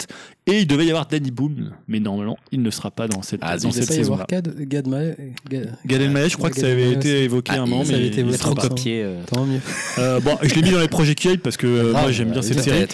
[0.47, 3.41] Et il devait y avoir Danny Boone, mais normalement il ne sera pas dans cette,
[3.43, 4.23] Ah, dans il Il cette saison-là.
[4.23, 5.11] avoir Gad, Gad, Ma-
[5.49, 7.91] Gad, Gad Elmaleh, je crois que ça avait été évoqué Ah, à un moment, ça
[7.93, 8.37] avait mais été il évoqué.
[8.37, 9.03] sera trop copié.
[9.03, 9.21] euh.
[9.27, 9.59] Tant mieux.
[9.99, 12.31] Euh, bon, je l'ai mis dans les projets qui hype parce que Grave, moi j'aime
[12.31, 12.87] bien cette série.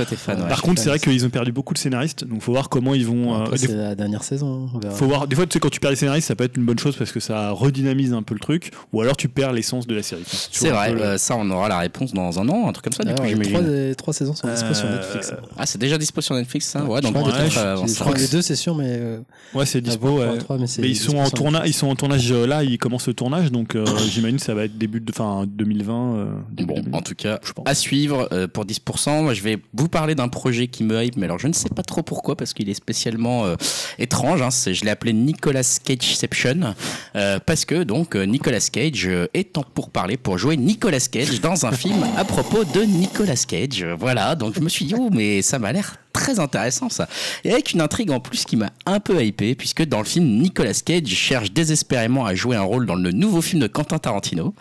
[0.49, 3.05] Par contre, c'est vrai qu'ils ont perdu beaucoup de scénaristes, donc faut voir comment ils
[3.05, 3.35] vont.
[3.55, 4.69] C'est la dernière saison.
[4.73, 4.93] On verra.
[4.95, 5.27] faut voir.
[5.27, 6.95] Des fois, tu sais, quand tu perds les scénaristes, ça peut être une bonne chose
[6.95, 10.03] parce que ça redynamise un peu le truc, ou alors tu perds l'essence de la
[10.03, 10.23] série.
[10.25, 12.93] C'est vrai, le- euh, ça on aura la réponse dans un an, un truc comme
[12.93, 13.61] ça du coup les trois,
[13.95, 15.33] trois saisons sont dispo sur Euh, Netflix.
[15.57, 17.87] Ah c'est déjà dispo sur Netflix ça Ouais, donc Je crois peut-être ouais, je- avant
[17.87, 17.99] Je ça.
[18.01, 18.85] crois que les deux, c'est sûr, mais.
[18.89, 19.19] euh,
[19.53, 20.19] Ouais, c'est dispo.
[20.19, 20.37] ouais.
[20.79, 23.75] mais ils sont en tournage, ils sont en tournage là, ils commencent le tournage, donc
[23.75, 26.15] euh, j'imagine que ça va être début de, fin 2020.
[26.15, 26.97] euh, début Bon, 2020.
[26.97, 27.65] en tout cas, je pense.
[27.67, 29.23] à suivre pour 10%.
[29.23, 31.69] Moi, je vais vous parler d'un projet qui me hype, mais alors je ne sais
[31.69, 33.55] pas trop pourquoi, parce qu'il est spécialement euh,
[33.99, 34.41] étrange.
[34.41, 34.49] Hein.
[34.51, 36.75] Je l'ai appelé Nicolas Cageception,
[37.15, 41.65] euh, parce que donc euh, Nicolas Cage est en pourparler pour jouer Nicolas Cage dans
[41.65, 43.85] un film à propos de Nicolas Cage.
[43.99, 47.07] Voilà, donc je me suis dit, oh, mais ça m'a l'air très intéressant ça.
[47.43, 50.25] Et avec une intrigue en plus qui m'a un peu hypé, puisque dans le film,
[50.39, 54.53] Nicolas Cage cherche désespérément à jouer un rôle dans le nouveau film de Quentin Tarantino.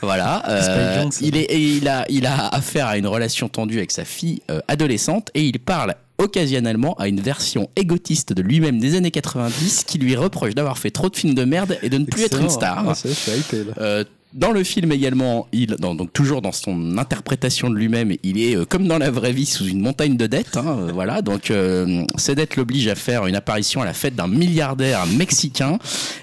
[0.00, 3.90] Voilà, euh, il, est, et il, a, il a affaire à une relation tendue avec
[3.90, 8.96] sa fille euh, adolescente et il parle occasionnellement à une version égotiste de lui-même des
[8.96, 12.04] années 90 qui lui reproche d'avoir fait trop de films de merde et de ne
[12.04, 12.88] plus être une star.
[12.88, 13.72] Ah, ça, je suis hypé, là.
[13.78, 14.04] Euh,
[14.34, 18.64] dans le film également, il, donc toujours dans son interprétation de lui-même, il est euh,
[18.64, 20.56] comme dans la vraie vie sous une montagne de dettes.
[20.56, 24.16] hein, euh, voilà, donc euh, ces dettes l'obligent à faire une apparition à la fête
[24.16, 25.78] d'un milliardaire mexicain.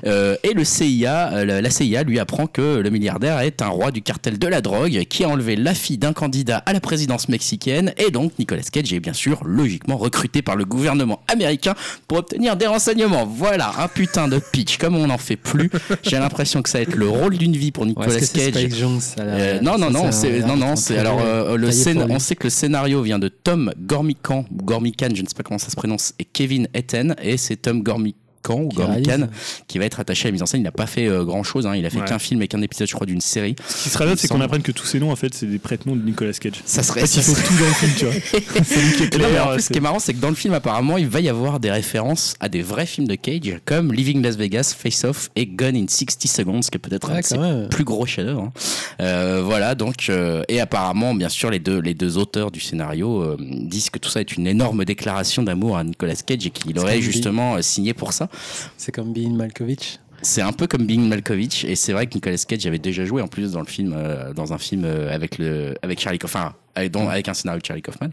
[0.05, 3.91] Euh, et le CIA, euh, la- CIA lui apprend que le milliardaire est un roi
[3.91, 7.29] du cartel de la drogue qui a enlevé la fille d'un candidat à la présidence
[7.29, 7.93] mexicaine.
[7.97, 11.75] Et donc Nicolas Cage est bien sûr logiquement recruté par le gouvernement américain
[12.09, 13.25] pour obtenir des renseignements.
[13.25, 15.69] Voilà, un putain de pitch comme on n'en fait plus.
[16.03, 18.53] J'ai l'impression que ça va être le rôle d'une vie pour Ouais, Nicolas Cage.
[18.53, 18.71] Spike
[19.17, 22.35] la- Euh, non, non, non, c'est non, non, c'est alors euh, le scén- on sait
[22.35, 25.69] que le scénario vient de Tom Gormican ou Gormican, je ne sais pas comment ça
[25.69, 28.17] se prononce, et Kevin Etten, et c'est Tom Gormican
[28.49, 29.27] ou Qui Gormican réalise.
[29.67, 30.61] qui va être attaché à la mise en scène.
[30.61, 32.05] Il n'a pas fait grand chose, il a fait Ouais.
[32.05, 33.55] qu'un film et qu'un épisode, je crois, d'une série.
[33.67, 35.45] Ce qui serait bien, il c'est qu'on apprenne que tous ces noms, en fait, c'est
[35.45, 36.53] des prête-noms de Nicolas Cage.
[36.65, 37.01] Ça En serait.
[37.01, 38.13] fait, ça il fait serait- tout dans le film, tu vois.
[38.63, 39.47] C'est lui qui est Non, mais clair.
[39.47, 41.19] en plus, ce c'est- qui est marrant, c'est que dans le film, apparemment, il va
[41.19, 45.03] y avoir des références à des vrais films de Cage, comme Living Las Vegas, Face
[45.03, 47.37] Off et Gun in 60 Seconds, qui est peut-être un de ses
[47.69, 48.43] plus gros chef-d'œuvre.
[48.43, 48.53] hein.
[49.01, 53.21] Euh, voilà, donc euh, et apparemment, bien sûr, les deux les deux auteurs du scénario
[53.21, 56.77] euh, disent que tout ça est une énorme déclaration d'amour à Nicolas Cage et qu'il
[56.79, 58.29] aurait justement euh, signé pour ça.
[58.77, 59.99] C'est comme Bean Malkovich.
[60.23, 63.21] C'est un peu comme Bing Malkovich et c'est vrai que Nicolas Cage avait déjà joué
[63.21, 66.51] en plus dans le film, euh, dans un film euh, avec le avec Charlie Kaufman,
[66.75, 68.09] avec, un scénario de Charlie Kaufman.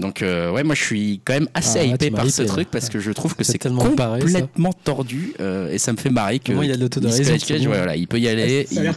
[0.00, 2.48] Donc euh, ouais, moi je suis quand même assez Ah, hypé par hypé, ce là.
[2.48, 3.58] truc parce que je trouve que C'est
[3.96, 6.76] pareil, complètement tordu euh, et ça me fait marrer que Au moins, il y a
[6.76, 8.66] de l'autodérision, Nicolas Cage, ouais, voilà, il peut y aller.
[8.66, 8.96] Ça a l'air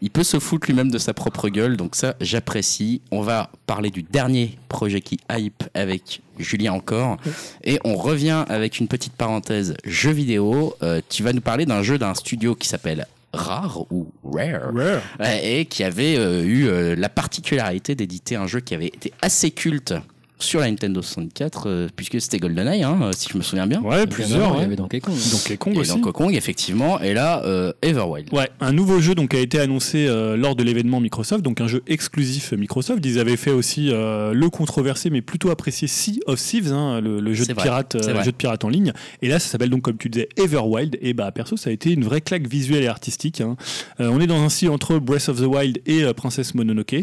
[0.00, 3.00] il peut se foutre lui-même de sa propre gueule, donc ça j'apprécie.
[3.10, 7.16] On va parler du dernier projet qui hype avec Julien encore,
[7.64, 10.74] et on revient avec une petite parenthèse jeu vidéo.
[10.82, 14.72] Euh, tu vas nous parler d'un jeu d'un studio qui s'appelle Rare ou Rare.
[14.72, 19.12] Ouais, et qui avait euh, eu euh, la particularité d'éditer un jeu qui avait été
[19.20, 19.94] assez culte
[20.38, 23.80] sur la Nintendo 64, euh, puisque c'était GoldenEye, hein, euh, si je me souviens bien.
[23.82, 24.54] Ouais, plusieurs.
[24.56, 25.14] Il y avait Donkey Kong.
[25.32, 25.90] Donkey Kong Et aussi.
[26.00, 28.32] donc Kong, effectivement, et là, euh, Everwild.
[28.32, 31.66] Ouais, un nouveau jeu donc a été annoncé euh, lors de l'événement Microsoft, donc un
[31.68, 33.04] jeu exclusif Microsoft.
[33.04, 37.20] Ils avaient fait aussi euh, le controversé mais plutôt apprécié Sea of Thieves, hein, le,
[37.20, 38.24] le jeu de vrai, pirate, euh, vrai.
[38.24, 38.92] jeu de pirate en ligne.
[39.22, 40.98] Et là, ça s'appelle donc comme tu disais Everwild.
[41.00, 43.40] Et bah perso, ça a été une vraie claque visuelle et artistique.
[43.40, 43.56] hein.
[44.00, 46.94] Euh, on est dans un style entre Breath of the Wild et euh, Princess Mononoke.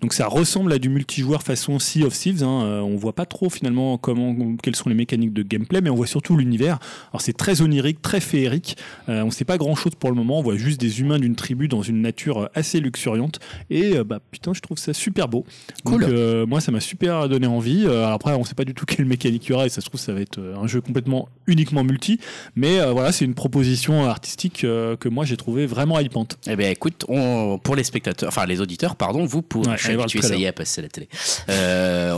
[0.00, 2.42] Donc ça ressemble à du multijoueur façon Sea of Thieves.
[2.44, 2.82] Hein.
[2.84, 6.06] On voit pas trop finalement comment, quelles sont les mécaniques de gameplay, mais on voit
[6.06, 6.78] surtout l'univers.
[7.12, 8.76] Alors c'est très onirique, très féerique.
[9.08, 10.38] Euh, on sait pas grand chose pour le moment.
[10.38, 13.40] On voit juste des humains d'une tribu dans une nature euh, assez luxuriante.
[13.70, 15.44] Et euh, bah putain, je trouve ça super beau.
[15.84, 16.02] Cool.
[16.02, 17.86] Donc, euh, moi, ça m'a super donné envie.
[17.86, 19.66] Alors après, on sait pas du tout quelle mécanique il y aura.
[19.66, 22.20] Et ça se trouve, ça va être un jeu complètement uniquement multi.
[22.56, 26.38] Mais euh, voilà, c'est une proposition artistique que moi j'ai trouvé vraiment hypante.
[26.46, 29.70] Eh bien, écoute, on, pour les spectateurs, enfin les auditeurs, pardon, vous pourrez.
[29.70, 30.06] Ouais, je trailer.
[30.14, 31.08] essayais à passer la télé.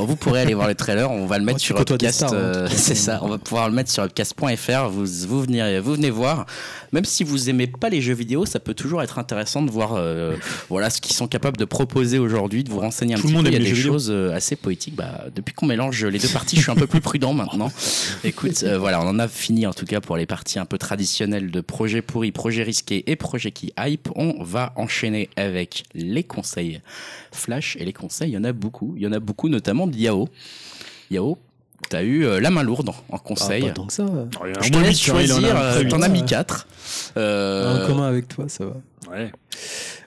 [0.06, 1.10] Vous pourrez aller voir le trailer.
[1.10, 2.22] On va le mettre Oh, sur Upcast.
[2.24, 3.20] hein, euh, c'est ça.
[3.22, 4.88] On va pouvoir le mettre sur upcast.fr.
[4.90, 6.46] Vous, vous venez, vous venez voir.
[6.92, 9.94] Même si vous aimez pas les jeux vidéo, ça peut toujours être intéressant de voir,
[9.94, 10.36] euh,
[10.68, 13.36] voilà, ce qu'ils sont capables de proposer aujourd'hui, de vous renseigner un Tout petit le
[13.36, 13.50] monde peu.
[13.50, 13.92] Il y a des les vidéo.
[13.92, 14.94] choses euh, assez poétiques.
[14.96, 17.70] Bah, depuis qu'on mélange les deux parties, je suis un peu plus prudent maintenant.
[18.24, 20.78] Écoute, euh, voilà, on en a fini en tout cas pour les parties un peu
[20.78, 24.08] traditionnelles de projets pourris, projets risqués et projets qui hype.
[24.14, 26.80] On va enchaîner avec les conseils
[27.32, 28.94] flash et les conseils, il y en a beaucoup.
[28.96, 30.28] Il y en a beaucoup, notamment de Yao.
[31.10, 31.38] Yao,
[31.88, 33.62] t'as eu euh, la main lourde en Ah, conseil.
[33.62, 34.06] pas tant que ça.
[34.62, 35.54] Je te laisse choisir,
[35.88, 36.66] t'en as mis 4.
[37.16, 38.72] En commun avec toi, ça va.
[39.10, 39.30] Ouais.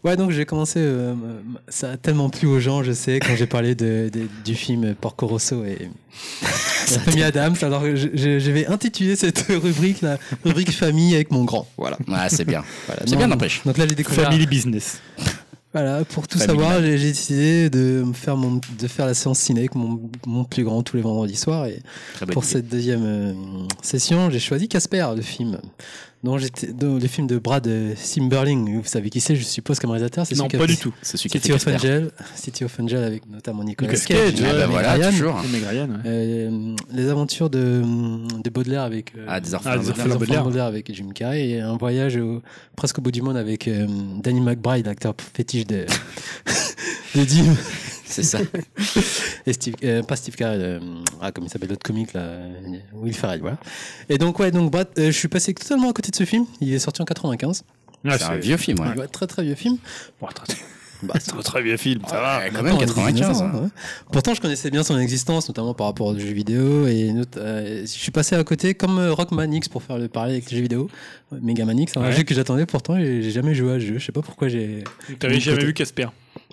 [0.03, 0.79] Ouais, donc j'ai commencé.
[0.81, 1.13] euh,
[1.69, 4.93] ça a tellement plu aux gens, je sais, quand j'ai parlé de, de- du film
[4.93, 5.89] Porco Rosso et
[6.41, 7.55] la famille Adams.
[7.61, 11.65] Alors je, je- vais intituler cette rubrique la rubrique famille avec mon grand.
[11.77, 11.97] Voilà.
[12.11, 12.63] Ah, c'est bien.
[12.87, 13.01] Voilà.
[13.05, 13.61] C'est bien, n'empêche.
[13.65, 14.25] Donc là, j'ai découvert.
[14.25, 14.99] Family business.
[15.71, 19.37] Voilà, pour tout Family savoir, j'ai décidé de me faire mon, de faire la séance
[19.37, 21.83] ciné avec mon, mon plus grand tous les vendredis soirs et
[22.31, 22.53] pour idée.
[22.53, 23.33] cette deuxième euh,
[23.83, 25.59] session, j'ai choisi Casper, le film.
[26.23, 28.81] Dont j'étais, dont- le film de Brad euh, Simberling.
[28.81, 30.25] Vous savez qui c'est, je suppose, comme réalisateur.
[30.25, 30.93] C'est Non, pas du tout.
[31.01, 31.65] C'est celui City of.
[31.67, 35.09] Angel, City of Angel avec notamment Nicolas Cage, Cage, Ah, ouais, bah voilà, Ryan.
[35.11, 35.41] toujours.
[36.05, 37.81] Euh, les aventures de,
[38.43, 40.65] de Baudelaire avec euh, Ah, des orphelins Ah, des de orphelins les Baudelaire.
[40.65, 42.41] avec Jim Carrey et un voyage au-
[42.75, 43.87] presque au bout du monde avec euh,
[44.21, 45.85] Danny McBride, l'acteur fétiche de,
[47.15, 47.55] de Dim.
[48.09, 48.39] C'est ça.
[49.45, 50.79] Et Steve, euh, pas Steve Carell, euh,
[51.21, 52.49] ah, comme il s'appelle l'autre comique là, euh,
[52.93, 53.57] Will Ferrell, voilà.
[54.09, 56.45] Et donc, ouais, donc Brad, euh, je suis passé totalement à côté de ce film.
[56.59, 57.63] Il est sorti en 95.
[58.05, 58.97] Ah, C'est un vieux film, ouais.
[58.97, 59.77] Ouais, très très vieux film.
[60.19, 60.43] Bon, attends,
[61.01, 62.39] Bah, c'est un très vieux film, ça va.
[62.39, 63.41] Ouais, quand même, Attends, 95.
[63.41, 63.69] hein, ouais.
[64.11, 66.87] Pourtant, je connaissais bien son existence, notamment par rapport aux jeux vidéo.
[66.87, 70.35] Et euh, je suis passé à côté, comme euh, Rockman X pour faire le parallèle
[70.35, 70.89] avec les jeux vidéo.
[71.31, 72.11] Megaman X, c'est un Ouais.
[72.11, 72.65] jeu que j'attendais.
[72.65, 73.97] Pourtant, j'ai j'ai jamais joué à ce jeu.
[73.97, 74.83] Je sais pas pourquoi j'ai.
[75.19, 76.07] T'avais jamais côté- vu Casper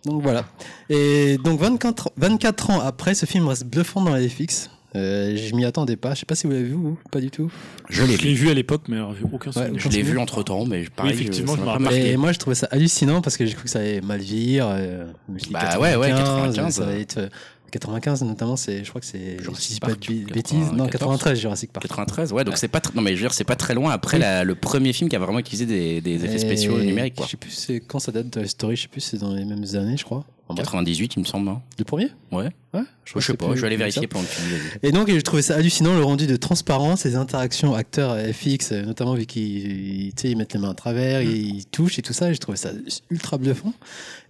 [0.06, 0.44] Donc voilà.
[0.88, 4.70] Et donc 24, 24 ans après, ce film reste bluffant dans la FX.
[4.94, 6.14] Euh, je m'y attendais pas.
[6.14, 7.50] Je sais pas si vous l'avez vu, vous Pas du tout.
[7.90, 8.32] Je l'ai Je vu.
[8.34, 8.96] vu à l'époque, mais
[9.30, 9.78] aucun souvenir.
[9.78, 11.82] Je l'ai vu entre temps, mais pareil, Oui, effectivement, ça je rappelle.
[11.82, 12.10] marqué.
[12.12, 14.66] Et moi, je trouvais ça hallucinant parce que j'ai cru que ça allait mal vieillir.
[14.70, 15.04] euh,
[15.36, 17.28] je Bah ouais, ouais, 95, Ça va être.
[17.66, 19.38] Euh, 95 notamment, c'est, je crois que c'est.
[19.42, 20.72] Jurassic je dis Park, pas de bi- 94, bêtises.
[20.72, 21.82] Non, 93, Jurassic Park.
[21.86, 24.16] 93, ouais, donc c'est pas, non mais je veux dire, c'est pas très loin après
[24.16, 24.22] Oui.
[24.22, 27.26] la- le premier film qui a vraiment utilisé des, des effets spéciaux numériques, quoi.
[27.26, 27.50] Je sais plus
[27.86, 30.04] quand ça date de la story, je sais plus, c'est dans les mêmes années, je
[30.04, 30.24] crois.
[30.48, 30.58] Bref.
[30.64, 31.48] 98, il me semble.
[31.48, 31.60] hein.
[31.76, 32.08] Le premier?
[32.30, 32.48] Ouais.
[32.72, 32.82] Ouais.
[33.04, 34.88] Je, que sais pas, je vais aller vérifier pendant dis, vas-y.
[34.88, 39.14] Et donc, j'ai trouvé ça hallucinant, le rendu de transparence, les interactions acteurs FX, notamment
[39.14, 41.24] vu qu'ils ils mettent les mains à travers, Mm.
[41.28, 42.32] ils touchent et tout ça.
[42.32, 42.70] J'ai trouvé ça
[43.10, 43.72] ultra bluffant.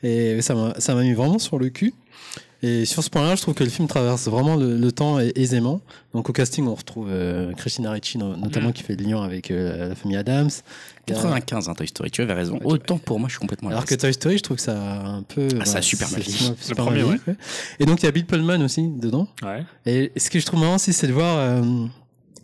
[0.02, 1.92] Et ça m'a ça m'a mis vraiment sur le cul.
[2.62, 5.80] Et sur ce point-là, je trouve que le film traverse vraiment le, le temps aisément.
[6.14, 8.72] Donc au casting, on retrouve euh, Christina Ricci, no- notamment, Mm.
[8.72, 10.48] qui fait le lien avec euh, la famille Adams.
[11.06, 12.58] Il y a- 95, hein, Toy Story, tu avais raison.
[12.64, 13.94] Autant pour moi, je suis complètement à alors que.
[13.94, 15.48] Toy Story, je trouve que ça a un peu.
[15.60, 17.16] Ah, ça a super mal Le premier, ouais.
[17.78, 19.28] Et donc il y a Bill Pullman aussi dedans.
[19.42, 19.62] Ouais.
[19.84, 21.36] Et ce que je trouve marrant aussi, c'est de voir.
[21.38, 21.62] euh,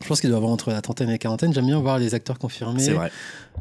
[0.02, 1.52] je pense qu'il doit avoir entre la trentaine et la quarantaine.
[1.54, 3.10] J'aime bien voir les acteurs confirmés vrai.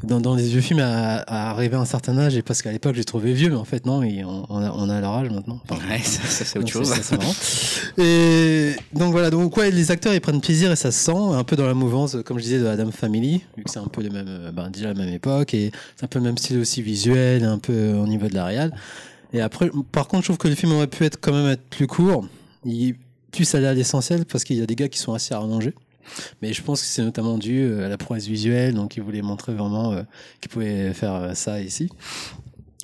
[0.04, 2.36] dans, dans les vieux films à, à arriver à un certain âge.
[2.36, 4.70] Et parce qu'à l'époque, j'ai trouvé vieux, mais en fait, non, et on, on a,
[4.72, 5.60] on a leur âge maintenant.
[5.68, 6.88] Enfin, Ouais, ça, ça, c'est autre chose.
[6.92, 7.16] ça.
[7.98, 11.44] Et donc voilà, donc ouais, les acteurs ils prennent plaisir et ça se sent un
[11.44, 14.02] peu dans la mouvance, comme je disais, de Adam Family, vu que c'est un peu
[14.02, 16.58] le même, euh, ben, déjà la même époque et c'est un peu le même style
[16.58, 18.72] aussi visuel, un peu au niveau de la réal.
[19.32, 21.62] Et après, par contre, je trouve que le film aurait pu être quand même être
[21.70, 22.26] plus court,
[22.64, 22.94] il
[23.30, 25.72] plus aller à l'essentiel parce qu'il y a des gars qui sont assez rallongés.
[26.40, 29.22] Mais je pense que c'est notamment dû euh, à la prouesse visuelle, donc ils voulaient
[29.22, 30.02] montrer vraiment euh,
[30.40, 31.88] qu'ils pouvaient faire euh, ça ici.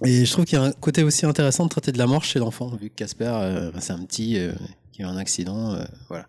[0.05, 2.25] Et je trouve qu'il y a un côté aussi intéressant de traiter de la mort
[2.25, 4.39] chez l'enfant, vu que Casper, c'est un petit
[4.99, 5.75] qui a eu un accident.
[5.75, 6.27] euh, voilà.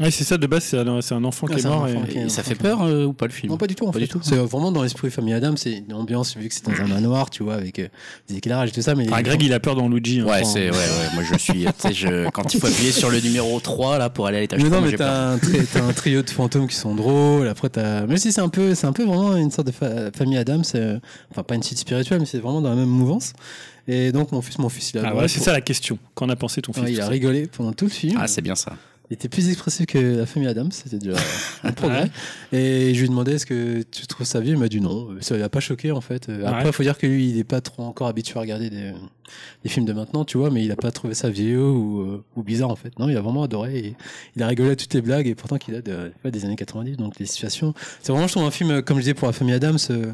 [0.00, 1.86] Ouais, c'est ça, de base, c'est un, c'est un enfant Ouais, qui est c'est mort.
[1.86, 3.52] et- qui est- Et ça fait peur euh, ou pas le film?
[3.52, 4.06] Non, pas du tout, en Pas fait.
[4.06, 4.18] du tout.
[4.22, 7.30] C'est vraiment dans l'esprit Famille Adam, c'est une ambiance, vu que c'est dans un manoir,
[7.30, 7.86] tu vois, avec euh,
[8.28, 8.94] des éclairages et tout ça.
[8.96, 10.18] Mais Enfin, Greg, il a peur dans Luigi.
[10.20, 12.66] hein, Ouais, enfin, c'est ouais, ouais, moi je suis tu sais je quand il faut
[12.66, 15.34] appuyer sur le numéro 3 là pour aller à l'étage Mais 3, non, mais t'as
[15.34, 17.46] un, t'as un trio de fantômes qui sont drôles.
[17.48, 18.04] Après, t'as.
[18.06, 20.64] Mais si, c'est un peu, c'est un peu vraiment une sorte de fa- famille Adams.
[20.74, 20.98] euh,
[21.30, 23.32] Enfin, pas une suite spirituelle, mais c'est vraiment dans la même mouvance.
[23.88, 25.08] Et donc, mon fils, mon fils, il a.
[25.08, 25.98] Ah, ouais, c'est pour- ça la question.
[26.14, 28.18] Qu'en a pensé ton fils Ouais, il a rigolé pendant tout le film.
[28.20, 28.76] Ah, c'est bien ça.
[29.10, 31.14] Il était plus expressif que la famille Adams, c'était déjà
[31.62, 32.10] un progrès.
[32.52, 34.54] Et je lui ai demandé est-ce que tu trouves ça vieux?
[34.54, 36.30] Il m'a dit non, ça l'a pas choqué en fait.
[36.30, 36.72] Euh, Après, il Ouais.
[36.72, 38.92] faut dire que lui, il est pas trop encore habitué à regarder des,
[39.62, 42.24] des films de maintenant, tu vois, mais il a pas trouvé ça vieux ou, euh,
[42.36, 42.98] ou bizarre en fait.
[42.98, 43.76] Non, il a vraiment adoré.
[43.78, 43.96] Et
[44.36, 46.96] il a rigolé à toutes les blagues et pourtant qu'il a de, des années 90,
[46.96, 47.74] donc les situations.
[48.00, 49.76] C'est vraiment, je trouve, un film, euh, comme je disais pour la famille Adams.
[49.90, 50.12] euh,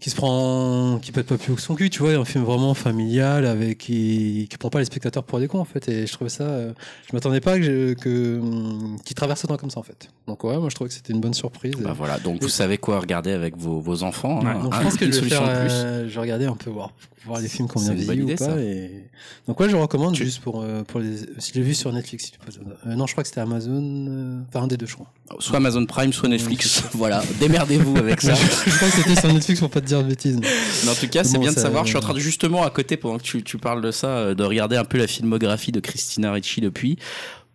[0.00, 2.44] qui se prend, qui pète pas plus haut que son cul, tu vois, un film
[2.44, 5.88] vraiment familial avec qui, qui prend pas les spectateurs pour des cons en fait.
[5.88, 6.72] Et je trouvais ça, euh,
[7.10, 10.08] je m'attendais pas que, je- que hum, qu'il traverse autant comme ça en fait.
[10.28, 11.74] Donc ouais, moi je trouvais que c'était une bonne surprise.
[11.80, 14.40] Bah voilà, donc vous savez quoi regarder avec vos, vos enfants.
[14.40, 14.62] Ouais, hein.
[14.62, 15.72] Donc je pense que une je vais solution faire, de plus.
[15.74, 16.92] euh, je vais regarder un peu voir,
[17.26, 18.44] voir les films qu'on C'est vient une bonne vieillir ou idée, pas.
[18.54, 18.60] ça.
[18.60, 19.04] Et...
[19.48, 21.16] Donc ouais, je recommande Tu- juste pour euh, pour les.
[21.38, 22.38] Si je l'ai vu sur Netflix, si tu
[22.86, 25.10] euh, non, je crois que c'était Amazon, enfin un des deux, je crois.
[25.40, 26.82] Soit Amazon Prime, soit Netflix.
[26.92, 28.34] voilà, démerdez-vous avec ça.
[28.34, 30.38] je crois que c'était sur Netflix pour pas te dire de bêtises.
[30.40, 31.84] Mais en tout cas, c'est Bon, bien de savoir.
[31.84, 34.08] Je suis en train de justement à côté, pendant que tu, tu parles de ça,
[34.08, 36.98] euh, de regarder un peu la filmographie de Christina Ricci depuis.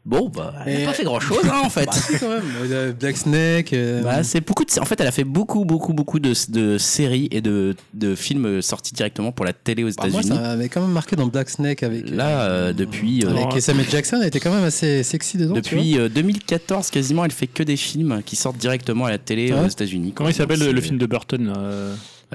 [0.06, 1.86] Bon, bah, elle n'a pas fait grand chose, hein, en fait.
[1.94, 2.44] Bah, si, quand même.
[2.70, 3.72] Euh, Black Snake.
[3.72, 6.78] euh, Bah, c'est beaucoup de, en fait, elle a fait beaucoup, beaucoup, beaucoup de, de
[6.78, 10.36] séries et de, de films sortis directement pour la télé aux bah, moi, États-Unis.
[10.36, 12.10] ça m'avait quand même marqué dans Black Snake avec.
[12.10, 15.54] Là, euh, depuis, euh, Avec Samuel Jackson, elle était quand même assez sexy dedans.
[15.62, 15.84] tu vois.
[15.84, 19.54] depuis euh, 2014, quasiment, elle fait que des films qui sortent directement à la télé
[19.56, 20.12] Ah aux États-Unis.
[20.14, 21.54] Comment il s'appelle le, film de Burton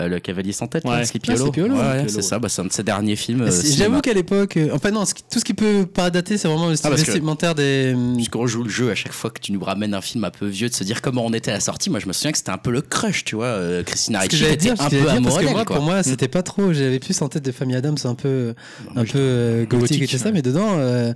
[0.07, 1.05] Le Cavalier sans tête, Ouais.
[1.05, 1.75] Sleepy Ah, Hollow.
[1.75, 3.41] Ouais, c'est ça, bah, c'est un de ses derniers films.
[3.43, 3.51] euh.
[3.77, 6.77] J'avoue qu'à l'époque, euh, enfin non, tout ce qui peut pas dater, c'est vraiment le
[6.77, 7.97] style Ah, que- vestimentaire des.
[8.15, 10.47] Puisqu'on joue le jeu à chaque fois que tu nous ramènes un film un peu
[10.47, 11.91] vieux, de se dire comment on était à la sortie.
[11.91, 13.47] Moi, je me souviens que c'était un peu le crush, tu vois.
[13.47, 15.77] euh, Christina Ricci j'allais était un peu dire, parce que amoureux moi, d'elle, quoi.
[15.77, 16.73] pour moi, c'était pas trop.
[16.73, 18.55] J'avais plus en tête des familles Adams, un peu,
[18.85, 21.13] Moi, un peu euh, gothique, et tout ça, mais dedans, euh,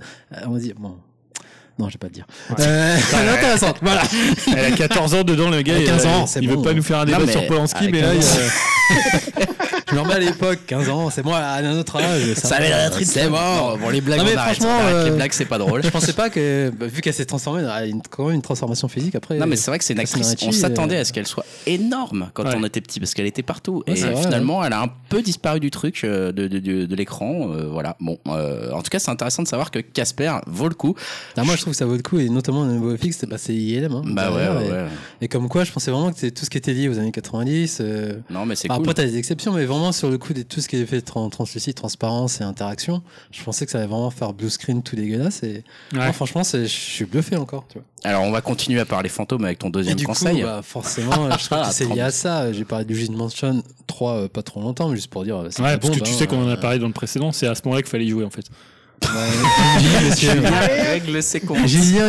[0.47, 0.95] on va dire bon.
[1.79, 2.25] Non, je vais pas le dire.
[2.51, 2.55] Ouais.
[2.59, 3.77] Euh, elle est intéressante.
[3.81, 4.03] Voilà.
[4.55, 5.73] Elle a 14 ans dedans, le gars.
[5.73, 6.61] Elle a il- 15 ans, il, il veut bon.
[6.61, 9.01] pas nous faire un Non, débat mais sur Polanski, mais là, 15 il, ans.
[9.39, 9.45] euh,
[9.99, 12.33] Remets à l'époque, 15 ans, c'est moi à un autre âge.
[12.35, 13.77] Ça avait l'air d'être C'est mort.
[13.77, 14.95] Bon, les blagues, Non, mais on arrête, franchement, on arrête.
[14.95, 15.83] euh, les blagues, c'est pas drôle.
[15.83, 18.41] Je pensais pas que, bah, vu qu'elle s'est transformée, elle a une- quand même une
[18.41, 19.37] transformation physique après.
[19.37, 20.35] Non mais c'est vrai que c'est une actrice.
[20.45, 22.55] On s'attendait euh, à ce qu'elle soit énorme quand Ouais.
[22.57, 23.83] on était petit parce qu'elle était partout.
[23.87, 26.85] Ouais, et vrai, finalement, elle a un peu disparu du truc euh, de, de, de,
[26.85, 27.49] de l'écran.
[27.51, 27.95] euh, voilà.
[27.99, 30.95] Bon, euh, en tout cas, c'est intéressant de savoir que Casper vaut le coup.
[31.37, 33.27] Ah, moi, je trouve que ça vaut le coup, et notamment le nouveau fixe, c'est
[33.29, 33.91] bah, c'est ILM.
[33.93, 34.85] Hein, Bah ouais, et, ouais.
[35.21, 37.11] et comme quoi, je pensais vraiment que c'est tout ce qui était lié aux années
[37.11, 37.79] 90.
[37.81, 38.77] euh, Non mais c'est cool.
[38.79, 41.01] Après, t'as des exceptions, mais vraiment sur le coup de tout ce qui est fait
[41.01, 43.01] tran- translucide, transparence et interaction,
[43.31, 45.43] je pensais que ça allait vraiment faire blue screen tout dégueulasse.
[45.43, 46.13] Et Ouais.
[46.13, 47.65] franchement, c'est- je suis bluffé encore.
[47.69, 47.85] Tu vois.
[48.03, 50.37] Alors on va continuer à parler fantômes avec ton Et deuxième du conseil.
[50.41, 52.51] coup, bah, forcément, je Ah, que c'est lié à ça.
[52.53, 55.37] J'ai parlé du Luigi's Mansion 3 euh, pas trop longtemps, mais juste pour dire.
[55.37, 57.31] euh, Ouais, parce bon, que tu bah, sais qu'on en a parlé dans le précédent,
[57.31, 58.45] c'est à ce moment-là qu'il fallait y jouer en fait.
[60.19, 60.49] Julien,
[60.89, 61.21] Règle il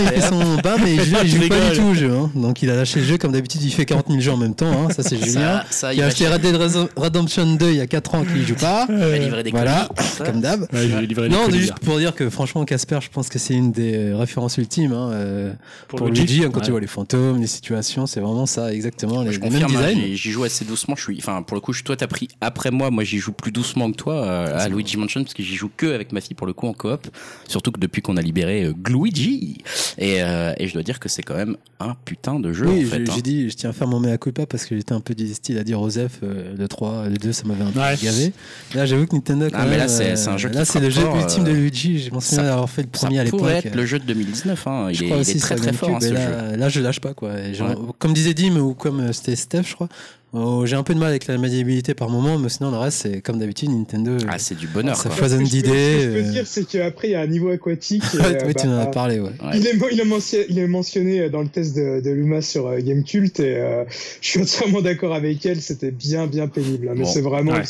[0.08, 2.10] fait son bain, mais Julien, il joue pas du tout au jeu.
[2.12, 2.30] hein.
[2.34, 3.62] Donc, il a lâché le jeu comme d'habitude.
[3.62, 4.70] Il fait 40 000 jeux en même temps.
[4.70, 4.88] hein.
[4.94, 5.62] Ça, c'est Julien.
[5.62, 6.56] Ça, ça, il Il a acheté Red Dead
[6.96, 8.86] Redemption 2 il y a 4 ans qu'il joue pas.
[8.88, 10.66] il va livrer des Voilà, colis, comme d'hab.
[10.72, 14.12] Ouais, Non, colis, juste pour dire que franchement, Casper, je pense que c'est une des
[14.14, 15.52] références ultimes hein, euh,
[15.88, 16.44] pour, Luigi, Luigi.
[16.44, 16.64] hein, quand ouais.
[16.66, 19.82] tu vois les fantômes, les situations, c'est vraiment ça, exactement, les, Je les mêmes confirme,
[19.82, 20.14] hein, designs.
[20.14, 20.94] j'y- joue assez doucement.
[20.96, 22.90] Je suis, enfin, pour le coup, toi, t'as pris après moi.
[22.90, 25.70] Moi, j'y joue plus doucement que toi euh, à Luigi Mansion parce que j'y joue
[25.76, 27.08] que avec ma fille pour le coup coop.
[27.48, 29.58] Surtout que depuis qu'on a libéré euh, Gluigi,
[29.98, 32.66] et, euh, et je dois dire que c'est quand même un putain de jeu.
[32.66, 33.16] Oui, en fait, j'ai hein.
[33.22, 35.58] dit, je tiens à faire mon mea culpa parce que j'étais un peu du style
[35.58, 37.96] à dire Osef, euh, le 3, le 2, ça m'avait un peu Ouais.
[38.02, 38.32] gavé.
[38.74, 40.80] Là, j'avoue que Nintendo, quand Ah, mais là, c'est- euh, c'est un jeu Là, c'est
[40.80, 41.98] le jeu ultime de euh, Luigi.
[42.00, 43.40] Je m'en souviens ça- d'avoir fait le premier ça à l'époque.
[43.40, 44.66] pourrait être le jeu de 2019.
[44.66, 44.88] Hein.
[44.90, 46.14] Il, Je est, crois il aussi est très très fort hein, ce jeu.
[46.56, 47.38] là, je lâche pas quoi.
[47.40, 47.76] Et genre, Ouais.
[47.98, 49.88] Comme disait Dim ou comme c'était Steph, je crois.
[50.34, 52.98] Oh, J'ai un peu de mal avec la maniabilité par moment, mais sinon le reste
[53.02, 54.16] c'est comme d'habitude Nintendo.
[54.28, 54.96] Ah, c'est du bonheur.
[54.96, 56.30] Ça foisonne d'idées, Ce que je peux euh.
[56.32, 58.02] dire, c'est qu'après, il y a un niveau aquatique.
[58.14, 59.30] et, Ouais, euh, oui, tu en as bah, parlé, ouais.
[59.54, 62.66] Il est, il, est mentionné, il est mentionné dans le test de, de Luma sur
[62.66, 63.84] euh, Gamecult et euh,
[64.20, 66.88] je suis entièrement d'accord avec elle, c'était bien bien pénible.
[66.88, 67.08] hein, mais Bon.
[67.10, 67.62] c'est vraiment Ouais.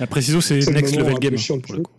[0.00, 1.36] La précision, c'est Next Level Game.
[1.38, 1.92] chiant pour le coup.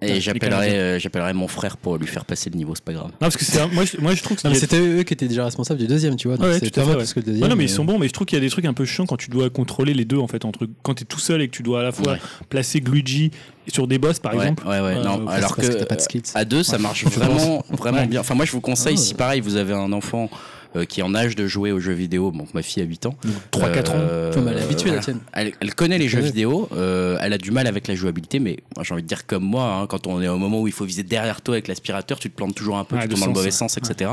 [0.00, 3.06] Et j'appellerai, euh, j'appellerai mon frère pour lui faire passer le niveau, c'est pas grave.
[3.06, 5.26] Non, parce que c'est un- moi, je, moi, je trouve que c'était eux qui étaient
[5.26, 6.36] déjà responsables du deuxième, tu vois.
[6.36, 7.42] Donc Ouais, c'est tout à pas fait, parce que le deuxième.
[7.42, 8.64] Ouais, non, mais ils euh, sont bons, mais je trouve qu'il y a des trucs
[8.64, 10.44] un peu chiants quand tu dois contrôler les deux en fait.
[10.44, 12.18] Entre quand t'es tout seul et que tu dois à la fois Ouais.
[12.48, 13.32] placer Luigi
[13.66, 14.66] sur des boss par ouais, exemple.
[14.66, 16.22] ouais, ouais, Euh, non, parce alors parce que que t'as pas de skills.
[16.34, 18.06] à deux, ça marche vraiment, vraiment Ouais.
[18.06, 18.20] bien.
[18.20, 20.30] Enfin, moi, je vous conseille, si pareil, vous avez un enfant
[20.76, 22.30] euh, qui est en âge de jouer aux jeux vidéo.
[22.30, 23.14] Donc ma fille a 8 ans.
[23.52, 24.32] 3-4 ans.
[24.34, 25.20] Comme elle est habituée, la tienne.
[25.32, 26.24] Elle, elle connaît les jeux Ouais.
[26.26, 29.44] vidéo, euh, elle a du mal avec la jouabilité, mais j'ai envie de dire comme
[29.44, 32.18] moi, hein, quand on est au moment où il faut viser derrière toi avec l'aspirateur,
[32.18, 33.50] tu te plantes toujours un peu, Ouais, tu tombes dans le mauvais ouais.
[33.52, 34.10] sens, etc.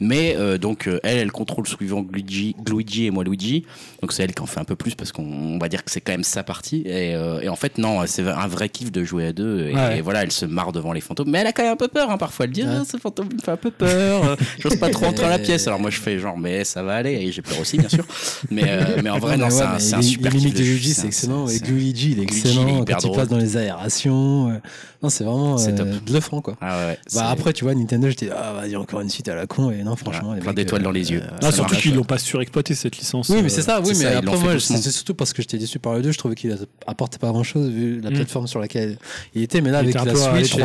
[0.00, 3.64] Mais euh, donc euh, elle, elle contrôle suivant Luigi, Luigi et moi Luigi,
[4.00, 5.90] donc c'est elle qui en fait un peu plus parce qu'on on va dire que
[5.90, 6.82] c'est quand même sa partie.
[6.86, 9.66] Et, euh, et en fait non, c'est un vrai kiff de jouer à deux.
[9.68, 9.98] Et, Ouais.
[9.98, 11.88] et voilà, elle se marre devant les fantômes, mais elle a quand même un peu
[11.88, 12.10] peur.
[12.10, 12.68] hein, parfois, elle dit Ouais.
[12.80, 15.38] ah, ce fantôme il me fait un peu peur, j'ose pas trop rentrer dans la
[15.38, 15.66] pièce.
[15.66, 18.04] Alors moi je fais genre mais ça va aller et j'ai peur aussi bien sûr.
[18.50, 20.62] Mais euh, mais en vrai Non, c'est un, super Les mimiques de.
[20.62, 21.48] Luigi, c'est excellent.
[21.48, 24.50] Et Luigi, il est excellent quand il passe dans les aérations.
[24.50, 24.54] euh,
[25.02, 26.56] Non, c'est vraiment C'est euh, bluffant, quoi.
[26.60, 29.70] Ah Bah après, tu vois, Nintendo, j'étais ah vas-y encore une suite à la con
[29.70, 31.22] et non franchement, plein d'étoiles dans les yeux.
[31.42, 33.28] Ah, surtout qu'ils l'ont pas surexploité cette licence.
[33.28, 35.94] Oui, mais c'est ça, oui, mais après moi, c'est surtout parce que j'étais déçu par
[35.94, 36.56] le 2, je trouvais qu'il
[36.86, 38.14] apportait pas grand chose vu la Mm.
[38.14, 38.98] plateforme sur laquelle
[39.34, 40.56] il était, mais là avec la peu à Switch,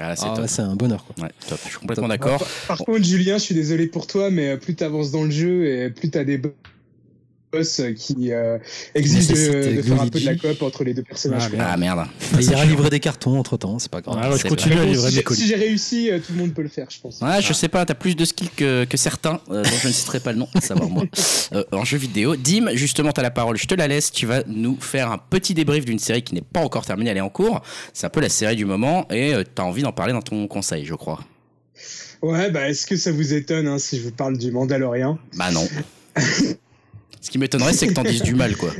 [0.00, 0.14] Ah,
[0.46, 1.24] c'est un bonheur quoi.
[1.24, 1.58] Ouais, top.
[1.64, 2.38] Je suis complètement d'accord.
[2.66, 5.30] Par, par contre, Julien, je suis désolé pour toi, mais plus tu avances dans le
[5.30, 6.38] jeu et plus tu as des
[7.52, 8.58] boss qui euh,
[8.96, 11.44] exigent de, de faire un peu de la coop entre les deux personnages.
[11.46, 11.68] Ah, merde.
[11.72, 12.06] Ah merde.
[12.40, 14.18] Il ira livrer des cartons entre temps, c'est pas grave.
[14.20, 15.40] Ah ouais, je continue à livrer j'ai- colis.
[15.40, 17.20] si j'ai réussi, euh, tout le monde peut le faire, je pense.
[17.22, 19.92] Ouais, je sais pas, t'as plus de skills que, que certains, euh, dont je ne
[19.92, 21.04] citerai pas le nom, à savoir moi,
[21.54, 22.34] euh, en jeu vidéo.
[22.34, 24.10] Dim, justement, t'as la parole, je te la laisse.
[24.10, 27.18] Tu vas nous faire un petit débrief d'une série qui n'est pas encore terminée, elle
[27.18, 27.62] est en cours.
[27.94, 30.46] C'est un peu la série du moment et euh, t'as envie d'en parler dans ton
[30.48, 31.20] conseil, je crois.
[32.22, 35.18] Ouais, bah est-ce que ça vous étonne hein, si je vous parle du Mandalorian?
[35.36, 35.66] Bah non.
[37.20, 38.70] Ce qui m'étonnerait, c'est que t'en dises du mal, quoi.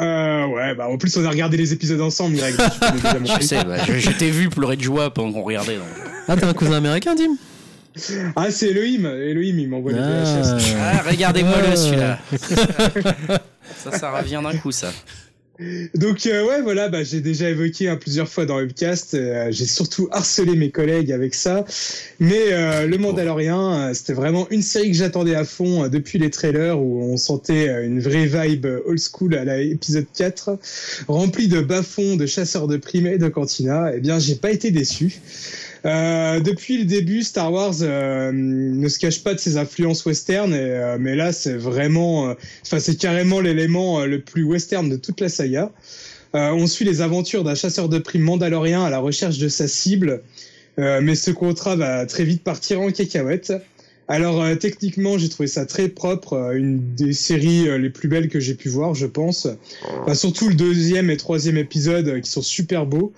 [0.00, 2.54] euh, Ouais, bah en plus on a regardé les épisodes ensemble, Greg.
[3.40, 5.76] Je sais, bah, je, je t'ai vu pleurer de joie pendant qu'on regardait.
[5.76, 5.86] donc.
[6.28, 7.36] Ah, t'es un cousin américain, Dim
[8.34, 9.04] Ah, c'est Elohim.
[9.06, 10.74] Elohim, il m'envoie les VHS.
[10.78, 11.76] Ah, regardez-moi le Ouais.
[11.76, 12.18] celui-là.
[13.84, 14.92] ça, ça revient d'un coup, ça.
[15.94, 19.14] Donc euh, ouais, voilà, bah, j'ai déjà évoqué hein, plusieurs fois dans Webcast.
[19.14, 21.64] euh, j'ai surtout harcelé mes collègues avec ça.
[22.20, 26.18] Mais euh, le Mandalorian, euh, c'était vraiment une série que j'attendais à fond euh, depuis
[26.18, 30.58] les trailers où on sentait euh, une vraie vibe old school à l'épisode 4,
[31.08, 33.92] remplie de bas-fonds, de chasseurs de primes et de cantina.
[33.94, 35.20] Eh bien, j'ai pas été déçu.
[35.84, 40.52] Euh, depuis le début, Star Wars euh, ne se cache pas de ses influences western,
[40.52, 44.88] et, euh, mais là c'est vraiment, euh, enfin c'est carrément l'élément euh, le plus western
[44.88, 45.70] de toute la saga.
[46.34, 50.20] On suit les aventures d'un chasseur de primes mandalorien à la recherche de sa cible,
[50.76, 53.54] mais ce contrat va très vite partir en cacahuète.
[54.08, 58.08] Alors euh, techniquement, j'ai trouvé ça très propre, euh, une des séries euh, les plus
[58.08, 59.48] belles que j'ai pu voir, je pense.
[60.14, 63.12] Surtout le deuxième et troisième épisode qui sont super beaux.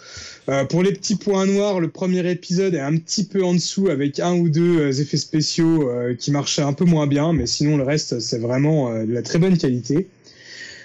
[0.70, 4.18] Pour les petits points noirs, le premier épisode est un petit peu en dessous avec
[4.18, 8.18] un ou deux effets spéciaux qui marchent un peu moins bien, mais sinon le reste
[8.20, 10.08] c'est vraiment de la très bonne qualité.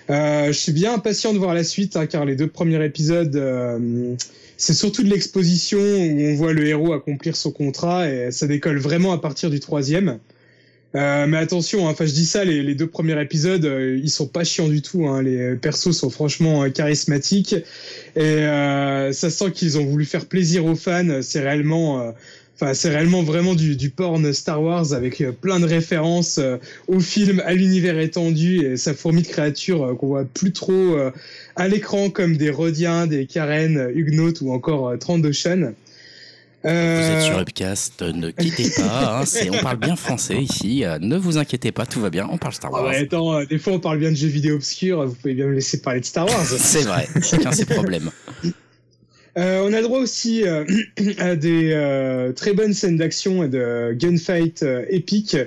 [0.10, 3.34] Je suis bien impatient de voir la suite, hein, car les deux premiers épisodes,
[4.64, 8.78] c'est surtout de l'exposition où on voit le héros accomplir son contrat et ça décolle
[8.78, 10.20] vraiment à partir du troisième.
[10.96, 14.28] Euh, mais attention, hein, enfin je dis ça, les, deux premiers épisodes, euh, ils sont
[14.28, 15.06] pas chiants du tout.
[15.06, 17.56] Hein, les persos sont franchement euh, charismatiques
[18.16, 21.22] et euh, ça sent qu'ils ont voulu faire plaisir aux fans.
[21.22, 22.14] C'est réellement,
[22.56, 26.58] enfin c'est réellement vraiment du, du porn Star Wars avec euh, plein de références euh,
[26.88, 30.72] au film, à l'univers étendu et ça fourmille de créatures euh, qu'on voit plus trop
[30.72, 31.12] euh,
[31.56, 35.74] à l'écran comme des Rodiens, des Karen, Huguenots ou encore Trandoshan.
[36.66, 39.20] Vous êtes sur Upcast, ne quittez pas.
[39.22, 40.86] hein, on parle bien français ici.
[41.02, 42.26] ne vous inquiétez pas, tout va bien.
[42.32, 42.86] On parle Star Ah Wars.
[42.92, 45.54] ouais, attends, des fois on parle bien de jeux vidéo obscurs, vous pouvez bien me
[45.56, 46.46] laisser parler de Star Wars.
[46.58, 48.10] C'est vrai, chacun ses problèmes.
[49.36, 50.64] Euh, on a droit aussi euh,
[51.18, 55.38] à des euh, très bonnes scènes d'action et de gunfight euh, épiques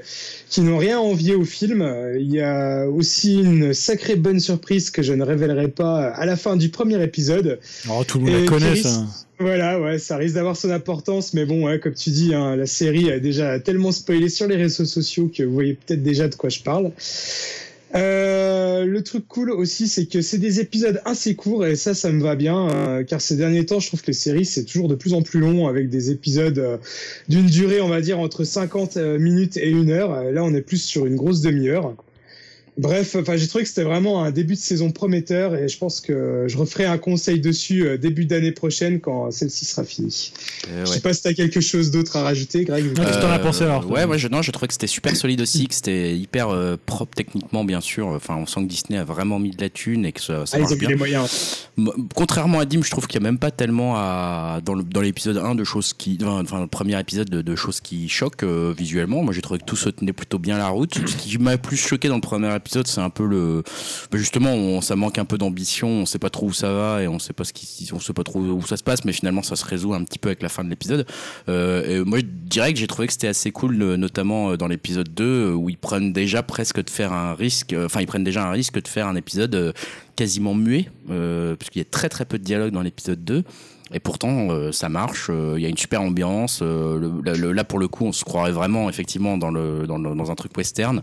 [0.50, 1.88] qui n'ont rien à envier au film.
[2.18, 6.36] Il y a aussi une sacrée bonne surprise que je ne révélerai pas à la
[6.36, 7.60] fin du premier épisode.
[7.88, 9.04] Oh, tout le monde Et la connaît, ça.
[9.38, 12.64] Voilà, ouais, ça risque d'avoir son importance, mais bon, ouais, comme tu dis, hein, la
[12.64, 16.34] série a déjà tellement spoilé sur les réseaux sociaux que vous voyez peut-être déjà de
[16.34, 16.90] quoi je parle.
[17.96, 22.10] Euh, le truc cool aussi, c'est que c'est des épisodes assez courts et ça, ça
[22.12, 24.88] me va bien, euh, car ces derniers temps, je trouve que les séries c'est toujours
[24.88, 26.76] de plus en plus long avec des épisodes euh,
[27.28, 30.24] d'une durée, on va dire entre 50 euh, minutes et une heure.
[30.30, 31.94] Là, on est plus sur une grosse demi-heure.
[32.78, 36.00] Bref, enfin, j'ai trouvé que c'était vraiment un début de saison prometteur et je pense
[36.02, 40.32] que je referai un conseil dessus euh, début d'année prochaine quand celle-ci sera finie.
[40.68, 40.96] Euh, Je ouais.
[40.96, 42.84] sais pas si t'as quelque chose d'autre à rajouter, Greg.
[42.84, 44.74] Ouais, Qu'est-ce que t'en as pensé, alors, toi Ouais, moi je, non, je trouvais que
[44.74, 48.08] c'était super solide aussi, que c'était hyper euh, propre techniquement, bien sûr.
[48.08, 50.58] Enfin, on sent que Disney a vraiment mis de la thune et que ça, ça
[50.58, 50.88] Ah, ils ont mis bien.
[50.90, 51.68] les moyens.
[52.14, 55.00] Contrairement à Dim, je trouve qu'il n'y a même pas tellement à, dans le- dans
[55.00, 58.42] l'épisode 1 de choses qui, enfin, enfin, le premier épisode de, de choses qui choquent
[58.44, 59.22] euh, visuellement.
[59.22, 60.94] Moi, j'ai trouvé que tout se tenait plutôt bien la route.
[61.06, 63.62] Ce qui m'a plus choqué dans le premier épisode, c'est un peu le,
[64.10, 67.02] bah, justement, on- ça manque un peu d'ambition, on sait pas trop où ça va
[67.02, 69.12] et on sait pas ce qui, on sait pas trop où ça se passe, mais
[69.12, 71.06] finalement, ça se résout un petit peu avec la fin de l'épisode.
[71.48, 74.56] Euh, et moi, je dirais que j'ai trouvé que c'était assez cool, euh, notamment euh,
[74.56, 78.06] dans l'épisode 2, euh, où ils prennent déjà presque de faire un risque, enfin, ils
[78.06, 79.72] prennent déjà un risque de faire un épisode
[80.16, 83.44] quasiment muet, euh, puisqu'il y a très très peu de dialogue dans l'épisode 2.
[83.92, 85.30] Et pourtant, euh, ça marche.
[85.56, 86.58] Il y a une super ambiance.
[86.60, 89.96] euh, le- le- là, pour le coup, on se croirait vraiment, effectivement, dans le dans,
[89.98, 91.02] le- dans un truc western.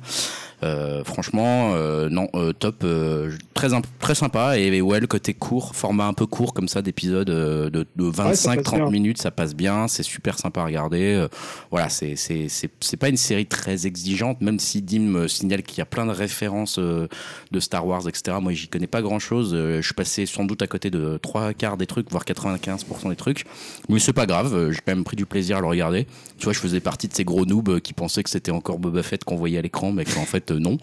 [0.63, 3.69] Euh, franchement, euh, non, euh, top, euh, très
[3.99, 4.57] très sympa.
[4.57, 8.09] Et, et ouais, le côté court, format un peu court comme ça d'épisodes de, de
[8.11, 8.89] passe 25-30 bien.
[8.89, 9.87] minutes, ça passe bien.
[9.89, 11.15] C'est super sympa à regarder.
[11.15, 11.27] Euh,
[11.69, 15.63] voilà, c'est c'est c'est c'est pas une série très exigeante, même si Dim me signale
[15.63, 17.07] qu'il y a plein de références euh,
[17.51, 18.37] de Star Wars, etc.
[18.41, 19.51] Moi, j'y connais pas grand chose.
[19.53, 23.15] je suis passé sans doute à côté de trois quarts des trucs, voire 95% des
[23.17, 23.43] trucs.
[23.89, 24.53] Mais c'est pas grave.
[24.55, 26.07] euh, J'ai quand même pris du plaisir à le regarder.
[26.37, 29.03] Tu vois, je faisais partie de ces gros noobs qui pensaient que c'était encore Boba
[29.03, 30.77] Fett qu'on voyait à l'écran, mais qu'en fait non.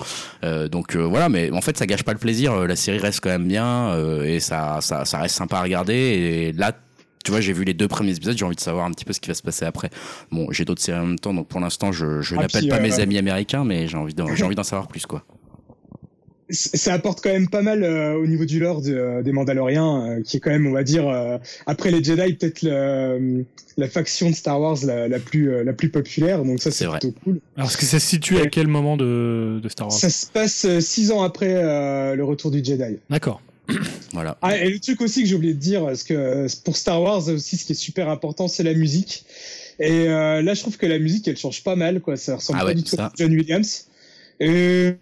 [0.45, 2.53] Euh, donc euh, voilà, mais en fait ça gâche pas le plaisir.
[2.53, 5.95] Euh, La série reste quand même bien et ça, ça ça reste sympa à regarder.
[5.95, 6.73] Et là.
[7.23, 9.13] Tu vois, j'ai vu les deux premiers épisodes, j'ai envie de savoir un petit peu
[9.13, 9.91] ce qui va se passer après.
[10.33, 12.81] Bon, j'ai d'autres séries en même temps, donc pour l'instant, je, je Ah, n'appelle pas
[12.81, 15.23] mes amis américains, mais j'ai envie d'en- j'ai envie d'en savoir plus, quoi.
[16.51, 20.23] Ça apporte quand même pas mal euh, au niveau du lore de- des Mandaloriens, euh,
[20.23, 23.45] qui est quand même, on va dire, euh, après les Jedi, peut-être le-
[23.77, 26.45] la faction de Star Wars la, la plus euh, la plus populaire.
[26.45, 27.41] Donc ça, C'est plutôt cool.
[27.57, 29.97] Alors, est-ce que ça se situe à quel moment de, de Star Wars?
[29.99, 32.99] Ça se passe euh, six ans après euh, le retour du Jedi.
[33.09, 33.41] D'accord.
[34.13, 34.37] Voilà.
[34.43, 37.01] Ah, et le truc aussi que j'ai oublié de dire, parce que euh, pour Star
[37.01, 39.25] Wars aussi, ce qui est super important, c'est la musique.
[39.79, 42.17] Et euh, là, je trouve que la musique, elle change pas mal, quoi.
[42.17, 43.07] Ça ressemble Ah pas ouais, du tout ça.
[43.07, 43.87] à John Williams.
[44.41, 44.95] Et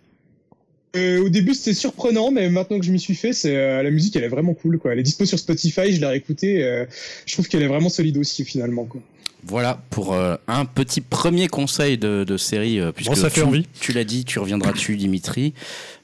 [0.97, 3.91] euh, au début, c'était surprenant, mais maintenant que je m'y suis fait, c'est euh, la
[3.91, 4.93] musique, elle est vraiment cool, quoi.
[4.93, 6.65] Elle est dispo sur Spotify, je l'ai réécoutée.
[6.65, 6.85] euh,
[7.27, 9.01] je trouve qu'elle est vraiment solide aussi, finalement, quoi.
[9.45, 12.81] Voilà pour euh, un petit premier conseil de, de série.
[12.81, 13.67] euh, puisque Bon, ça fait tu, envie.
[13.81, 15.55] Tu l'as dit, tu reviendras dessus, Dimitri?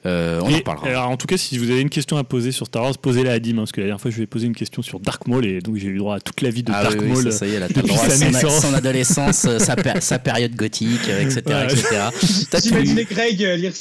[0.06, 0.86] Euh, on Et, en parlera.
[0.86, 3.32] alors, en tout cas, si vous avez une question à poser sur Star Wars, posez-la
[3.32, 5.00] à Dim, hein, parce que la dernière fois, je lui ai posé une question sur
[5.00, 7.06] Dark Maul, et donc j'ai eu droit à toute la vie de Ah Dark oui,
[7.06, 7.32] oui, Maul.
[7.32, 10.00] ça, ça y est, là, t'as le droit à sa son, son adolescence, sa, péri-
[10.00, 11.42] sa période gothique, etc.
[11.46, 11.64] Ouais.
[11.64, 12.60] etc.
[12.62, 13.72] J'imaginais Greg euh, lire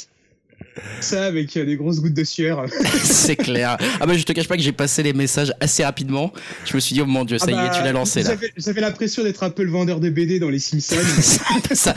[1.00, 2.64] ça avec euh, des grosses gouttes de sueur.
[3.02, 3.76] C'est clair.
[4.00, 6.32] Ah bah je te cache pas que j'ai passé les messages assez rapidement.
[6.64, 8.22] Je me suis dit oh mon dieu, ça Ah y est, bah, tu l'as lancé
[8.22, 8.34] là.
[8.56, 10.96] J'avais l'impression d'être un peu le vendeur de BD dans les Simpsons.
[11.74, 11.94] Ça,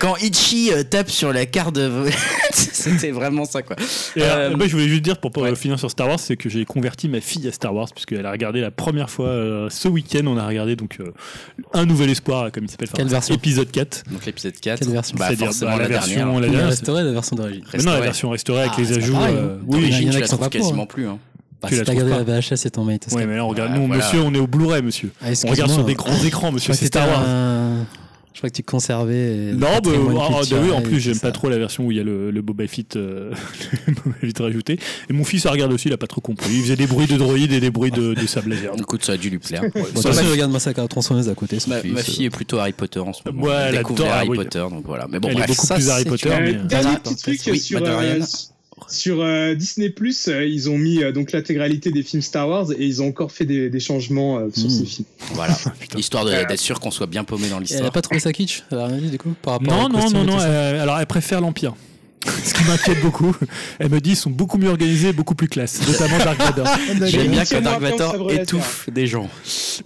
[0.00, 1.90] quand Ichi euh, tape sur la carte de...
[2.52, 3.76] C'était vraiment ça quoi.
[4.16, 5.54] Et alors, Euh, bah, je voulais juste dire pour pas ouais.
[5.54, 8.30] finir sur Star Wars, c'est que j'ai converti ma fille à Star Wars puisqu'elle a
[8.30, 10.26] regardé la première fois euh, ce week-end.
[10.26, 11.12] On a regardé donc euh,
[11.72, 12.88] un nouvel espoir, comme il s'appelle.
[12.94, 13.34] Quelle version?
[13.34, 14.04] Épisode 4.
[14.10, 15.16] Donc l'épisode 4, Quelle version?
[15.18, 16.40] Bah, C'est-à-dire, forcément bah, la, la version- dernière.
[16.40, 17.62] la dernière, la version d'origine.
[18.10, 18.12] Restaurée.
[18.12, 19.12] version restaurée avec Ah, les c'est pas ajouts.
[19.14, 21.08] pareil, euh, oui, Il y en a qui sont pas quasiment plus.
[21.08, 21.18] Hein.
[21.62, 23.06] Bah, Tu si t'as regardé la VHS et ton mate.
[23.12, 23.72] Ouais, mais là, on regarde.
[23.74, 24.02] Ah, nous, voilà.
[24.04, 25.12] monsieur, on est au Blu-ray, monsieur.
[25.22, 26.72] Ah, On regarde sur des grands écrans, monsieur.
[26.72, 27.22] C'est Star Wars.
[28.32, 29.52] Je crois que tu conservais.
[29.54, 31.32] Non, bah, ah, ah, culturel oui, en plus, j'aime pas ça.
[31.32, 33.32] trop la version où il y a le, le Boba Fett, euh,
[33.88, 34.78] le Boba Fett rajouté.
[35.08, 36.48] Et mon fils, il regarde aussi, il a pas trop compris.
[36.54, 38.72] Il faisait des bruits de droïdes et des bruits de, de sable laser.
[38.78, 39.62] Écoute, ça a dû lui plaire.
[39.74, 41.58] Bon, de toute Ça, ma, je regarde Massacre à la tronçonneuse à côté.
[41.66, 43.42] ma- fils, ma euh, fille est plutôt Harry Potter en ce moment.
[43.42, 44.36] Ouais, elle elle adore, Harry oui.
[44.38, 45.06] Potter, donc voilà.
[45.10, 47.58] Mais bon, Elle est beaucoup ça, plus Harry c'est Potter, Euh, dernier petit truc oui,
[47.58, 48.20] sur, euh,
[48.88, 52.84] sur euh, Disney Plus, ils ont mis euh, donc l'intégralité des films Star Wars et
[52.86, 54.70] ils ont encore fait des, des changements euh, sur Mm.
[54.70, 55.06] ces films.
[55.34, 55.56] Voilà,
[55.96, 57.92] histoire d'être sûr qu'on soit bien paumé dans Elle a l'histoire.
[57.92, 60.24] pas trouvé ça kitsch Elle a rien dit du coup par rapport Non, non, non,
[60.24, 60.38] non.
[60.40, 61.74] euh, alors, elle préfère l'Empire.
[62.44, 63.34] Ce qui m'inquiète beaucoup.
[63.78, 66.66] Elle me dit ils sont beaucoup mieux organisés, beaucoup plus classe, notamment Dark Vador.
[67.06, 69.28] J'aime bien que Dark Vador étouffe des gens.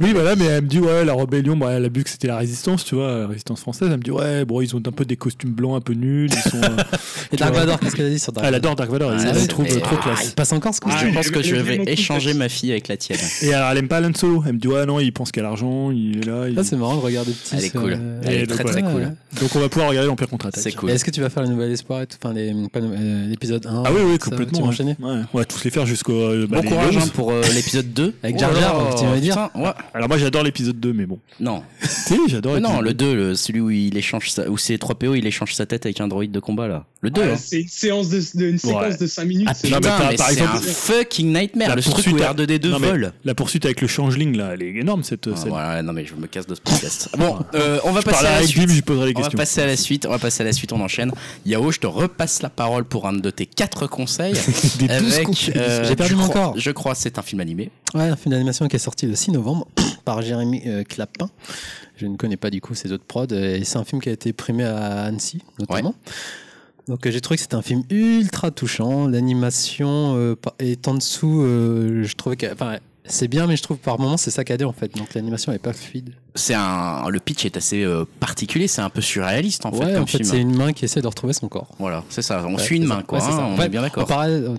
[0.01, 2.27] Oui, voilà, mais elle me dit ouais, la rébellion, bah, elle a vu que c'était
[2.29, 3.89] la résistance, tu vois, la résistance française.
[3.91, 6.29] Elle me dit ouais, bon, ils ont un peu des costumes blancs un peu nuls.
[6.33, 6.57] Ils sont.
[6.63, 6.83] euh,
[7.33, 9.11] Et Dark Vador, qu'est-ce qu'elle a dit sur Dark elle Vador adore Dark Vador.
[9.13, 10.27] Ah, elle c'est- le trouve trop ah, classe.
[10.29, 12.49] Il passe encore ce Ah, costume Je pense elle- que elle je vais échanger ma
[12.49, 13.19] fille avec la tienne.
[13.43, 14.43] Et alors, elle aime pas Han Solo.
[14.47, 16.49] Elle me dit ouais, non, il pense qu'à l'argent, il est là.
[16.49, 17.55] il- Ah, c'est marrant de regarder petit.
[17.57, 17.93] Elle est cool.
[17.97, 19.15] euh, Elle est très très cool.
[19.41, 20.63] Donc, on va pouvoir regarder l'Empire contre-attaque.
[20.63, 20.91] C'est cool.
[20.91, 23.27] Est-ce que tu vas faire le nouvel espoir et tout Enfin, les- pas le- euh,
[23.29, 24.71] l'épisode 1 Ah oui, oui, complètement.
[24.71, 25.23] Tu vas ouais.
[25.35, 26.13] on va tous les faire jusqu'au.
[26.15, 27.03] euh, bah, Bon les courage 11.
[27.03, 28.15] hein, pour euh, l'épisode 2.
[28.23, 29.71] Avec Jar Jar, Oh, tu vas dire ouais.
[29.93, 31.19] Alors, moi, j'adore l'épisode 2, mais bon.
[31.39, 35.15] Non, Si, j'adore non, le 2, le- celui où il échange sa, où c'est 3PO,
[35.17, 36.87] il échange sa tête avec un droïde de combat là.
[37.05, 37.21] Le 2.
[37.21, 37.37] Ouais, hein.
[37.37, 38.97] c'est une séance de, de- une séquence Ouais.
[38.97, 39.47] de 5 minutes.
[39.51, 41.69] Ah c'est putain, mais par- exemple- un fucking nightmare.
[41.69, 43.13] La le truc poursuite où à- R2D2 Non, mais- vole.
[43.27, 45.51] La poursuite avec le changeling, là, elle est énorme, cette Ah, scène.
[45.51, 47.11] voilà, non mais je me casse de ce podcast.
[47.19, 48.63] Bon, euh, on va Je passer à la suite.
[48.63, 50.47] Dim, je lui poserai les On va passer à la suite, on va passer à
[50.47, 51.13] la suite, on enchaîne.
[51.45, 54.33] Yao, je te repasse la parole pour un de tes quatre conseils.
[54.79, 56.55] Des avec, euh, J'ai perdu je mon crois- corps.
[56.57, 57.71] Je crois que c'est un film animé.
[57.93, 59.69] Ouais, un film d'animation qui est sorti le 6 novembre
[60.07, 61.29] par Jérémy euh, Clapin.
[61.99, 63.27] Je ne connais pas du coup ses autres prods.
[63.33, 65.95] euh, Et c'est un film qui a été primé à Annecy, notamment.
[66.89, 69.07] Donc euh, j'ai trouvé que c'était un film ultra touchant.
[69.09, 71.43] L'animation euh, est en dessous.
[71.43, 74.73] euh, je trouvais que, enfin, c'est bien, mais je trouve par moments c'est saccadé en
[74.73, 74.95] fait.
[74.97, 76.11] Donc l'animation est pas fluide.
[76.37, 77.87] C'est un, le pitch est assez
[78.19, 81.01] particulier, c'est un peu surréaliste en fait comme en fait, c'est une main qui essaie
[81.01, 81.69] de retrouver son corps.
[81.79, 82.43] Voilà, c'est ça.
[82.45, 83.03] On Ouais, suit une main ça.
[83.05, 83.19] quoi.
[83.19, 83.45] Ouais, c'est hein, ça.
[83.45, 84.09] on Ouais, est bien En d'accord.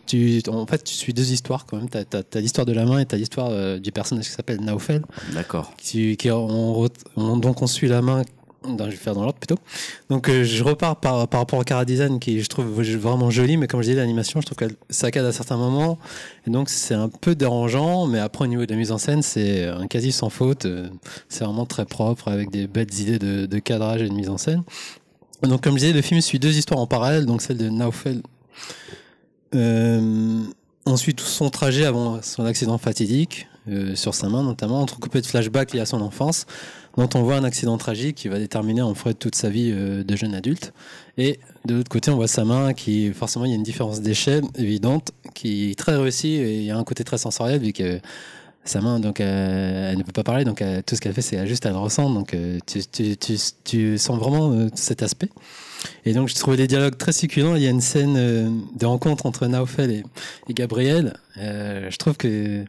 [0.06, 1.90] tu, en fait, tu suis deux histoires quand même.
[1.90, 2.04] T'as
[2.34, 5.02] as, l'histoire de la main et t'as l'histoire du personnage qui s'appelle Naufel.
[5.34, 5.74] D'accord.
[5.78, 8.22] Qui, qui on, re- on- donc on suit la main.
[8.68, 9.58] Je vais faire dans l'ordre plutôt.
[10.10, 13.58] Donc euh, je repars par, par rapport au Cara Design qui je trouve vraiment joli,
[13.58, 15.98] mais comme je disais, l'animation, je trouve qu'elle saccade à certains moments.
[16.48, 19.22] Et donc c'est un peu dérangeant, mais après au niveau de la mise en scène,
[19.22, 20.68] c'est un quasi sans faute.
[21.30, 24.64] C'est vraiment très propre avec des belles idées de, cadrage et de mise en scène.
[25.44, 28.22] Donc comme je disais, le film suit deux histoires en parallèle, donc celle de Naufel.
[29.54, 30.44] Euh,
[30.86, 35.26] ensuite, tout son trajet avant son accident fatidique, euh, sur sa main notamment, entrecoupé de
[35.26, 36.46] flashbacks liés à son enfance,
[36.98, 40.04] dont on voit un accident tragique qui va déterminer en fait toute sa vie euh,
[40.04, 40.74] de jeune adulte.
[41.18, 44.02] Et de l'autre côté, on voit sa main qui, forcément, il y a une différence
[44.02, 47.74] d'échelle évidente, qui est très réussie et il y a un côté très sensoriel vu
[47.74, 48.00] que
[48.64, 51.22] sa main, donc, euh, elle ne peut pas parler, donc euh, tout ce qu'elle fait,
[51.22, 52.10] c'est juste elle ressent.
[52.10, 52.36] Donc,
[52.66, 55.30] tu, sens vraiment cet aspect.
[56.04, 57.56] Et donc, je trouvais les dialogues très succulents.
[57.56, 58.16] Il y a une scène
[58.76, 60.04] de rencontre entre Naofel et,
[60.50, 61.14] et Gabriel.
[61.36, 62.66] Je trouve que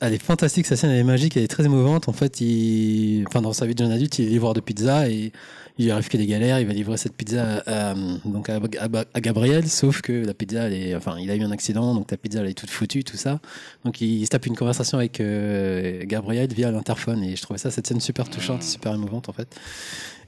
[0.00, 0.66] elle est fantastique.
[0.66, 2.08] Sa scène, elle est magique, elle est très émouvante.
[2.08, 5.08] En fait, il, enfin, dans sa vie de jeune adulte, il est livreur de pizza
[5.08, 5.32] et
[5.78, 6.60] il lui arrive que des galères.
[6.60, 7.94] Il va livrer cette pizza à,
[8.24, 11.42] donc à, à- à Gabriel, sauf que la pizza, elle est, enfin, il a eu
[11.42, 13.40] un accident, donc la pizza, elle est toute foutue, tout ça.
[13.84, 17.70] Donc, il, se tape une conversation avec euh, Gabriel via l'interphone et je trouvais ça
[17.70, 19.48] cette scène super touchante, super émouvante en fait.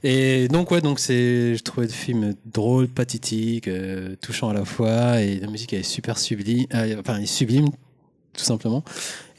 [0.05, 4.65] Et donc ouais, donc c'est, je trouvais le film drôle, pathétique, euh, touchant à la
[4.65, 7.69] fois, et la musique elle est super sublime, euh, enfin elle est sublime
[8.33, 8.83] tout simplement.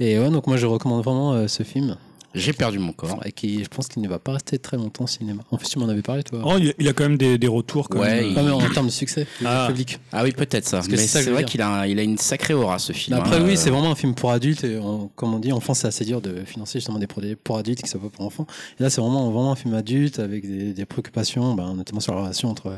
[0.01, 1.97] Et ouais, donc moi je recommande vraiment euh, ce film,
[2.35, 3.21] J'ai perdu mon corps.
[3.25, 5.43] et qui, je pense qu'il ne va pas rester très longtemps au cinéma.
[5.51, 6.41] En fait, tu m'en avais parlé toi.
[6.45, 8.31] Oh, il y a- quand même des, des retours quand Ouais, même.
[8.31, 9.67] il- Ah, mais en termes de succès, Ah.
[9.69, 9.99] public.
[10.13, 10.79] Ah oui, peut-être ça.
[10.79, 13.17] Parce que Mais c'est vrai qu'il a, il a une sacrée aura ce film.
[13.17, 13.43] Mais après, hein.
[13.45, 14.65] oui, Euh, c'est vraiment un film pour adultes.
[14.65, 17.37] Et on- comme on dit, en France, c'est assez dur de financer justement des produits
[17.37, 18.47] pour adultes qui ne sont pas pour enfants.
[18.79, 22.15] Et là, c'est vraiment, vraiment un film adulte avec des, des préoccupations, ben, notamment sur
[22.15, 22.73] la relation entre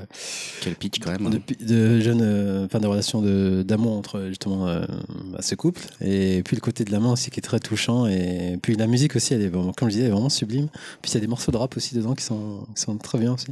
[0.62, 1.30] Quel pitch quand même.
[1.30, 4.84] de, de jeunes, euh, enfin, de relations de- d'amour entre justement euh,
[5.32, 5.80] bah, ce couple.
[6.00, 8.06] Et puis le côté de la main aussi qui est très touchant.
[8.06, 10.68] Et puis la musique aussi, elle est vraiment, comme je disais, elle est vraiment sublime.
[11.02, 13.18] Puis il y a des morceaux de rap aussi dedans qui sont, qui sont très
[13.18, 13.48] bien aussi.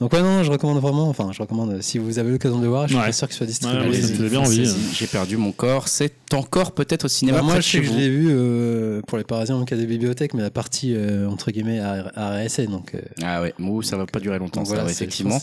[0.00, 1.08] Donc ouais, non, je recommande vraiment.
[1.08, 1.70] Enfin, je recommande.
[1.72, 3.06] euh, Si vous avez l'occasion de le voir, je suis Ouais.
[3.06, 3.88] pas sûr qu'il soit distribué.
[3.88, 4.70] Ouais, ça bien envie.
[4.94, 5.88] J'ai perdu mon corps.
[5.88, 7.38] C'est encore peut-être au cinéma.
[7.38, 10.34] Bah, moi, je sais je l'ai vu euh, pour les Parisiens au cas des bibliothèques,
[10.34, 12.10] mais la partie euh, entre guillemets à,
[12.44, 12.94] RSA, donc.
[12.94, 15.38] euh, Ah ouais, Mou, ça va pas durer longtemps, ça, voilà, c'est- effectivement.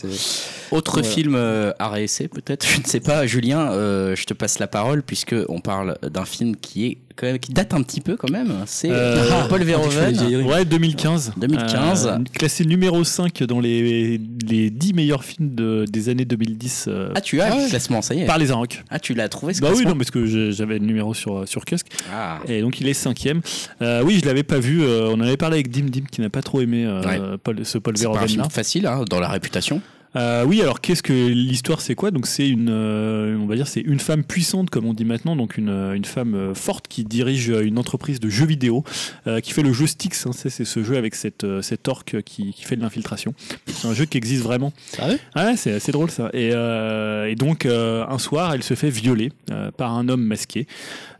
[0.70, 1.08] Autre Voilà.
[1.08, 1.34] film
[1.78, 3.26] à réessayer peut-être, je ne sais pas.
[3.26, 7.26] Julien, euh, je te passe la parole puisque on parle d'un film qui est quand
[7.26, 8.52] même qui date un petit peu quand même.
[8.66, 10.44] C'est Euh, euh, Paul Verhoeven.
[10.46, 11.32] Ouais, 2015.
[11.36, 12.06] 2015.
[12.06, 14.18] Euh, classé numéro 5 dans les,
[14.48, 17.64] les 10 meilleurs films de, des années 2010 euh, Ah, tu as Ah ouais.
[17.64, 18.26] le classement, ça y est.
[18.26, 18.82] par les Inrocks.
[18.90, 21.46] Ah, tu l'as trouvé ce Bah oui, classement non, parce que j'avais le numéro sur,
[21.46, 21.88] sur Kiosque.
[22.12, 22.38] Ah.
[22.48, 23.40] Et donc il est cinquième.
[23.82, 24.82] Euh, oui, je l'avais pas vu.
[24.82, 27.20] euh, on en avait parlé avec Dim Dim qui n'a pas trop aimé euh, Ouais.
[27.42, 29.80] Paul, ce Paul C'est pas un Verhoeven film facile hein, dans la réputation.
[30.16, 32.10] Euh, oui, alors qu'est-ce que l'histoire c'est quoi?
[32.10, 35.36] Donc c'est une, euh, on va dire, c'est une femme puissante comme on dit maintenant,
[35.36, 38.84] donc une, euh, une femme euh, forte qui dirige euh, une entreprise de jeux vidéo,
[39.26, 40.26] euh, qui fait le jeu Styx.
[40.26, 43.34] hein, c'est c'est ce jeu avec cette euh, cet orc qui, qui fait de l'infiltration.
[43.66, 44.72] C'est un jeu qui existe vraiment.
[44.86, 46.30] Sérieux Ah ouais, c'est assez drôle ça.
[46.32, 50.24] Et, euh, et donc euh, un soir, elle se fait violer euh, par un homme
[50.24, 50.66] masqué.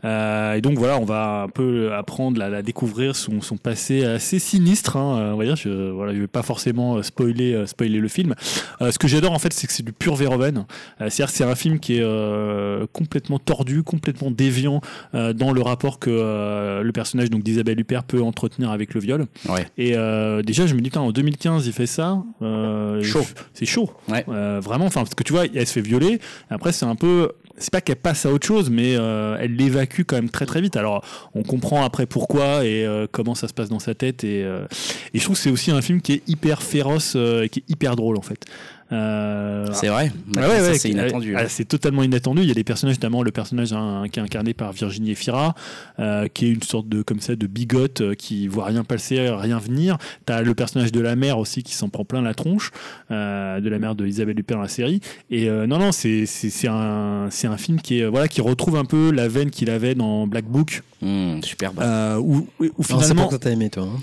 [0.03, 4.03] Euh, et donc voilà, on va un peu apprendre à la découvrir son, son passé
[4.03, 4.97] assez sinistre.
[4.97, 8.35] Hein, on va dire, je, voilà, je vais pas forcément spoiler spoiler le film.
[8.81, 10.57] Euh, ce que j'adore en fait, c'est que c'est du pur Verhoeven.
[10.59, 10.63] Euh,
[11.09, 14.81] C'est-à-dire que c'est un film qui est euh, complètement tordu, complètement déviant
[15.15, 18.99] euh, dans le rapport que euh, le personnage donc d'Isabelle Huppert peut entretenir avec le
[19.01, 19.25] viol.
[19.49, 19.65] Ouais.
[19.77, 22.23] Et euh, déjà, je me dis, putain, en 2015, il fait ça.
[22.41, 23.25] euh, Chaud.
[23.53, 23.91] C'est chaud.
[24.09, 24.25] Ouais.
[24.29, 26.19] Euh, vraiment, enfin, parce que tu vois, elle se fait violer.
[26.49, 27.31] Après, c'est un peu.
[27.57, 30.61] C'est pas qu'elle passe à autre chose, mais euh, elle l'évacue quand même très très
[30.61, 30.77] vite.
[30.77, 31.03] Alors,
[31.33, 34.23] on comprend après pourquoi et euh, comment ça se passe dans sa tête.
[34.23, 34.65] Et, euh,
[35.13, 37.59] et je trouve que c'est aussi un film qui est hyper féroce euh, et qui
[37.59, 38.45] est hyper drôle en fait.
[38.91, 40.11] Euh, C'est vrai.
[40.35, 41.35] ah ouais, ça, ouais, c'est inattendu.
[41.37, 42.41] ah, c'est totalement inattendu.
[42.41, 45.55] Il y a des personnages, notamment le personnage hein, qui est incarné par Virginie Efira,
[45.99, 49.29] euh, qui est une sorte de comme ça de bigote euh, qui voit rien passer,
[49.29, 49.97] rien venir.
[50.25, 52.71] T'as le personnage de la mère aussi qui s'en prend plein la tronche,
[53.11, 54.99] euh, de la mère de Isabelle Huppert dans la série.
[55.29, 58.75] Et euh, non, non, c'est c'est un c'est un film qui est voilà qui retrouve
[58.75, 61.79] un peu la veine qu'il avait dans Black Book, Mmh, superbe.
[61.81, 63.83] euh, où, où Non, c'est pas que t'as aimé toi.
[63.91, 63.99] Hein.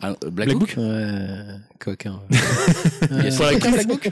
[0.00, 2.20] Ah, euh, Black, Black Book, Ouais, coquin.
[3.10, 3.30] Il y a Ouais.
[3.30, 4.10] sur la Black Book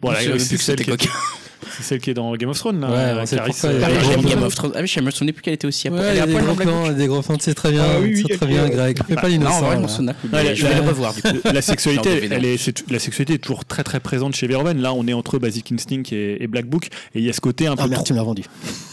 [0.00, 1.10] bon, là, c'est celle qui- coquin.
[1.76, 2.88] C'est celle qui est dans Game of Thrones, là.
[2.88, 4.22] Ouais, euh, Clarisse, euh, est Ah, j'aime.
[4.24, 4.72] Game of Thrones.
[4.74, 5.92] Ah oui, je me souvenais plus qu'elle était aussi à.
[5.92, 8.12] Ouais, Elle est à des poil Book des gros plans, c'est très bien, Ah oui,
[8.14, 8.98] oui, c'est très bien- Greg.
[9.06, 9.56] Fais pas en l'innocent.
[9.70, 10.28] je.
[10.36, 11.28] Ouais, vais la- le revoir du coup.
[11.52, 14.80] La sexualité, elle est, la sexualité est toujours très très présente chez Verhoeven.
[14.80, 17.40] Là, on est entre Basic Instinct et, et Black Book, et il y a ce
[17.40, 17.82] côté un peu.
[17.84, 18.42] Ah merde, tu me l'as vendu.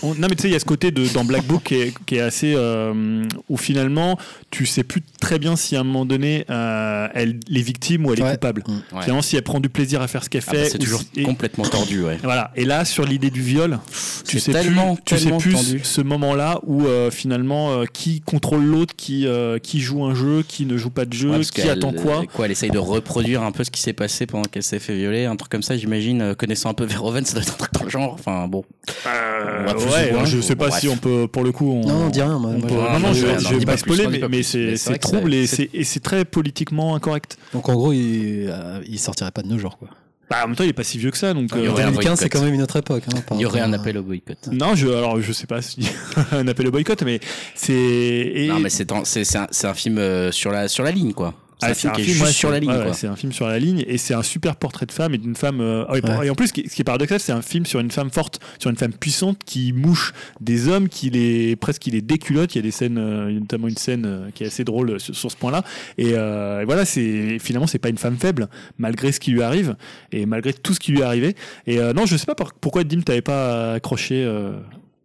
[0.02, 1.76] on- non, mais tu sais, il y a ce côté de, dans Black Book qui
[1.76, 2.53] est, qui est assez.
[2.56, 4.18] euh, où finalement,
[4.52, 8.14] tu sais plus très bien si à un moment donné, euh, elle est victime ou
[8.14, 8.31] elle est Ouais.
[8.34, 8.64] coupable.
[8.68, 8.72] Mm.
[8.95, 9.02] Ouais.
[9.02, 10.69] Finalement, si elle prend du plaisir à faire ce qu'elle Ah bah, fait.
[10.69, 12.18] c'est ou toujours complètement tordu, ouais.
[12.23, 12.52] Voilà.
[12.56, 13.80] Et là, sur l'idée du viol,
[14.28, 15.80] tu sais tellement, plus, tu sais plus tendu.
[15.84, 20.44] ce moment-là où euh, finalement euh, qui contrôle l'autre, qui euh, qui joue un jeu,
[20.48, 22.24] qui ne joue pas de jeu, Ouais, qui attend quoi.
[22.34, 24.96] Quoi, elle essaye de reproduire un peu ce qui s'est passé pendant qu'elle s'est fait
[24.96, 26.36] violer, un truc comme ça, j'imagine.
[26.36, 28.14] Connaissant un peu Verhoeven, ça doit être un truc dans le genre.
[28.14, 28.64] Enfin bon.
[29.08, 30.26] Euh, ouais, ou moins.
[30.26, 30.82] je sais pas Bref.
[30.82, 31.72] si on peut, pour le coup.
[31.72, 32.38] On, Non, on dit rien.
[32.40, 34.22] moi, on moi, peut- je- non, non, je- je, non, je vais pas spoiler, mais,
[34.30, 37.38] mais c'est trouble et c'est- très politiquement incorrect.
[37.54, 38.50] Donc en gros, il,
[38.98, 39.90] sortirait pas de nos jours, quoi.
[40.30, 41.50] Bah, en même temps, il est pas si vieux que ça, donc.
[41.56, 42.40] Il y euh, aurait un 2015, c'est boycott.
[42.40, 43.04] quand même une autre époque.
[43.08, 44.38] hein, par Il y aurait rapport un à- appel au boycott.
[44.52, 45.88] Non, je, alors je sais pas si
[46.32, 47.20] un appel au boycott, mais
[47.56, 47.74] c'est.
[47.74, 50.91] et- Non, mais c'est c'est c'est un, c'est un film euh, sur la, sur la
[50.91, 51.34] ligne, quoi.
[51.73, 53.60] C'est Ah, un film ouais, c'est- sur la ligne, ouais, c'est un film sur la
[53.60, 55.61] ligne et c'est un super portrait de femme et d'une femme.
[55.61, 56.02] euh, Ouais.
[56.27, 58.69] Et en plus, ce qui, est paradoxal, c'est un film sur une femme forte, sur
[58.69, 62.53] une femme puissante qui mouche des hommes, qui les presque qui les déculotte.
[62.56, 64.48] Il y a des scènes, euh, il y a notamment une scène euh, qui est
[64.48, 65.64] assez drôle sur, sur ce point-là.
[65.98, 69.41] Et, euh, et voilà, c'est finalement c'est pas une femme faible malgré ce qui lui
[69.44, 69.76] arrive
[70.11, 71.35] et malgré tout ce qui lui est arrivé.
[71.68, 74.23] Et euh, non, je sais pas pourquoi Dim t'avais pas accroché.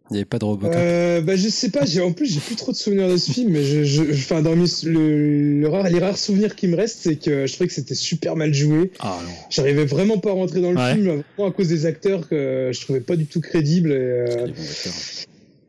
[0.09, 0.73] Euh, Il n'y avait pas de Robocop.
[0.75, 3.31] Euh, bah, je sais pas, j'ai, en plus, j'ai plus trop de souvenirs de ce
[3.31, 6.75] film, mais je, je, enfin, dans mes, le, le rare- les rares souvenirs qui me
[6.75, 8.91] restent, c'est que je trouvais que c'était super mal joué.
[8.99, 9.29] Ah non.
[9.49, 10.93] J'arrivais vraiment pas à rentrer dans le Ouais.
[10.93, 11.05] film,
[11.37, 13.91] vraiment à cause des acteurs que je trouvais pas du tout crédibles.
[13.91, 14.47] Et, euh.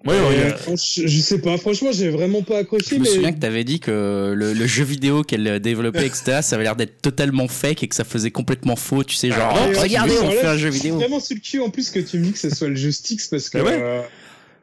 [0.06, 3.00] Ouais, ouais, a- euh, franch- je sais pas, franchement, j'ai vraiment pas accroché, Je me
[3.00, 3.06] mais.
[3.06, 6.64] souviens que tu avais dit que le, le jeu vidéo qu'elle développait, etc., ça avait
[6.64, 9.04] l'air d'être totalement fake et que ça faisait complètement faux.
[9.04, 10.96] Tu sais, genre, Ah, oh, ouais, regardez, on fait un je jeu suis vidéo.
[10.96, 12.90] vraiment sur le cul en plus que tu me dis que ce soit le jeu
[12.92, 13.58] Styx parce que.
[13.58, 14.00] Ah ouais euh,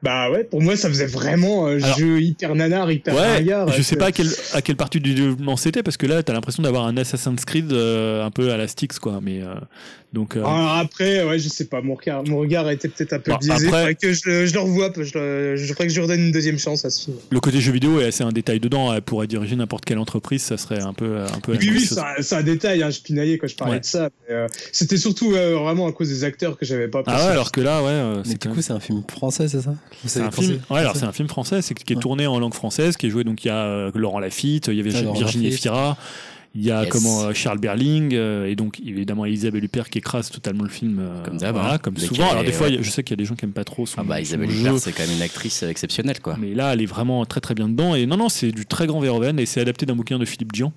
[0.04, 3.68] bah ouais, pour moi, ça faisait vraiment euh, Alors- jeu hyper nanar, hyper Ouais, ringard.
[3.70, 6.22] je sais C'est- pas à quelle, à quelle partie du développement c'était parce que là
[6.24, 9.56] t'as l'impression d'avoir un Assassin's Creed euh, un peu à la Styx quoi mais euh,
[10.14, 13.14] donc euh, Alors après, ouais, je sais pas, mon regard, mon regard a été peut-être
[13.14, 13.68] un peu Bon, biaisé.
[13.68, 16.22] après- que je, le- je le revoie, je, le- je ferais que je lui redonne
[16.22, 17.18] une deuxième chance à ce film.
[17.30, 20.44] le côté jeu vidéo est assez un détail dedans elle pourrait diriger n'importe quelle entreprise
[20.44, 23.38] ça serait un peu un peu Oui, oui, c'est un- un détail, hein, je pinaillais
[23.38, 23.80] quand je parlais Ouais.
[23.80, 24.10] de ça.
[24.30, 27.26] euh, C'était surtout euh, vraiment à cause des acteurs que j'avais pas ah apprécié.
[27.28, 29.74] ouais alors que là ouais euh, Mais du coup, c'est un film français, c'est ça?
[30.06, 32.02] C'est un film ouais alors c'est un film français c'est qui est Ouais.
[32.02, 34.76] tourné en langue française qui est joué donc il y a euh, Laurent Lafitte il
[34.76, 35.48] y avait Ah, Virginie.
[35.48, 35.98] Efira
[36.56, 36.90] il y a Yes.
[36.92, 40.98] comment euh, Charles Berling euh, et donc évidemment Isabelle Huppert qui écrase totalement le film
[41.00, 41.78] euh, Comme d'hab, voilà, hein.
[41.78, 42.80] comme souvent alors des fois ouais.
[42.82, 44.50] je sais qu'il y a des gens qui aiment pas trop son, Ah bah, Isabelle.
[44.50, 46.36] Huppert, c'est quand même une actrice exceptionnelle, quoi.
[46.40, 47.94] Mais là, elle est vraiment très très bien dedans.
[47.96, 50.52] Et non, non, c'est du très grand Verhoeven et c'est adapté d'un bouquin de Philippe
[50.54, 50.72] Dian.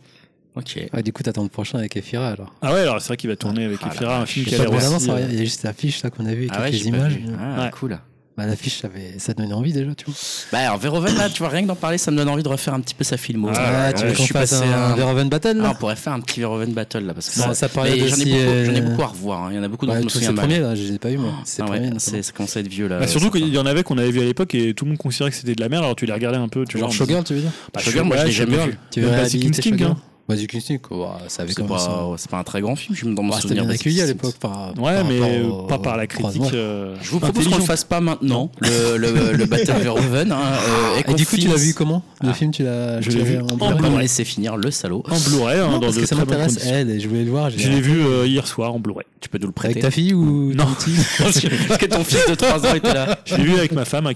[0.56, 0.76] Ok.
[0.92, 2.52] Ouais, du coup, t'attends le prochain avec Efira alors.
[2.60, 4.58] Ah ouais, alors c'est vrai qu'il va tourner avec Ah Efira, un film qui a
[4.58, 7.18] l'air aussi, il y a juste l'affiche là qu'on a vu, Ah ouais, quelques images.
[7.40, 7.70] Ah, Ouais.
[7.70, 7.98] cool.
[8.40, 10.14] Bah, l'affiche, ça, avait- ça donnait envie déjà, tu vois.
[10.52, 12.48] Bah, alors, Verhoeven, là, tu vois, rien que d'en parler, ça me donne envie de
[12.48, 13.48] refaire un petit peu sa filmo.
[13.54, 15.74] Ah, Ah, tu Euh, veux je qu'on fasse un à Verhoeven Battle Ah, là on
[15.74, 18.24] pourrait faire un petit Verhoeven Battle là parce que Non, ça, ça parlait j'en ai
[18.24, 19.42] beaucoup, euh, j'en ai beaucoup à revoir.
[19.44, 19.48] hein.
[19.50, 20.46] Il y en a beaucoup dont Ouais, je me tous ces souviens mal.
[20.48, 21.32] premiers là, je les ai pas eu moi.
[21.44, 22.98] C'est Ah ouais, c'est ça commence à être vieux là.
[22.98, 24.98] Bah, surtout qu'il y en avait qu'on avait vu à l'époque et tout le monde
[24.98, 25.84] considérait que c'était de la merde.
[25.84, 26.96] Alors tu les regardais un peu, tu Genre vois.
[26.96, 28.78] Showgirl, tu veux dire Bah, Showgirl, moi, je l'ai jamais vu.
[28.90, 29.96] Tu veux réhabiliter Instinct,
[30.28, 31.18] Basic Instinct, quoi.
[31.28, 31.86] Ça avait C'est commencé.
[31.86, 33.68] pas, c'est pas un très grand film, je me dans mon C'était souvenir.
[33.68, 34.72] accueilli à l'époque par.
[34.78, 36.42] Ouais, par mais au- pas par la critique.
[36.54, 40.30] euh, Je vous propose qu'on le fasse pas maintenant, le, le, le Battle Verhoeven.
[40.30, 42.34] Hein, euh, et Et du coup, tu l'as vu comment Le Ah.
[42.34, 44.70] film, tu l'as Je l'ai vu en en On Blu-ray va me laisser finir le
[44.70, 45.02] salaud.
[45.10, 47.50] En Blu-ray, hein, dans parce de que ça m'intéresse, elle, et je voulais le voir.
[47.50, 49.06] Je l'ai vu euh, hier soir en Blu-ray.
[49.20, 49.80] Tu peux nous le Avec prêter.
[49.80, 50.64] ta fille ou Non.
[51.18, 53.18] Parce que ton fils de 3 ans était là.
[53.24, 54.06] Je l'ai vu avec ma femme.
[54.06, 54.12] hein,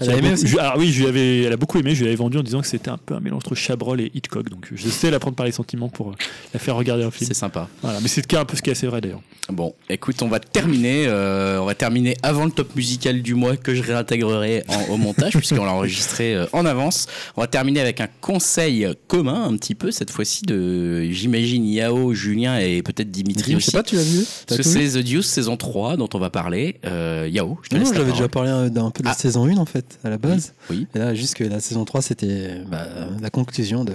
[0.59, 1.93] alors oui, je lui avais, elle a beaucoup aimé.
[1.93, 4.11] Je lui avais vendu en disant que c'était un peu un mélange entre Chabrol et
[4.15, 4.49] Hitchcock.
[4.49, 6.13] Donc je sais la prendre par les sentiments pour euh,
[6.53, 7.27] la faire regarder un film.
[7.27, 7.67] C'est sympa.
[7.81, 9.21] Voilà, mais c'est le cas un peu ce qui est assez vrai d'ailleurs.
[9.49, 11.05] Bon, écoute, on va terminer.
[11.07, 14.97] euh, on va terminer avant le top musical du mois que je réintégrerai en- au
[14.97, 17.05] montage puisqu'on l'a enregistré euh, en avance.
[17.37, 22.13] On va terminer avec un conseil commun, un petit peu cette fois-ci de, j'imagine, Yao,
[22.13, 23.71] Julien et peut-être Dimitri Je aussi.
[23.71, 24.25] sais pas, tu l'as vu?
[24.47, 26.79] Parce que c'est The Deuce saison 3 dont on va parler.
[26.85, 29.15] Euh, Yao, je te Non, j'avais déjà parlé d'un peu de la Ah.
[29.15, 30.53] saison 1 en fait, à la base.
[30.71, 30.87] Oui.
[30.95, 32.87] Et là, juste que la saison 3, c'était bah,
[33.21, 33.93] la conclusion de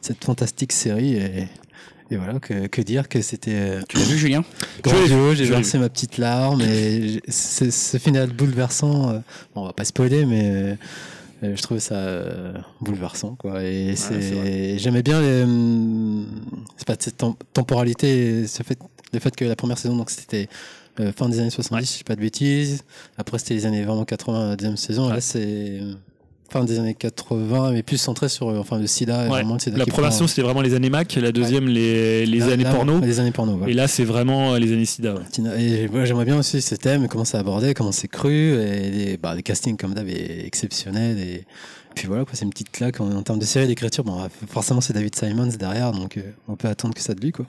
[0.00, 1.14] cette fantastique série.
[1.16, 1.45] Et,
[2.10, 4.44] et voilà, que, que dire que c'était Tu l'as vu, Julien?
[5.34, 6.60] J'ai versé ma petite larme.
[6.62, 9.18] Et ce ce final bouleversant, euh,
[9.54, 10.76] bon, on va pas spoiler, mais
[11.42, 13.34] euh, je trouve ça euh, bouleversant.
[13.36, 13.62] Quoi.
[13.64, 16.26] Et c'est c'est j'aimais bien les, hum,
[16.76, 18.78] c'est pas cette tem- temporalité, ce fait,
[19.12, 20.48] le fait que la première saison, donc c'était
[21.00, 22.84] euh, fin des années 70, si je dis pas de bêtises.
[23.18, 25.08] Après, c'était les années vraiment 80, la deuxième saison.
[25.08, 25.14] Ouais.
[25.14, 25.80] Là, c'est
[26.48, 29.22] fin des années 80, mais plus centré sur euh, enfin, le sida.
[29.24, 29.28] Ouais.
[29.28, 32.38] vraiment le sida La première saison, c'était vraiment les années Mac, la deuxième, les, les
[32.38, 33.00] Là- années là, porno.
[33.00, 33.72] Les années porno, voilà.
[33.72, 35.14] Et là, c'est vraiment euh, les années sida.
[35.14, 35.60] ouais.
[35.60, 39.34] Et j'aimerais bien aussi ces thèmes, comment c'est abordé, comment c'est cru, et les, bah,
[39.34, 41.18] les castings comme d'hab exceptionnels.
[41.18, 41.44] Et
[41.94, 44.04] puis voilà, quoi, c'est une petite claque en, en termes de série d'écriture.
[44.04, 44.18] Bon,
[44.48, 47.46] forcément, c'est David Simons derrière, donc euh, on peut attendre que ça de lui, quoi.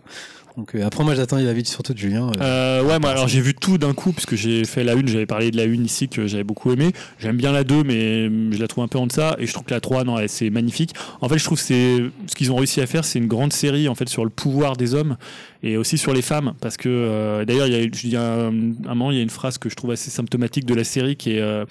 [0.57, 2.31] Donc euh, après, moi, j'attends l'avis surtout de Julien.
[2.41, 5.07] euh, Euh, ouais, moi, alors j'ai vu tout d'un coup, puisque j'ai fait la une,
[5.07, 6.93] j'avais parlé de la une ici que j'avais beaucoup aimé.
[7.19, 9.53] J'aime bien la 2, mais hum, je la trouve un peu en deçà, et je
[9.53, 10.93] trouve que la 3, non, c'est magnifique.
[11.21, 13.53] En fait, je trouve que c'est ce qu'ils ont réussi à faire, c'est une grande
[13.53, 15.17] série en fait sur le pouvoir des hommes
[15.63, 18.47] et aussi sur les femmes, parce que euh, d'ailleurs, il y a, y a un,
[18.49, 21.15] un moment, il y a une phrase que je trouve assez symptomatique de la série,
[21.17, 21.65] qui est, euh,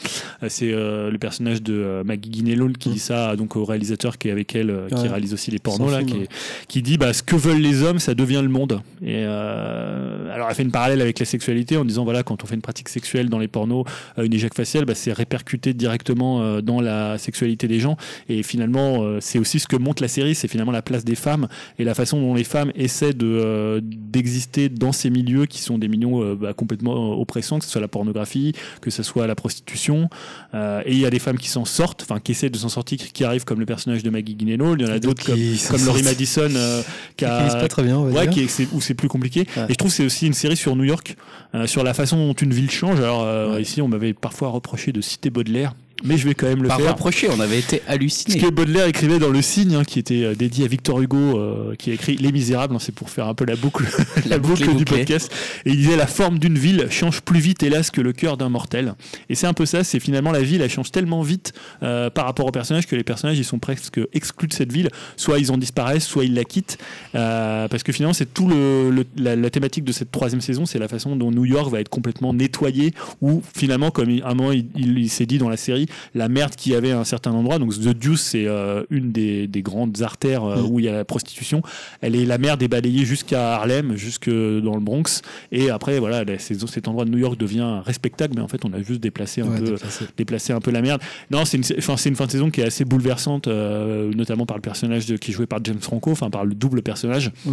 [0.48, 4.30] c'est euh, le personnage de Maggie Guinness qui dit ça donc au réalisateur qui est
[4.32, 5.08] avec elle, qui Ouais.
[5.08, 6.28] réalise aussi les pornos là, film, qui, ouais.
[6.68, 8.75] qui dit bah, ce que veulent les hommes, ça devient le monde.
[9.02, 12.46] Et euh, alors, elle fait une parallèle avec la sexualité en disant voilà, quand on
[12.46, 13.84] fait une pratique sexuelle dans les pornos,
[14.18, 17.96] euh, une éjecte faciale, bah, c'est répercuté directement euh, dans la sexualité des gens.
[18.28, 21.14] Et finalement, euh, c'est aussi ce que montre la série, c'est finalement la place des
[21.14, 21.48] femmes
[21.78, 25.88] et la façon dont les femmes essaient de d'exister dans ces milieux qui sont des
[25.88, 30.08] milieux bah, complètement oppressants, que ce soit la pornographie, que ce soit la prostitution.
[30.54, 32.68] Euh, et il y a des femmes qui s'en sortent, enfin qui essaient de s'en
[32.68, 34.76] sortir, qui arrivent comme le personnage de Maggie Gyllenhaal.
[34.80, 35.38] Il y en a d'autres comme,
[35.70, 36.02] comme Laurie.
[36.02, 36.82] Madison euh,
[37.16, 38.46] qui a, pas très bien, on va Ouais, dire.
[38.46, 39.46] qui est, c'est- où c'est plus compliqué.
[39.56, 39.64] Ouais.
[39.68, 41.16] Et je trouve que c'est aussi une série sur New York,
[41.54, 42.98] euh, sur la façon dont une ville change.
[43.00, 43.62] Alors euh, Ouais.
[43.62, 45.74] ici, on m'avait parfois reproché de citer Baudelaire,
[46.04, 46.92] mais je vais quand même le Pas faire.
[46.92, 48.38] reproché, on avait été Ce hallucinés.
[48.38, 51.74] que Baudelaire écrivait dans Le Cygne, hein, qui était euh, dédié à Victor Hugo, euh,
[51.76, 53.84] qui a écrit Les Misérables, hein, c'est pour faire un peu la boucle,
[54.26, 55.32] la boucle du podcast.
[55.64, 58.48] Et il disait La forme d'une ville change plus vite, hélas, que le cœur d'un
[58.48, 58.94] mortel.
[59.28, 61.52] Et c'est un peu ça, c'est finalement la ville, elle change tellement vite
[61.82, 64.90] euh, par rapport aux personnages que les personnages, ils sont presque exclus de cette ville.
[65.16, 66.78] Soit ils en disparaissent, soit ils la quittent.
[67.14, 70.66] Euh, parce que finalement, c'est tout le, le- la, la thématique de cette troisième saison,
[70.66, 72.92] c'est la façon dont New York va être complètement nettoyé,
[73.22, 75.85] ou finalement, comme il- à un moment il, il- il s'est dit dans la série,
[76.14, 79.12] la merde qu'il y avait à un certain endroit, donc The Deuce, c'est euh, une
[79.12, 80.70] des, des grandes artères euh, Mm.
[80.70, 81.62] où il y a la prostitution,
[82.00, 85.22] elle est la merde est balayée jusqu'à Harlem, jusque dans le Bronx,
[85.52, 88.72] et après, voilà, c'est- cet endroit de New York devient respectable, mais en fait, on
[88.72, 89.76] a juste déplacé un Ouais, peu
[90.16, 90.52] déplacé.
[90.52, 91.00] un peu la merde.
[91.30, 94.56] Non, c'est une, c'est une fin de saison qui est assez bouleversante, euh, notamment par
[94.56, 97.30] le personnage de- qui est joué par James Franco, enfin par le double personnage.
[97.44, 97.52] Ouais.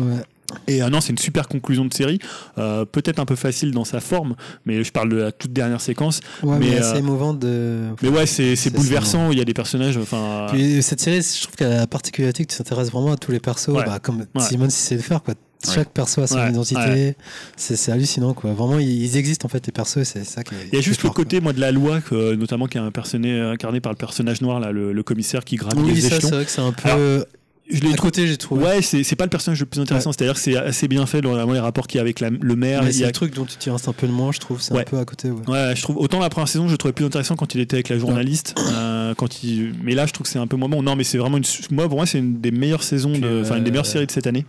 [0.67, 2.19] Et euh, non, c'est une super conclusion de série,
[2.57, 5.81] euh, peut-être un peu facile dans sa forme, mais je parle de la toute dernière
[5.81, 6.19] séquence.
[6.43, 7.79] Ouais, mais, Mais, assez euh, émouvante de.
[8.01, 9.31] Mais ouais, c'est c'est C'est bouleversant.
[9.31, 10.47] Il y a des personnages, enfin.
[10.81, 13.39] Cette série, je trouve qu'elle a la particularité que tu t'intéresses vraiment à tous les
[13.39, 13.83] persos, Ouais.
[13.85, 14.41] bah, comme Ouais.
[14.41, 15.33] Simon sait le faire, quoi.
[15.73, 16.49] Chaque perso a son Ouais.
[16.49, 16.75] identité.
[16.81, 17.15] Ouais.
[17.55, 18.51] C'est c'est hallucinant, quoi.
[18.51, 20.53] Vraiment, ils existent en fait, les persos, c'est ça qui.
[20.71, 21.23] Il y a juste le quoi.
[21.23, 24.59] côté, moi, de la loi, que, notamment qui est incarné, incarné par le personnage noir,
[24.59, 26.89] là, le, le commissaire qui gravit Oui, les ça, c'est vrai que c'est un peu.
[26.89, 27.25] Alors,
[27.69, 28.61] Je l'ai à côté, j'ai trouvé.
[28.63, 30.11] Ouais, c'est c'est pas le personnage le plus intéressant.
[30.11, 32.29] C'est-à-dire que c'est assez bien fait dans vraiment les rapports qu'il y a avec la-
[32.29, 32.81] le maire.
[32.83, 34.39] Il y c'est a le truc dont tu t'y restes un peu le moins, je
[34.39, 34.61] trouve.
[34.61, 34.81] C'est Ouais.
[34.81, 35.47] un peu à côté, ouais.
[35.49, 37.75] Ouais, je trouve autant la première saison, je le trouvais plus intéressant quand il était
[37.77, 38.53] avec la journaliste.
[38.73, 40.83] euh, quand il, mais là, je trouve que c'est un peu moins bon.
[40.83, 41.43] Non, mais c'est vraiment une.
[41.71, 44.07] Moi, pour moi, c'est une des meilleures saisons, de, enfin une des meilleures euh, séries
[44.07, 44.45] de cette année.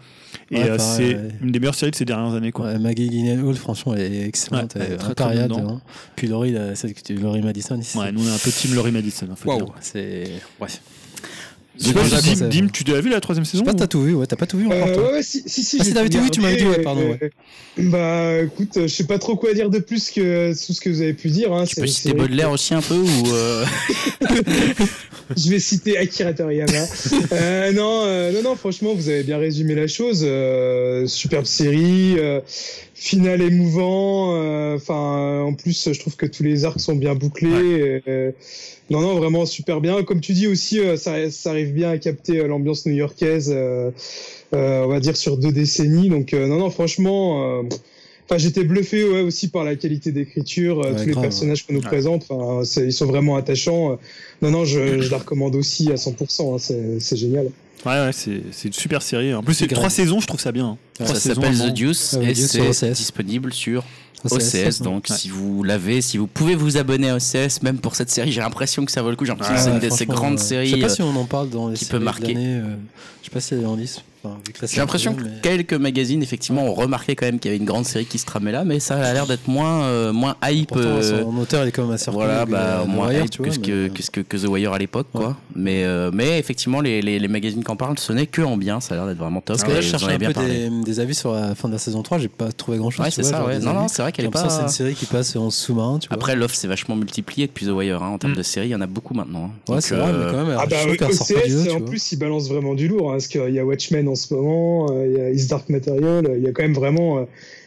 [0.50, 2.76] Et euh, c'est une des meilleures séries de ces dernières années, quoi.
[2.80, 5.48] Maggie Gyllenhaal, franchement, elle est excellente, elle est très, très.
[6.16, 7.96] Puis Laurie, celle que tu- Laurie Madison, ici.
[7.96, 9.28] Ouais, nous on est un peu team Laurie Madison.
[9.30, 9.74] En fait, Waouh, dire.
[9.80, 10.24] c'est.
[10.60, 10.68] Ouais.
[11.78, 13.74] Je sais pas si Dim, Dim, tu l'as vu la troisième Je saison sais pas,
[13.74, 15.42] ou- t'as tout vu, ouais, t'as pas tout vu encore, Euh, toi ouais, ouais, si,
[15.46, 17.28] si, si, Ah, si, t'avais tout vu, tu m'avais dit, ouais, pardon, euh,
[17.78, 21.00] Bah, écoute, je sais pas trop quoi dire de plus que tout ce que vous
[21.00, 21.52] avez pu dire.
[21.52, 21.64] Hein.
[21.64, 23.64] Tu peux citer Baudelaire aussi un peu ou euh,
[25.36, 26.72] Je vais citer Akira Toriyama.
[27.32, 30.20] euh, non, euh, non, non, franchement, vous avez bien résumé la chose.
[30.22, 32.40] Euh, superbe série, euh,
[32.94, 34.34] finale émouvant.
[34.36, 38.02] euh, Enfin, en plus, je trouve que tous les arcs sont bien bouclés.
[38.06, 38.30] euh,
[38.90, 40.02] non, non, vraiment super bien.
[40.04, 41.14] Comme tu dis aussi, euh, ça,
[41.50, 43.50] arrive bien à capter euh, l'ambiance new-yorkaise.
[43.52, 43.90] euh,
[44.52, 46.10] on va dire sur deux décennies.
[46.10, 47.64] Donc, non, non, franchement.
[48.24, 51.66] Euh, Enfin, j'étais bluffé ouais, aussi par la qualité d'écriture, euh, Ouais, tous les personnages
[51.66, 51.86] qu'on nous Ouais.
[51.86, 52.24] présente.
[52.28, 53.92] Enfin, ils sont vraiment attachants.
[53.92, 53.96] euh,
[54.42, 56.54] non, non, je, je la recommande aussi à 100%.
[56.54, 57.46] hein, c'est génial.
[57.84, 59.34] Ouais, ouais, c'est c'est une super série.
[59.34, 60.78] En plus, c'est trois saisons, je trouve ça bien.
[61.00, 61.06] hein.
[61.06, 61.56] Ça s'appelle.
[61.58, 63.84] The Deuce oui, et c'est disponible sur
[64.24, 64.80] OCS, OCS.
[64.80, 65.16] Donc ouais.
[65.18, 68.40] si vous l'avez, si vous pouvez vous abonner à OCS, même pour cette série, j'ai
[68.40, 69.26] l'impression que ça vaut le coup.
[69.26, 70.42] J'ai l'impression que c'est une Ouais, de ces grandes ouais.
[70.42, 70.68] séries.
[70.68, 72.34] Je sais pas euh, si on en parle dans les qui séries peut marquer.
[72.38, 72.74] euh,
[73.20, 74.02] Je sais pas si elle est en 10.
[74.24, 74.38] Enfin,
[74.70, 77.84] J'ai l'impression que quelques magazines effectivement ont remarqué quand même qu'il y avait une grande
[77.84, 80.68] série qui se tramait là, mais ça a l'air d'être moins euh, moins hype.
[80.68, 83.30] Pourtant, euh, son auteur il est quand même assez Voilà, bah, le moins Wire, hype
[83.30, 85.36] tu que, mais- que, que, ce que, que The Wire à l'époque, quoi.
[85.54, 88.56] Mais, euh, mais effectivement, les, les, les magazines qui en parlent, ce n'est que en
[88.56, 89.56] bien, ça a l'air d'être vraiment top.
[89.56, 91.78] Parce que là, je cherchais un peu des, des avis sur la fin de la
[91.78, 93.04] saison 3, j'ai pas trouvé grand chose.
[93.04, 93.58] Ouais, c'est ça, ouais.
[93.58, 94.48] Non, non, c'est vrai qu'elle est pas.
[94.48, 96.14] C'est une série qui passe en sous-marin, tu vois.
[96.14, 98.02] Après, l'offre s'est vachement multipliée depuis The Wire.
[98.02, 98.36] hein, en termes Mm.
[98.36, 99.50] de séries, il y en a beaucoup maintenant.
[99.68, 99.72] hein.
[99.74, 102.74] ouais, c'est vrai, euh, mais quand même, Ah bah, tu en plus, il balance vraiment
[102.74, 105.30] du lourd, hein, parce qu'il y a Watchmen en ce moment, euh, il y a
[105.30, 107.24] Is Dark Material, il y a quand même vraiment, euh,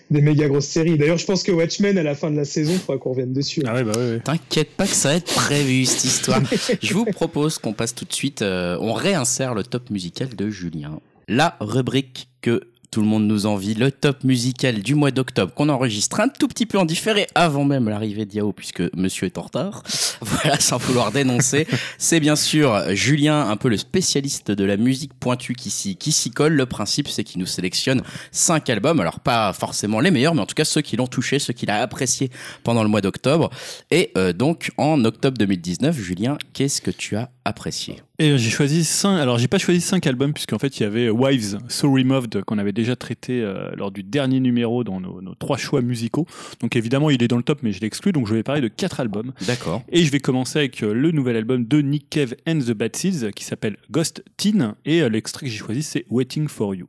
[0.09, 0.97] des méga grosses séries.
[0.97, 3.33] D'ailleurs, je pense que Watchmen, à la fin de la saison, il faudra qu'on revienne
[3.33, 3.61] dessus.
[3.65, 4.19] Ah ouais, bah ouais, ouais.
[4.23, 6.41] T'inquiète pas que ça va être prévu cette histoire.
[6.81, 10.49] Je vous propose qu'on passe tout de suite, euh, on réinsère le top musical de
[10.49, 11.01] Julien.
[11.27, 12.61] La rubrique que
[12.91, 16.47] tout le monde nous envie, le top musical du mois d'octobre qu'on enregistre un tout
[16.47, 19.83] petit peu en différé avant même l'arrivée d'Yao puisque monsieur est en retard.
[20.19, 21.67] Voilà, sans vouloir dénoncer.
[21.99, 26.11] C'est bien sûr Julien, un peu le spécialiste de la musique pointue qui s'y, qui
[26.11, 26.53] s'y colle.
[26.53, 28.01] Le principe, c'est qu'il nous sélectionne
[28.31, 28.99] cinq albums.
[28.99, 31.69] Alors, pas forcément les meilleurs, mais en tout cas ceux qui l'ont touché, ceux qu'il
[31.69, 32.31] a apprécié
[32.63, 33.51] pendant le mois d'octobre.
[33.91, 38.01] Et euh, donc, en octobre 2019, Julien, qu'est-ce que tu as apprécié?
[38.19, 39.19] Et j'ai choisi cinq.
[39.19, 42.57] Alors, j'ai pas choisi cinq albums, puisqu'en fait, il y avait Wives, So Removed, qu'on
[42.57, 46.25] avait déjà traité euh, lors du dernier numéro dans nos, nos trois choix musicaux.
[46.59, 48.13] Donc, évidemment, il est dans le top, mais je l'exclus.
[48.13, 49.33] Donc, je vais parler de quatre albums.
[49.45, 49.83] D'accord.
[49.91, 52.95] Et je vais commencer avec euh, le nouvel album de Nick Cave and the Bad
[52.95, 54.73] Seeds qui s'appelle Ghost Teen.
[54.85, 56.87] Et euh, l'extrait que j'ai choisi, c'est Waiting for You.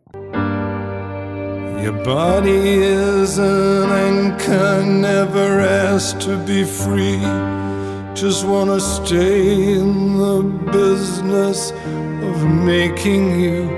[1.85, 7.19] Your body is an anchor, never asked to be free.
[8.21, 10.43] Just wanna stay in the
[10.73, 11.71] business
[12.29, 12.37] of
[12.73, 13.69] making you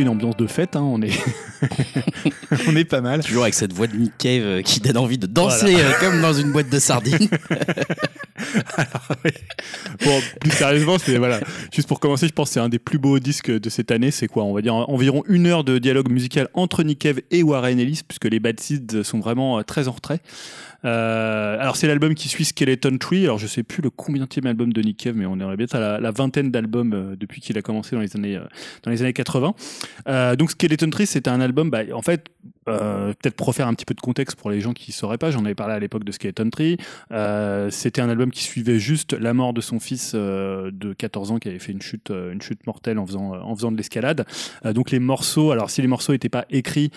[0.00, 1.12] une ambiance de fête, hein, on, est
[2.68, 3.22] on est pas mal.
[3.22, 6.20] Toujours avec cette voix de Nick Cave euh, qui donne envie de danser euh, comme
[6.20, 7.28] dans une boîte de sardines.
[10.04, 11.40] Bon, plus sérieusement, c'est voilà.
[11.72, 14.10] Juste pour commencer, je pense que c'est un des plus beaux disques de cette année.
[14.10, 17.42] C'est quoi On va dire environ une heure de dialogue musical entre Nick Cave et
[17.42, 20.20] Warren Ellis, puisque les Bad Seeds sont vraiment euh, très en retrait.
[20.84, 23.24] Euh, alors c'est l'album qui suit Skeleton Tree.
[23.24, 25.80] Alors je sais plus le combienième album de Nick Cave, mais on est bien à
[25.80, 28.44] la, la vingtaine d'albums euh, depuis qu'il a commencé dans les années euh,
[28.82, 29.54] dans les années 80.
[30.08, 31.70] Euh, donc Skeleton Tree, c'était un album.
[31.70, 32.28] Bah, en fait,
[32.68, 35.30] euh, peut-être pour refaire un petit peu de contexte pour les gens qui sauraient pas,
[35.30, 36.76] j'en avais parlé à l'époque de Skeleton Tree.
[37.12, 41.38] Euh, c'était un album qui suivait juste la mort de son fils de 14 ans
[41.38, 44.24] qui avait fait une chute, une chute mortelle en faisant, en faisant de l'escalade.
[44.64, 46.90] Donc les morceaux, alors si les morceaux n'étaient pas écrits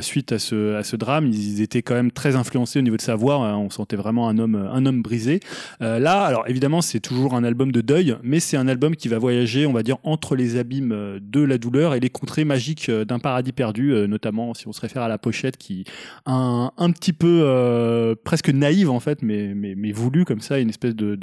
[0.00, 3.02] suite à ce, à ce drame, ils étaient quand même très influencés au niveau de
[3.02, 3.29] sa voix.
[3.36, 3.56] Hein.
[3.56, 5.40] on sentait vraiment un homme, un homme brisé.
[5.82, 9.08] Euh, là, alors évidemment, c'est toujours un album de deuil, mais c'est un album qui
[9.08, 12.44] va voyager, on va dire, entre les abîmes euh, de la douleur et les contrées
[12.44, 15.84] magiques euh, d'un paradis perdu, notamment si on se réfère à la pochette qui
[16.26, 20.68] un, un petit peu presque naïve en fait, mais, mais, mais voulu comme ça, une
[20.68, 21.16] espèce de,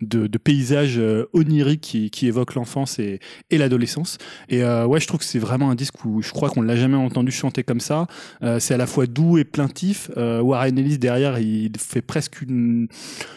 [0.00, 1.00] de, paysage
[1.32, 4.18] onirique qui, qui évoque l'enfance et, l'adolescence.
[4.48, 6.96] Et ouais, je trouve que c'est vraiment un disque où je crois qu'on l'a jamais
[6.96, 8.06] entendu chanter comme ça.
[8.58, 10.10] C'est à la fois doux et plaintif.
[10.16, 12.88] Warren Ellis derrière, il fait presque une,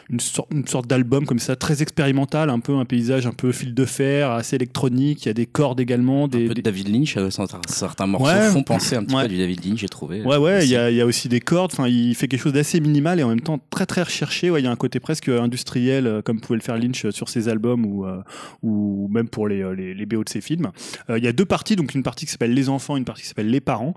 [0.10, 3.52] une, sorte, une sorte d'album comme ça, très expérimental, un peu un paysage un peu
[3.52, 5.26] fil de fer, assez électronique.
[5.26, 8.26] Il y a des cordes également, des, Un peu de David Lynch, euh, certains morceaux
[8.26, 8.49] Ouais.
[8.49, 10.24] font penser un petit peu à du David Lynch, j'ai trouvé.
[10.24, 11.72] Ouais, ouais, il y a, il y a aussi des cordes.
[11.74, 14.49] Enfin, il fait quelque chose d'assez minimal et en même temps très très recherché.
[14.49, 17.11] Ouais, il y a un côté presque industriel, euh, comme pouvait le faire Lynch euh,
[17.11, 18.22] sur ses albums ou euh,
[18.61, 20.72] ou même pour les, euh, les, les BO de ses films.
[21.10, 23.24] Euh, Il y a deux parties, donc une partie qui s'appelle Les enfants, une partie
[23.24, 23.94] qui s'appelle Les parents.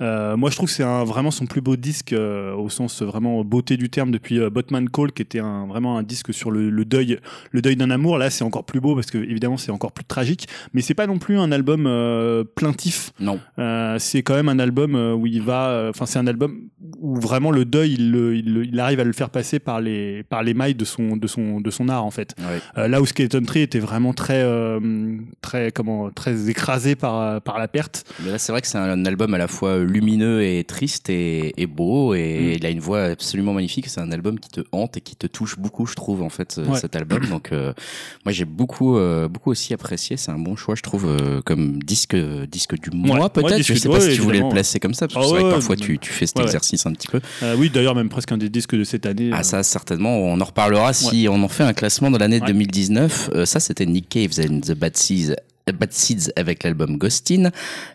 [0.00, 3.02] Euh, moi, je trouve que c'est un, vraiment son plus beau disque euh, au sens
[3.02, 6.50] vraiment beauté du terme depuis euh, Botman Call, qui était un, vraiment un disque sur
[6.50, 7.18] le, le deuil,
[7.50, 8.18] le deuil d'un amour.
[8.18, 10.46] Là, c'est encore plus beau parce que évidemment, c'est encore plus tragique.
[10.74, 13.12] Mais c'est pas non plus un album euh, plaintif.
[13.20, 16.68] Non, Euh, c'est quand même un album euh, où il va, enfin c'est un album
[17.00, 20.74] où vraiment le deuil, il, arrive à le faire passer par les par les mailles
[20.74, 22.34] de son de son de son art en fait.
[22.76, 22.88] ouais.
[22.88, 24.44] Là où Skeleton Tree était vraiment très
[25.40, 28.04] très comment très écrasé par par la perte.
[28.24, 31.60] Mais là, c'est vrai que c'est un album à la fois lumineux et triste et,
[31.60, 32.52] et beau, et Mm.
[32.58, 33.88] il a une voix absolument magnifique.
[33.88, 36.58] C'est un album qui te hante et qui te touche beaucoup, je trouve, en fait,
[36.66, 36.78] Ouais.
[36.78, 37.26] cet album.
[37.26, 37.74] Donc, euh,
[38.24, 40.16] moi, j'ai beaucoup, euh, beaucoup aussi apprécié.
[40.16, 42.16] C'est un bon choix, je trouve, euh, comme disque,
[42.50, 43.56] disque du mois, Ouais, peut-être.
[43.56, 45.22] disque je sais pas ouais, si tu voulais le placer comme ça, parce que Ah
[45.26, 46.48] c'est vrai que ouais, parfois tu, tu fais cet Ouais, ouais.
[46.48, 47.20] exercice un petit peu.
[47.42, 49.30] Euh, oui, d'ailleurs même presque un des disques de cette année.
[49.32, 52.40] Ah euh, ça certainement, on en reparlera si on en fait un classement de l'année
[52.40, 52.46] Ouais.
[52.46, 53.30] 2019.
[53.34, 55.34] Euh, ça c'était Nick Cave and the Bad Seeds.
[55.76, 57.50] Bad Seeds avec l'album Ghostin.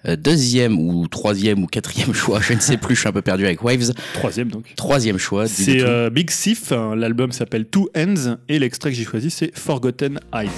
[0.07, 3.21] Euh, deuxième ou troisième ou quatrième choix, je ne sais plus, je suis un peu
[3.21, 3.91] perdu avec Waves.
[4.13, 4.73] troisième donc.
[4.75, 9.03] Troisième choix, C'est euh, Big Sif, hein, l'album s'appelle Two Ends et l'extrait que j'ai
[9.05, 10.49] choisi c'est Forgotten Eyes.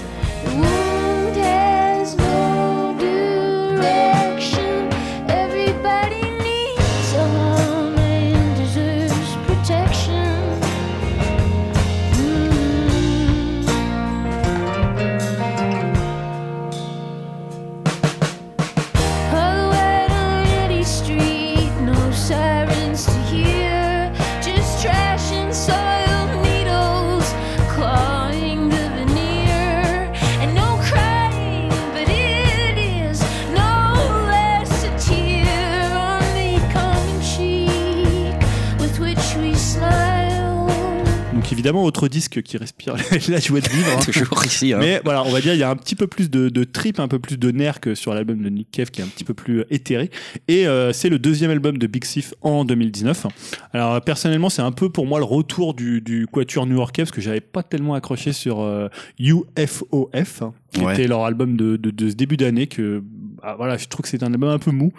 [41.65, 42.95] Évidemment, autre disque qui respire
[43.29, 43.87] la joie de vivre.
[43.97, 43.99] hein.
[44.11, 44.73] Toujours ici.
[44.73, 44.77] hein.
[44.79, 46.99] Mais voilà, on va dire il y a un petit peu plus de, de trip,
[46.99, 49.23] un peu plus de nerfs que sur l'album de Nick Cave qui est un petit
[49.23, 50.11] peu plus euh, éthéré.
[50.47, 53.25] Et euh, c'est le deuxième album de Big Thief en 2019.
[53.73, 57.11] Alors euh, personnellement, c'est un peu pour moi le retour du, du quatuor new-yorkais parce
[57.11, 58.87] que j'avais pas tellement accroché sur euh,
[59.19, 60.93] UFOF, hein, qui Ouais.
[60.93, 62.67] était leur album de, de, de ce début d'année.
[62.67, 63.01] Que
[63.45, 64.91] ah, voilà, je trouve que c'est un album un peu mou.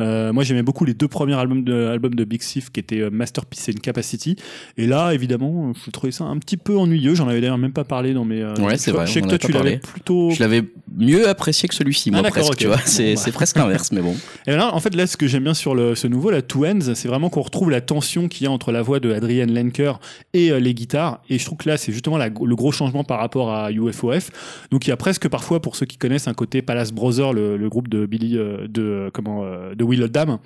[0.00, 3.00] Euh, moi, j'aimais beaucoup les deux premiers albums de, albums de Big Thief qui étaient
[3.00, 4.36] euh, Masterpiece et Incapacity.
[4.76, 7.14] Et là, évidemment, je trouvais ça un petit peu ennuyeux.
[7.14, 8.42] J'en avais d'ailleurs même pas parlé dans mes.
[8.42, 10.30] euh, Ouais, c'est vrai, Je sais que toi, tu l'avais plutôt.
[10.30, 10.62] Je l'avais
[10.96, 12.56] mieux apprécié que celui-ci, moi, Ah, presque.
[12.56, 13.32] Tu vois, c'est Bon, bah.
[13.32, 14.14] presque l'inverse, mais bon.
[14.46, 16.66] Et là, en fait, là, ce que j'aime bien sur le, ce nouveau, la Two
[16.66, 19.46] Ends, c'est vraiment qu'on retrouve la tension qu'il y a entre la voix de Adrian
[19.46, 20.00] Lenker
[20.34, 21.20] et euh, les guitares.
[21.28, 24.30] Et je trouve que là, c'est justement la- le gros changement par rapport à UFOF.
[24.70, 27.56] Donc, il y a presque parfois, pour ceux qui connaissent, un côté Palace Brothers, le,
[27.56, 30.38] le groupe de Billy, euh, de, euh, comment, euh, de Will Oldham.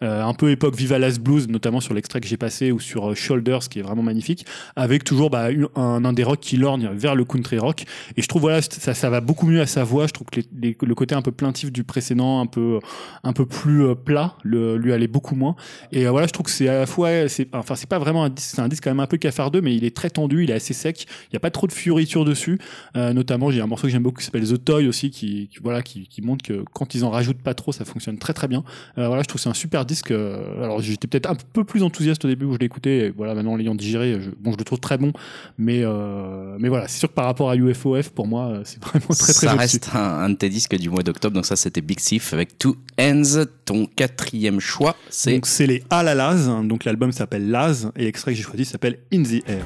[0.00, 3.68] Un peu époque Viva Las Blues, notamment sur l'extrait que j'ai passé ou sur Shoulders,
[3.70, 4.44] qui est vraiment magnifique.
[4.74, 7.84] Avec toujours, bah, un, un des rock qui lorgne vers le country rock.
[8.16, 10.08] Et je trouve, voilà, ça, ça va beaucoup mieux à sa voix.
[10.08, 12.80] Je trouve que le côté un peu plaintif du précédent, un peu,
[13.22, 15.54] un peu plus plat, le, lui allait beaucoup moins.
[15.92, 18.30] Et voilà, je trouve que c'est à la fois, c'est, enfin, c'est pas vraiment un
[18.30, 20.50] disque, c'est un disque quand même un peu cafardeux, mais il est très tendu, il
[20.50, 21.06] est assez sec.
[21.30, 22.58] Il y a pas trop de fioritures dessus.
[22.96, 25.82] Notamment, j'ai un morceau que j'aime beaucoup qui s'appelle The Toy aussi, qui, qui, voilà,
[25.82, 28.64] qui, qui montre que quand ils en rajoutent pas trop, ça fonctionne très très bien.
[28.98, 30.10] Euh, voilà, je trouve c'est un super disque.
[30.10, 33.06] Euh, alors, j'étais peut-être un peu plus enthousiaste au début où je l'écoutais.
[33.06, 35.12] Et Voilà, maintenant, en l'ayant digéré, je, bon, je le trouve très bon.
[35.58, 39.06] Mais, euh, mais voilà, c'est sûr que par rapport à UFOF, pour moi, c'est vraiment
[39.08, 41.80] très très ça reste un, un de tes disques du mois d'octobre, donc ça c'était
[41.80, 43.44] Big Thief avec Two Ends.
[43.64, 48.04] Ton quatrième choix, c'est Donc c'est les À la Laz, donc l'album s'appelle Laz et
[48.04, 49.64] l'extrait que j'ai choisi s'appelle In the Air.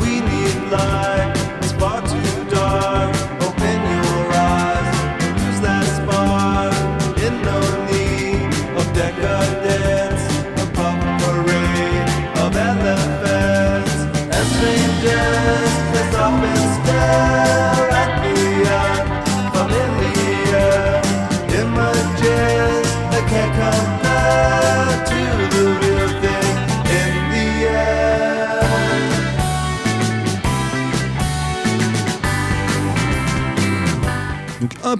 [0.00, 3.21] We need light, it's far too dark.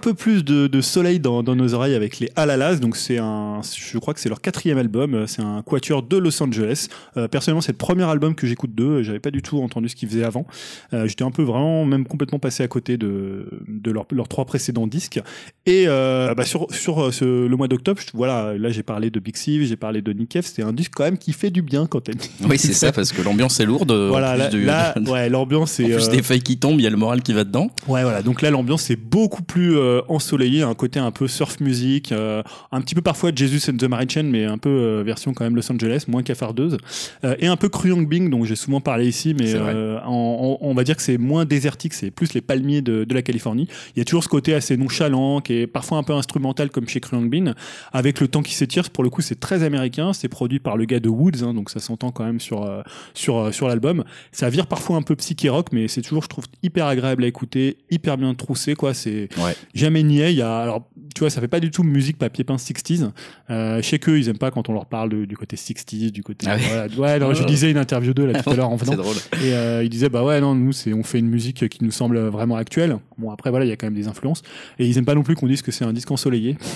[0.03, 2.77] Peu plus de, de soleil dans, dans nos oreilles avec les Alalas.
[2.77, 5.15] Donc c'est un, je crois que c'est leur quatrième album.
[5.15, 6.89] Euh, C'est un quatuor de Los Angeles.
[7.17, 9.03] Euh, personnellement, c'est le premier album que j'écoute d'eux.
[9.03, 10.47] J'avais pas du tout entendu ce qu'ils faisaient avant.
[10.93, 14.45] Euh, J'étais un peu vraiment même complètement passé à côté de, de leurs leurs trois
[14.45, 15.21] précédents disques.
[15.67, 19.21] Et euh, bah, sur, sur euh, ce- le mois d'octobre, voilà, là j'ai parlé de
[19.21, 20.37] Big Steve, j'ai parlé de Nick.
[20.43, 22.17] C'était un disque quand même qui fait du bien quand elle.
[22.49, 23.91] Oui, c'est ça, parce que l'ambiance est lourde.
[23.93, 25.95] en Voilà, plus là, ouais, l'ambiance en est.
[25.95, 27.71] plus euh, des feuilles qui tombent, il y a le moral qui va dedans.
[27.87, 28.23] Ouais, voilà.
[28.23, 32.43] Donc là, l'ambiance est beaucoup plus euh, ensoleillée, un côté un peu surf music, euh,
[32.71, 35.45] un petit peu parfois Jesus and the Mary Chain, mais un peu euh, version quand
[35.45, 36.77] même Los Angeles, moins cafardeuse,
[37.25, 40.59] euh, et un peu Cru Young Bing, dont j'ai souvent parlé ici, mais euh, en-
[40.61, 43.23] en- on va dire que c'est moins désertique, c'est plus les palmiers de, de la
[43.23, 43.69] Californie.
[43.95, 46.89] Il y a toujours ce côté assez nonchalant, qui est parfois un peu instrumental comme
[46.89, 47.53] chez Cru Young Bing,
[47.93, 48.91] avec le temps qui s'étire.
[48.91, 50.13] Pour le coup, c'est très américain.
[50.13, 52.83] C'est produit par le gars de Woods, hein, donc ça s'entend quand même sur
[53.15, 54.05] sur sur l'album.
[54.33, 57.27] Ça vire parfois un peu psyché rock, mais c'est toujours, je trouve, hyper agréable à
[57.27, 58.95] écouter, hyper bien troussé, quoi.
[58.95, 59.55] C'est Ouais.
[59.83, 60.33] Jamais niais.
[60.33, 63.11] Il y a, alors, tu vois, ça fait pas du tout musique papier peint 60s.
[63.51, 66.11] Euh, je sais qu'eux, ils aiment pas quand on leur parle de- du côté 60s,
[66.11, 66.47] du côté.
[66.49, 66.63] Ah oui.
[66.97, 67.15] voilà.
[67.15, 68.95] Ouais, non, je lisais une interview d'eux là tout à l'heure en venant.
[68.97, 69.17] Drôle.
[69.45, 71.91] Et euh, il disait bah ouais non nous c'est on fait une musique qui nous
[71.91, 72.97] semble vraiment actuelle.
[73.19, 74.43] Bon après voilà il y a quand même des influences
[74.79, 76.57] et ils aiment pas non plus qu'on dise que c'est un disque ensoleillé.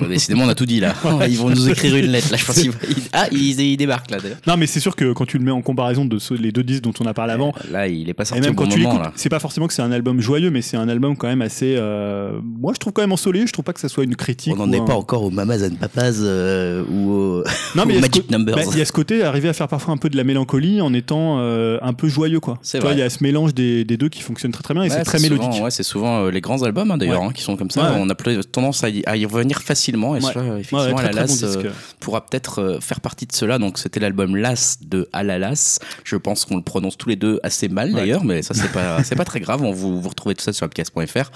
[0.00, 0.94] Bon, décidément, on a tout dit là.
[1.28, 2.36] Ils vont nous écrire une lettre là.
[2.36, 4.38] Je pense qu'ils- ils- Ah, ils, ils débarquent là d'ailleurs.
[4.46, 6.62] Non mais c'est sûr que quand tu le mets en comparaison de ceux- les deux
[6.62, 8.64] disques dont on a parlé avant, Là, il est pas et sorti même au bon
[8.64, 9.12] quand tu moment là.
[9.16, 11.74] c'est pas forcément que c'est un album joyeux, mais c'est un album quand même assez.
[11.76, 13.46] euh, moi, je trouve quand même ensoleillé.
[13.46, 14.52] Je trouve pas que ça soit une critique.
[14.54, 17.44] On n'en est un- pas encore au Mamas and Papas euh, ou au
[17.74, 18.54] Non, mais Magic co- Numbers.
[18.56, 20.80] bah, il y a ce côté arriver à faire parfois un peu de la mélancolie
[20.80, 22.58] en étant euh, un peu joyeux, quoi.
[22.62, 22.98] C'est Tu vois, vrai.
[23.00, 24.96] il y a ce mélange des, des deux qui fonctionne très très bien et Ouais,
[24.96, 25.62] c'est très souvent- mélodique.
[25.62, 27.26] ouais, c'est souvent euh, les grands albums hein, d'ailleurs Ouais.
[27.28, 27.94] hein, qui sont comme ça.
[27.98, 28.14] On a
[28.52, 31.26] tendance à y, à y revenir facilement et ça, effectivement, très, Alalas
[31.62, 33.58] bon pourra peut-être faire partie de cela.
[33.58, 35.78] Donc c'était l'album Las de Alalas.
[36.04, 39.02] Je pense qu'on le prononce tous les deux assez mal d'ailleurs, mais ça c'est pas
[39.04, 39.62] c'est pas très grave.
[39.62, 41.30] On vous, vous retrouvez tout ça sur podcast.fr.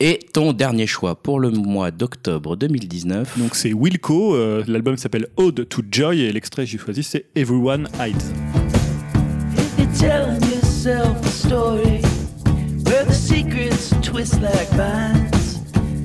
[0.00, 3.38] Et ton dernier choix pour le mois d'octobre 2019.
[3.38, 7.26] Donc c'est Wilco, euh, l'album s'appelle Ode to Joy et l'extrait que j'ai choisi c'est
[7.34, 8.22] Everyone Hides.
[9.56, 12.02] If you're telling yourself a story
[12.84, 15.60] where the secrets twist like vines,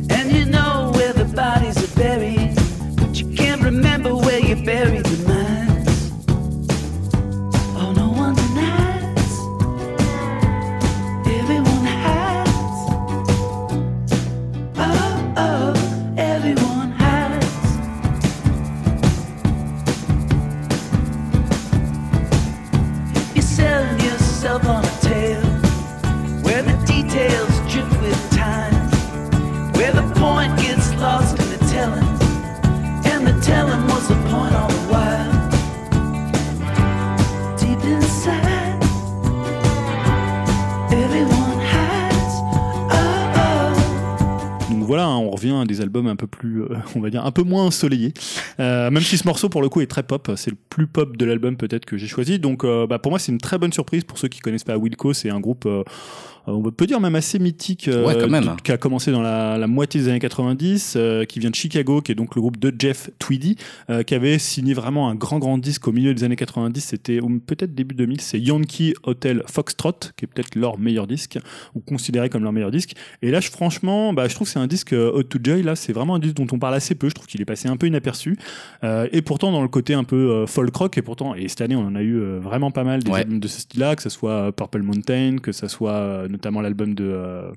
[0.09, 2.55] and you know where the bodies are buried,
[2.95, 5.08] but you can't remember where you buried
[45.81, 48.13] albums un peu plus, euh, on va dire, un peu moins ensoleillés.
[48.59, 50.31] Euh, même si ce morceau, pour le coup, est très pop.
[50.35, 52.39] C'est le plus pop de l'album peut-être que j'ai choisi.
[52.39, 54.03] Donc, euh, bah, pour moi, c'est une très bonne surprise.
[54.03, 55.67] Pour ceux qui connaissent pas Wilco, c'est un groupe,
[56.47, 58.43] on peut dire même assez mythique, euh, Ouais, quand même.
[58.55, 61.55] de- qui a commencé dans la, la moitié des années 90, euh, qui vient de
[61.55, 63.55] Chicago, qui est donc le groupe de Jeff Tweedy,
[63.89, 66.81] euh, qui avait signé vraiment un grand grand disque au milieu des années 90.
[66.83, 68.21] C'était peut-être début 2000.
[68.21, 71.37] C'est Yankee Hotel Foxtrot, qui est peut-être leur meilleur disque
[71.75, 72.93] ou considéré comme leur meilleur disque.
[73.21, 75.63] Et là, je, franchement, bah, je trouve que c'est un disque euh, Hot to Joy.
[75.63, 77.09] Là, c'est vraiment un disque dont on parle assez peu.
[77.09, 78.37] Je trouve qu'il est passé un peu inaperçu.
[78.83, 81.61] Euh, et pourtant, dans le côté un peu euh, folk rock, et pourtant, et cette
[81.61, 83.19] année, on en a eu euh, vraiment pas mal des Ouais.
[83.21, 86.61] albums de ce style-là, que ce soit euh, Purple Mountain, que ce soit euh, notamment
[86.61, 87.51] l'album de.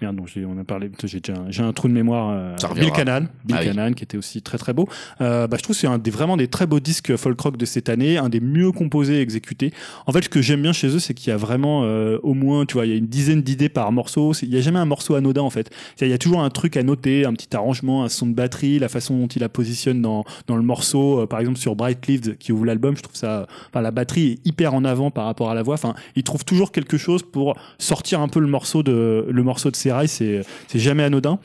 [0.00, 0.90] Merde, j'ai- on a parlé.
[1.04, 2.30] J'ai déjà un- j'ai un trou de mémoire.
[2.32, 2.92] euh, Bill.
[2.92, 3.94] Canal, Bill Ah oui.
[3.94, 4.88] Qui était aussi très très beau.
[5.20, 7.56] Euh, bah, je trouve que c'est un des vraiment des très beaux disques folk rock
[7.56, 9.72] de cette année, un des mieux composés et exécutés.
[10.06, 12.34] En fait, ce que j'aime bien chez eux, c'est qu'il y a vraiment euh, au
[12.34, 14.32] moins, tu vois, il y a une dizaine d'idées par morceau.
[14.42, 15.70] Il y a jamais un morceau anodin en fait.
[16.00, 18.78] Il y a toujours un truc à noter, un petit arrangement, un son de batterie,
[18.78, 21.22] la façon dont il la positionne dans dans le morceau.
[21.22, 24.26] Euh, par exemple, sur Bright Leaves, qui ouvre l'album, je trouve ça, enfin, la batterie
[24.32, 25.74] est hyper en avant par rapport à la voix.
[25.74, 29.70] Enfin, il trouve toujours quelque chose pour sortir un peu le morceau de le morceau
[29.70, 30.44] de ses c'est
[30.74, 31.38] jamais anodin.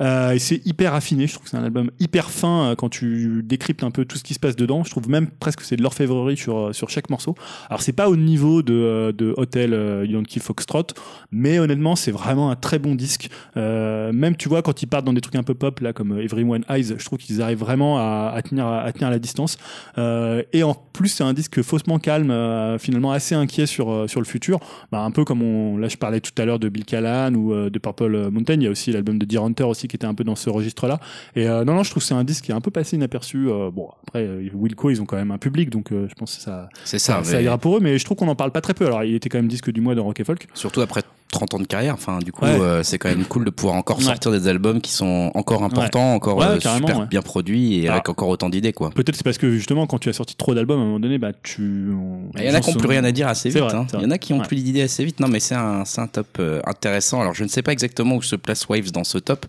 [0.00, 1.26] Euh, et c'est hyper affiné.
[1.26, 4.16] Je trouve que c'est un album hyper fin euh, quand tu décryptes un peu tout
[4.16, 4.84] ce qui se passe dedans.
[4.84, 7.34] Je trouve même presque que c'est de l'orfèvrerie sur, euh, sur chaque morceau.
[7.68, 10.86] Alors, c'est pas au niveau de, euh, de Hotel Yankee Foxtrot,
[11.32, 13.28] mais honnêtement, c'est vraiment un très bon disque.
[13.56, 16.18] Euh, même, tu vois, quand ils partent dans des trucs un peu pop, là, comme
[16.18, 19.58] Everyone Eyes, je trouve qu'ils arrivent vraiment à, à tenir, à tenir la distance.
[19.98, 24.20] Euh, et en plus, c'est un disque faussement calme, euh, finalement assez inquiet sur, sur
[24.20, 24.60] le futur.
[24.92, 27.52] Bah, un peu comme on, là, je parlais tout à l'heure de Bill Callan ou
[27.52, 28.54] de Purple Mountain.
[28.54, 30.48] Il y a aussi l'album de Deer Hunter aussi qui était un peu dans ce
[30.50, 31.00] registre-là.
[31.34, 32.96] Et euh, non, non, je trouve que c'est un disque qui est un peu passé
[32.96, 33.48] inaperçu.
[33.48, 36.42] Euh, bon, après, euh, Wilco, ils ont quand même un public, donc je pense que
[36.42, 37.24] ça, ça, ça.
[37.24, 37.80] ça ira pour eux.
[37.80, 38.86] Mais je trouve qu'on en parle pas très peu.
[38.86, 40.46] Alors, il était quand même disque du mois dans Rock et Folk.
[40.54, 41.94] Surtout après 30 ans de carrière.
[41.94, 42.80] Enfin, du coup, Ouais.
[42.84, 44.04] c'est quand même cool de pouvoir encore Ouais.
[44.04, 47.94] sortir des albums qui sont encore importants, encore Ouais, super bien produits et Ah.
[47.94, 48.90] avec encore autant d'idées, quoi.
[48.90, 51.18] Peut-être c'est parce que justement, quand tu as sorti trop d'albums, à un moment donné,
[51.18, 51.90] bah, tu.
[51.92, 53.58] on- Il y en a qui n'ont plus rien à dire assez vite.
[53.58, 53.86] vrai, hein.
[53.94, 54.46] Il y en a qui ont Ouais.
[54.46, 55.20] plus d'idées assez vite.
[55.20, 57.20] Non, mais c'est un, un top intéressant.
[57.20, 59.46] Alors, je ne sais pas exactement où se place Waves dans ce top.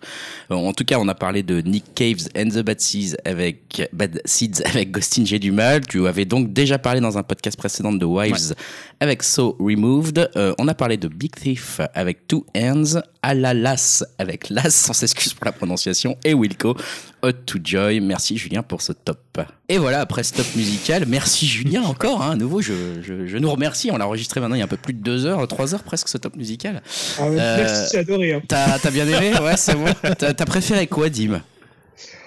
[0.51, 3.89] Euh, en tout cas, on a parlé de Nick Caves and the Bad Seeds avec
[3.93, 5.85] Bad Seeds avec Ghostin J'ai du mal.
[5.85, 8.53] Tu avais donc déjà parlé dans un podcast précédent de Waves
[8.99, 10.29] avec So Removed.
[10.35, 15.33] Euh, on a parlé de Big Thief avec Two Hands, Alalas avec Las, on s'excuse
[15.33, 16.75] pour la prononciation, et Wilco,
[17.21, 17.99] Hot to Joy.
[17.99, 19.39] Merci Julien pour ce top.
[19.67, 22.21] Et voilà, après ce top musical, merci Julien encore.
[22.21, 23.89] Hein, à nouveau, je, je, je nous remercie.
[23.91, 25.83] On l'a enregistré maintenant il y a un peu plus de deux heures, trois heures
[25.83, 26.81] presque ce top musical.
[27.19, 28.33] Ah Euh, Merci, j'ai adoré.
[28.33, 28.41] Hein.
[28.47, 29.33] T'as t'as bien aimé?
[29.39, 29.85] Ouais, c'est bon.
[30.17, 31.41] T'as t'as préféré quoi, Dim?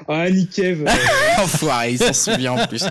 [0.08, 0.84] Ah, Nikev.
[0.86, 0.90] euh,
[1.42, 2.84] Enfoiré, il s'en souvient en plus.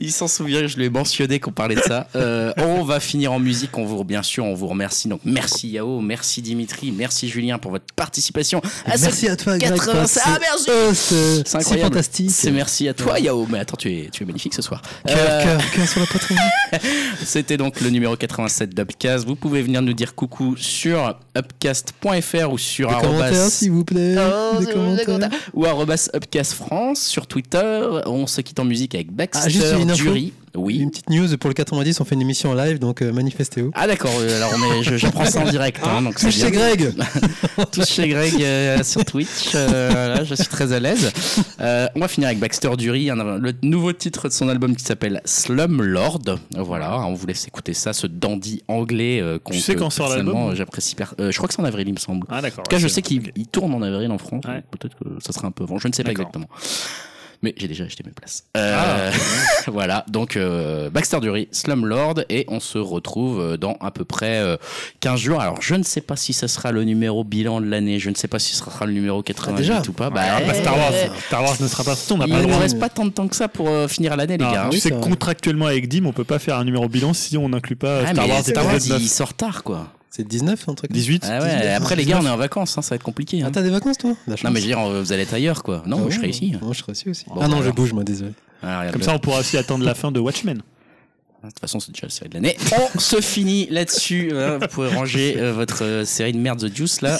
[0.00, 2.08] Il s'en souvient, je lui ai mentionné qu'on parlait de ça.
[2.16, 5.08] Euh, on va finir en musique, on vous, bien sûr, on vous remercie.
[5.08, 8.60] Donc merci Yao, merci Dimitri, merci Julien pour votre participation.
[8.86, 9.74] à Merci à toi, Greg.
[9.76, 10.70] 80, pour ah, merci.
[10.70, 12.30] euh, C'est fantastique.
[12.30, 13.46] C'est merci à toi Yao.
[13.50, 14.82] Mais attends, tu es, tu es magnifique ce soir.
[15.06, 16.38] Cœur, Euh, cœur, cœur sur la poitrine.
[17.24, 19.26] C'était donc le numéro 87 d'Upcast.
[19.26, 24.16] Vous pouvez venir nous dire coucou sur upcast.fr ou sur Des commentaires, s'il vous plaît.
[24.18, 25.04] Oh, Des des commentaires.
[25.06, 25.30] commentaires.
[25.54, 27.82] ou arrobas Upcast France sur Twitter.
[28.06, 30.04] On se quitte en musique avec Baxter Ah, juste une info.
[30.04, 30.32] Dury.
[30.56, 30.78] Oui.
[30.78, 33.70] Une petite news pour le 90, on fait une émission en live, donc euh, manifestez-vous.
[33.74, 35.80] Ah d'accord, euh, alors mais je, j'apprends ça en direct.
[35.84, 36.50] hein, donc Touche chez.
[36.50, 36.92] Greg
[37.72, 39.52] Tous chez Greg euh, sur Twitch.
[39.54, 41.12] euh, là, je suis très à l'aise.
[41.60, 44.84] Euh, on va finir avec Baxter Dury, un- le nouveau titre de son album qui
[44.84, 46.22] s'appelle Slumlord.
[46.56, 49.90] Voilà, on vous laisse écouter ça, ce dandy anglais euh, qu'on Tu sais que quand
[49.90, 50.94] sort l'album J'apprécie.
[50.96, 52.26] per- euh, je crois que c'est en avril, il me semble.
[52.28, 52.60] Ah, d'accord.
[52.60, 54.44] En tout cas, je sais qu'il il tourne en avril en France.
[54.48, 54.62] Ouais.
[54.70, 55.78] Peut-être que ça sera un peu avant.
[55.78, 56.26] Je ne sais pas D'accord.
[56.34, 56.48] exactement.
[57.42, 58.44] Mais j'ai déjà acheté mes places.
[58.56, 59.10] Euh,
[59.68, 64.38] voilà, donc euh, Baxter Dury, Slumlord, et on se retrouve euh, dans à peu près
[64.40, 64.56] euh,
[65.00, 65.40] 15 jours.
[65.40, 68.14] Alors, je ne sais pas si ça sera le numéro bilan de l'année, je ne
[68.14, 70.10] sais pas si ce sera le numéro 88 déjà ou pas.
[70.10, 70.92] Bah, bah, Star Wars.
[71.28, 72.60] Star Wars ne sera pas sorti, on n'a il pas le ne droit.
[72.60, 74.64] reste pas tant de temps que ça pour euh, finir l'année, les gars.
[74.66, 74.68] hein.
[74.70, 75.08] tu sais c'est que vrai.
[75.08, 78.12] contractuellement avec Dim, on peut pas faire un numéro bilan si on n'inclut pas Ah,
[78.12, 79.02] Star mais Wars Star Wars, il 9.
[79.06, 79.86] sort tard, quoi.
[80.10, 82.32] C'est 19, un truc 18 Ah ouais, 19, après, les gars, on 19.
[82.32, 83.42] est en vacances, hein, ça va être compliqué.
[83.42, 83.46] hein.
[83.48, 84.14] Ah, t'as des vacances, toi?
[84.26, 85.84] La Non, mais je veux dire, vous allez être ailleurs, quoi.
[85.86, 86.54] Non, Ah moi, je ouais, serai ici.
[86.60, 87.24] Moi, je serai ici aussi.
[87.28, 88.32] Bon, ah non, je bouge, moi, désolé.
[88.62, 90.58] Ah, Comme le- ça, on pourra aussi attendre la fin de Watchmen.
[91.42, 92.54] De toute façon, c'est déjà la série de l'année.
[92.94, 94.30] On se finit là-dessus.
[94.34, 97.18] Hein, vous pouvez ranger euh, votre euh, série de merde The Juice là.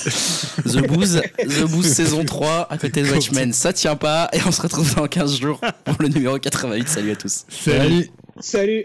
[0.67, 1.23] The Booze.
[1.39, 3.55] The Booze saison 3 à côté de Watchmen.
[3.55, 4.29] Ça tient pas.
[4.35, 6.87] Et on se retrouve dans 15 jours pour le numéro 88.
[6.89, 7.45] Salut à tous.
[7.49, 8.11] Salut
[8.41, 8.85] Salut.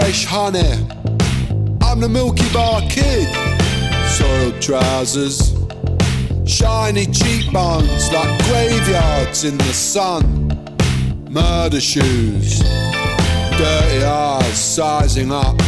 [0.00, 0.72] Fresh honey.
[1.80, 3.28] I'm the Milky Bar kid.
[4.08, 5.54] Soiled trousers,
[6.44, 10.48] shiny cheekbones like graveyards in the sun.
[11.30, 15.63] Murder shoes, dirty eyes sizing up.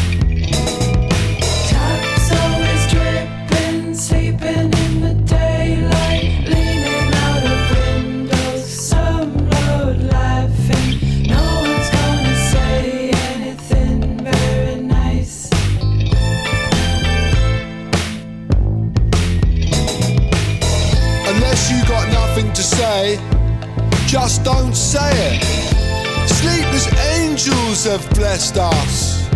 [24.07, 26.29] Just don't say it.
[26.29, 26.87] Sleepless
[27.19, 29.29] angels have blessed us.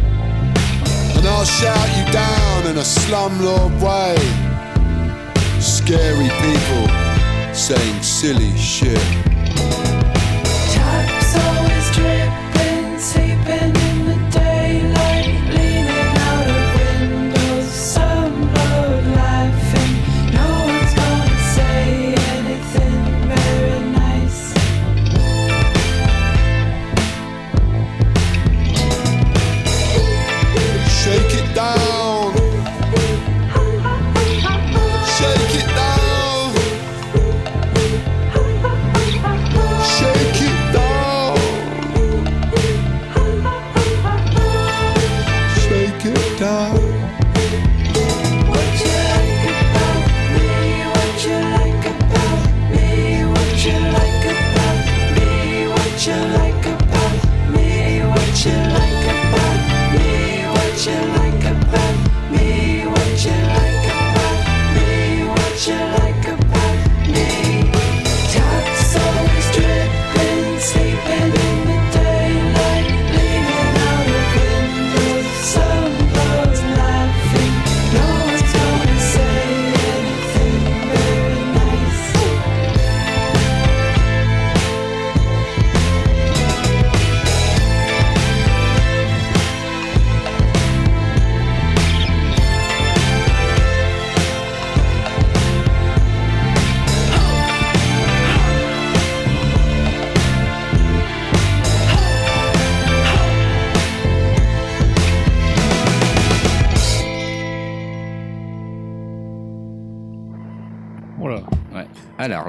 [1.17, 4.17] And I'll shout you down in a slumlord way.
[5.61, 9.30] Scary people saying silly shit.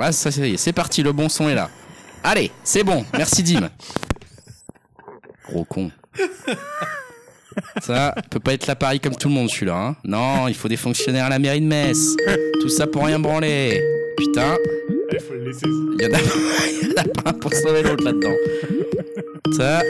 [0.02, 1.70] Là, ça, ça y est, c'est parti, le bon son est là.
[2.24, 3.70] Allez, c'est bon, merci Dim.
[5.50, 5.92] Gros con.
[7.82, 9.76] Ça peut pas être là pareil comme tout le monde celui-là.
[9.76, 9.96] Hein.
[10.04, 12.16] Non, il faut des fonctionnaires à la mairie de Metz.
[12.62, 13.82] Tout ça pour rien branler.
[14.18, 14.56] Putain,
[15.12, 15.66] Il faut le laisser.
[15.66, 16.20] il y en a,
[16.82, 18.36] il y en a pas un pour sauver l'autre là-dedans.
[19.58, 19.82] Ça,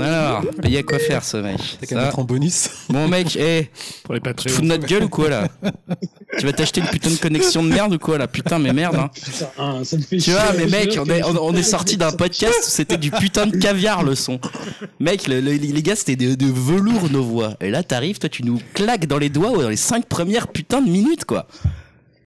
[0.00, 1.58] alors, il y a quoi faire ce mec.
[1.80, 2.02] T'as qu'à Ça.
[2.04, 2.68] mettre en bonus.
[2.88, 3.70] Bon mec, hé,
[4.04, 4.54] Pour les tu te Patreons.
[4.54, 5.48] fous de notre gueule ou quoi là
[6.38, 8.96] Tu vas t'acheter une putain de connexion de merde ou quoi là Putain, mais merde
[8.96, 9.10] hein.
[9.14, 10.32] Putain, hein, ça me fait Tu chier.
[10.34, 13.10] vois, mais mec, on est, que- on, on est sorti d'un podcast où c'était du
[13.10, 14.38] putain de caviar le son.
[15.00, 17.54] Mec, le- le- les gars, c'était de, de velours nos voix.
[17.60, 20.82] Et là, t'arrives, toi, tu nous claques dans les doigts dans les 5 premières putains
[20.82, 21.46] de minutes, quoi.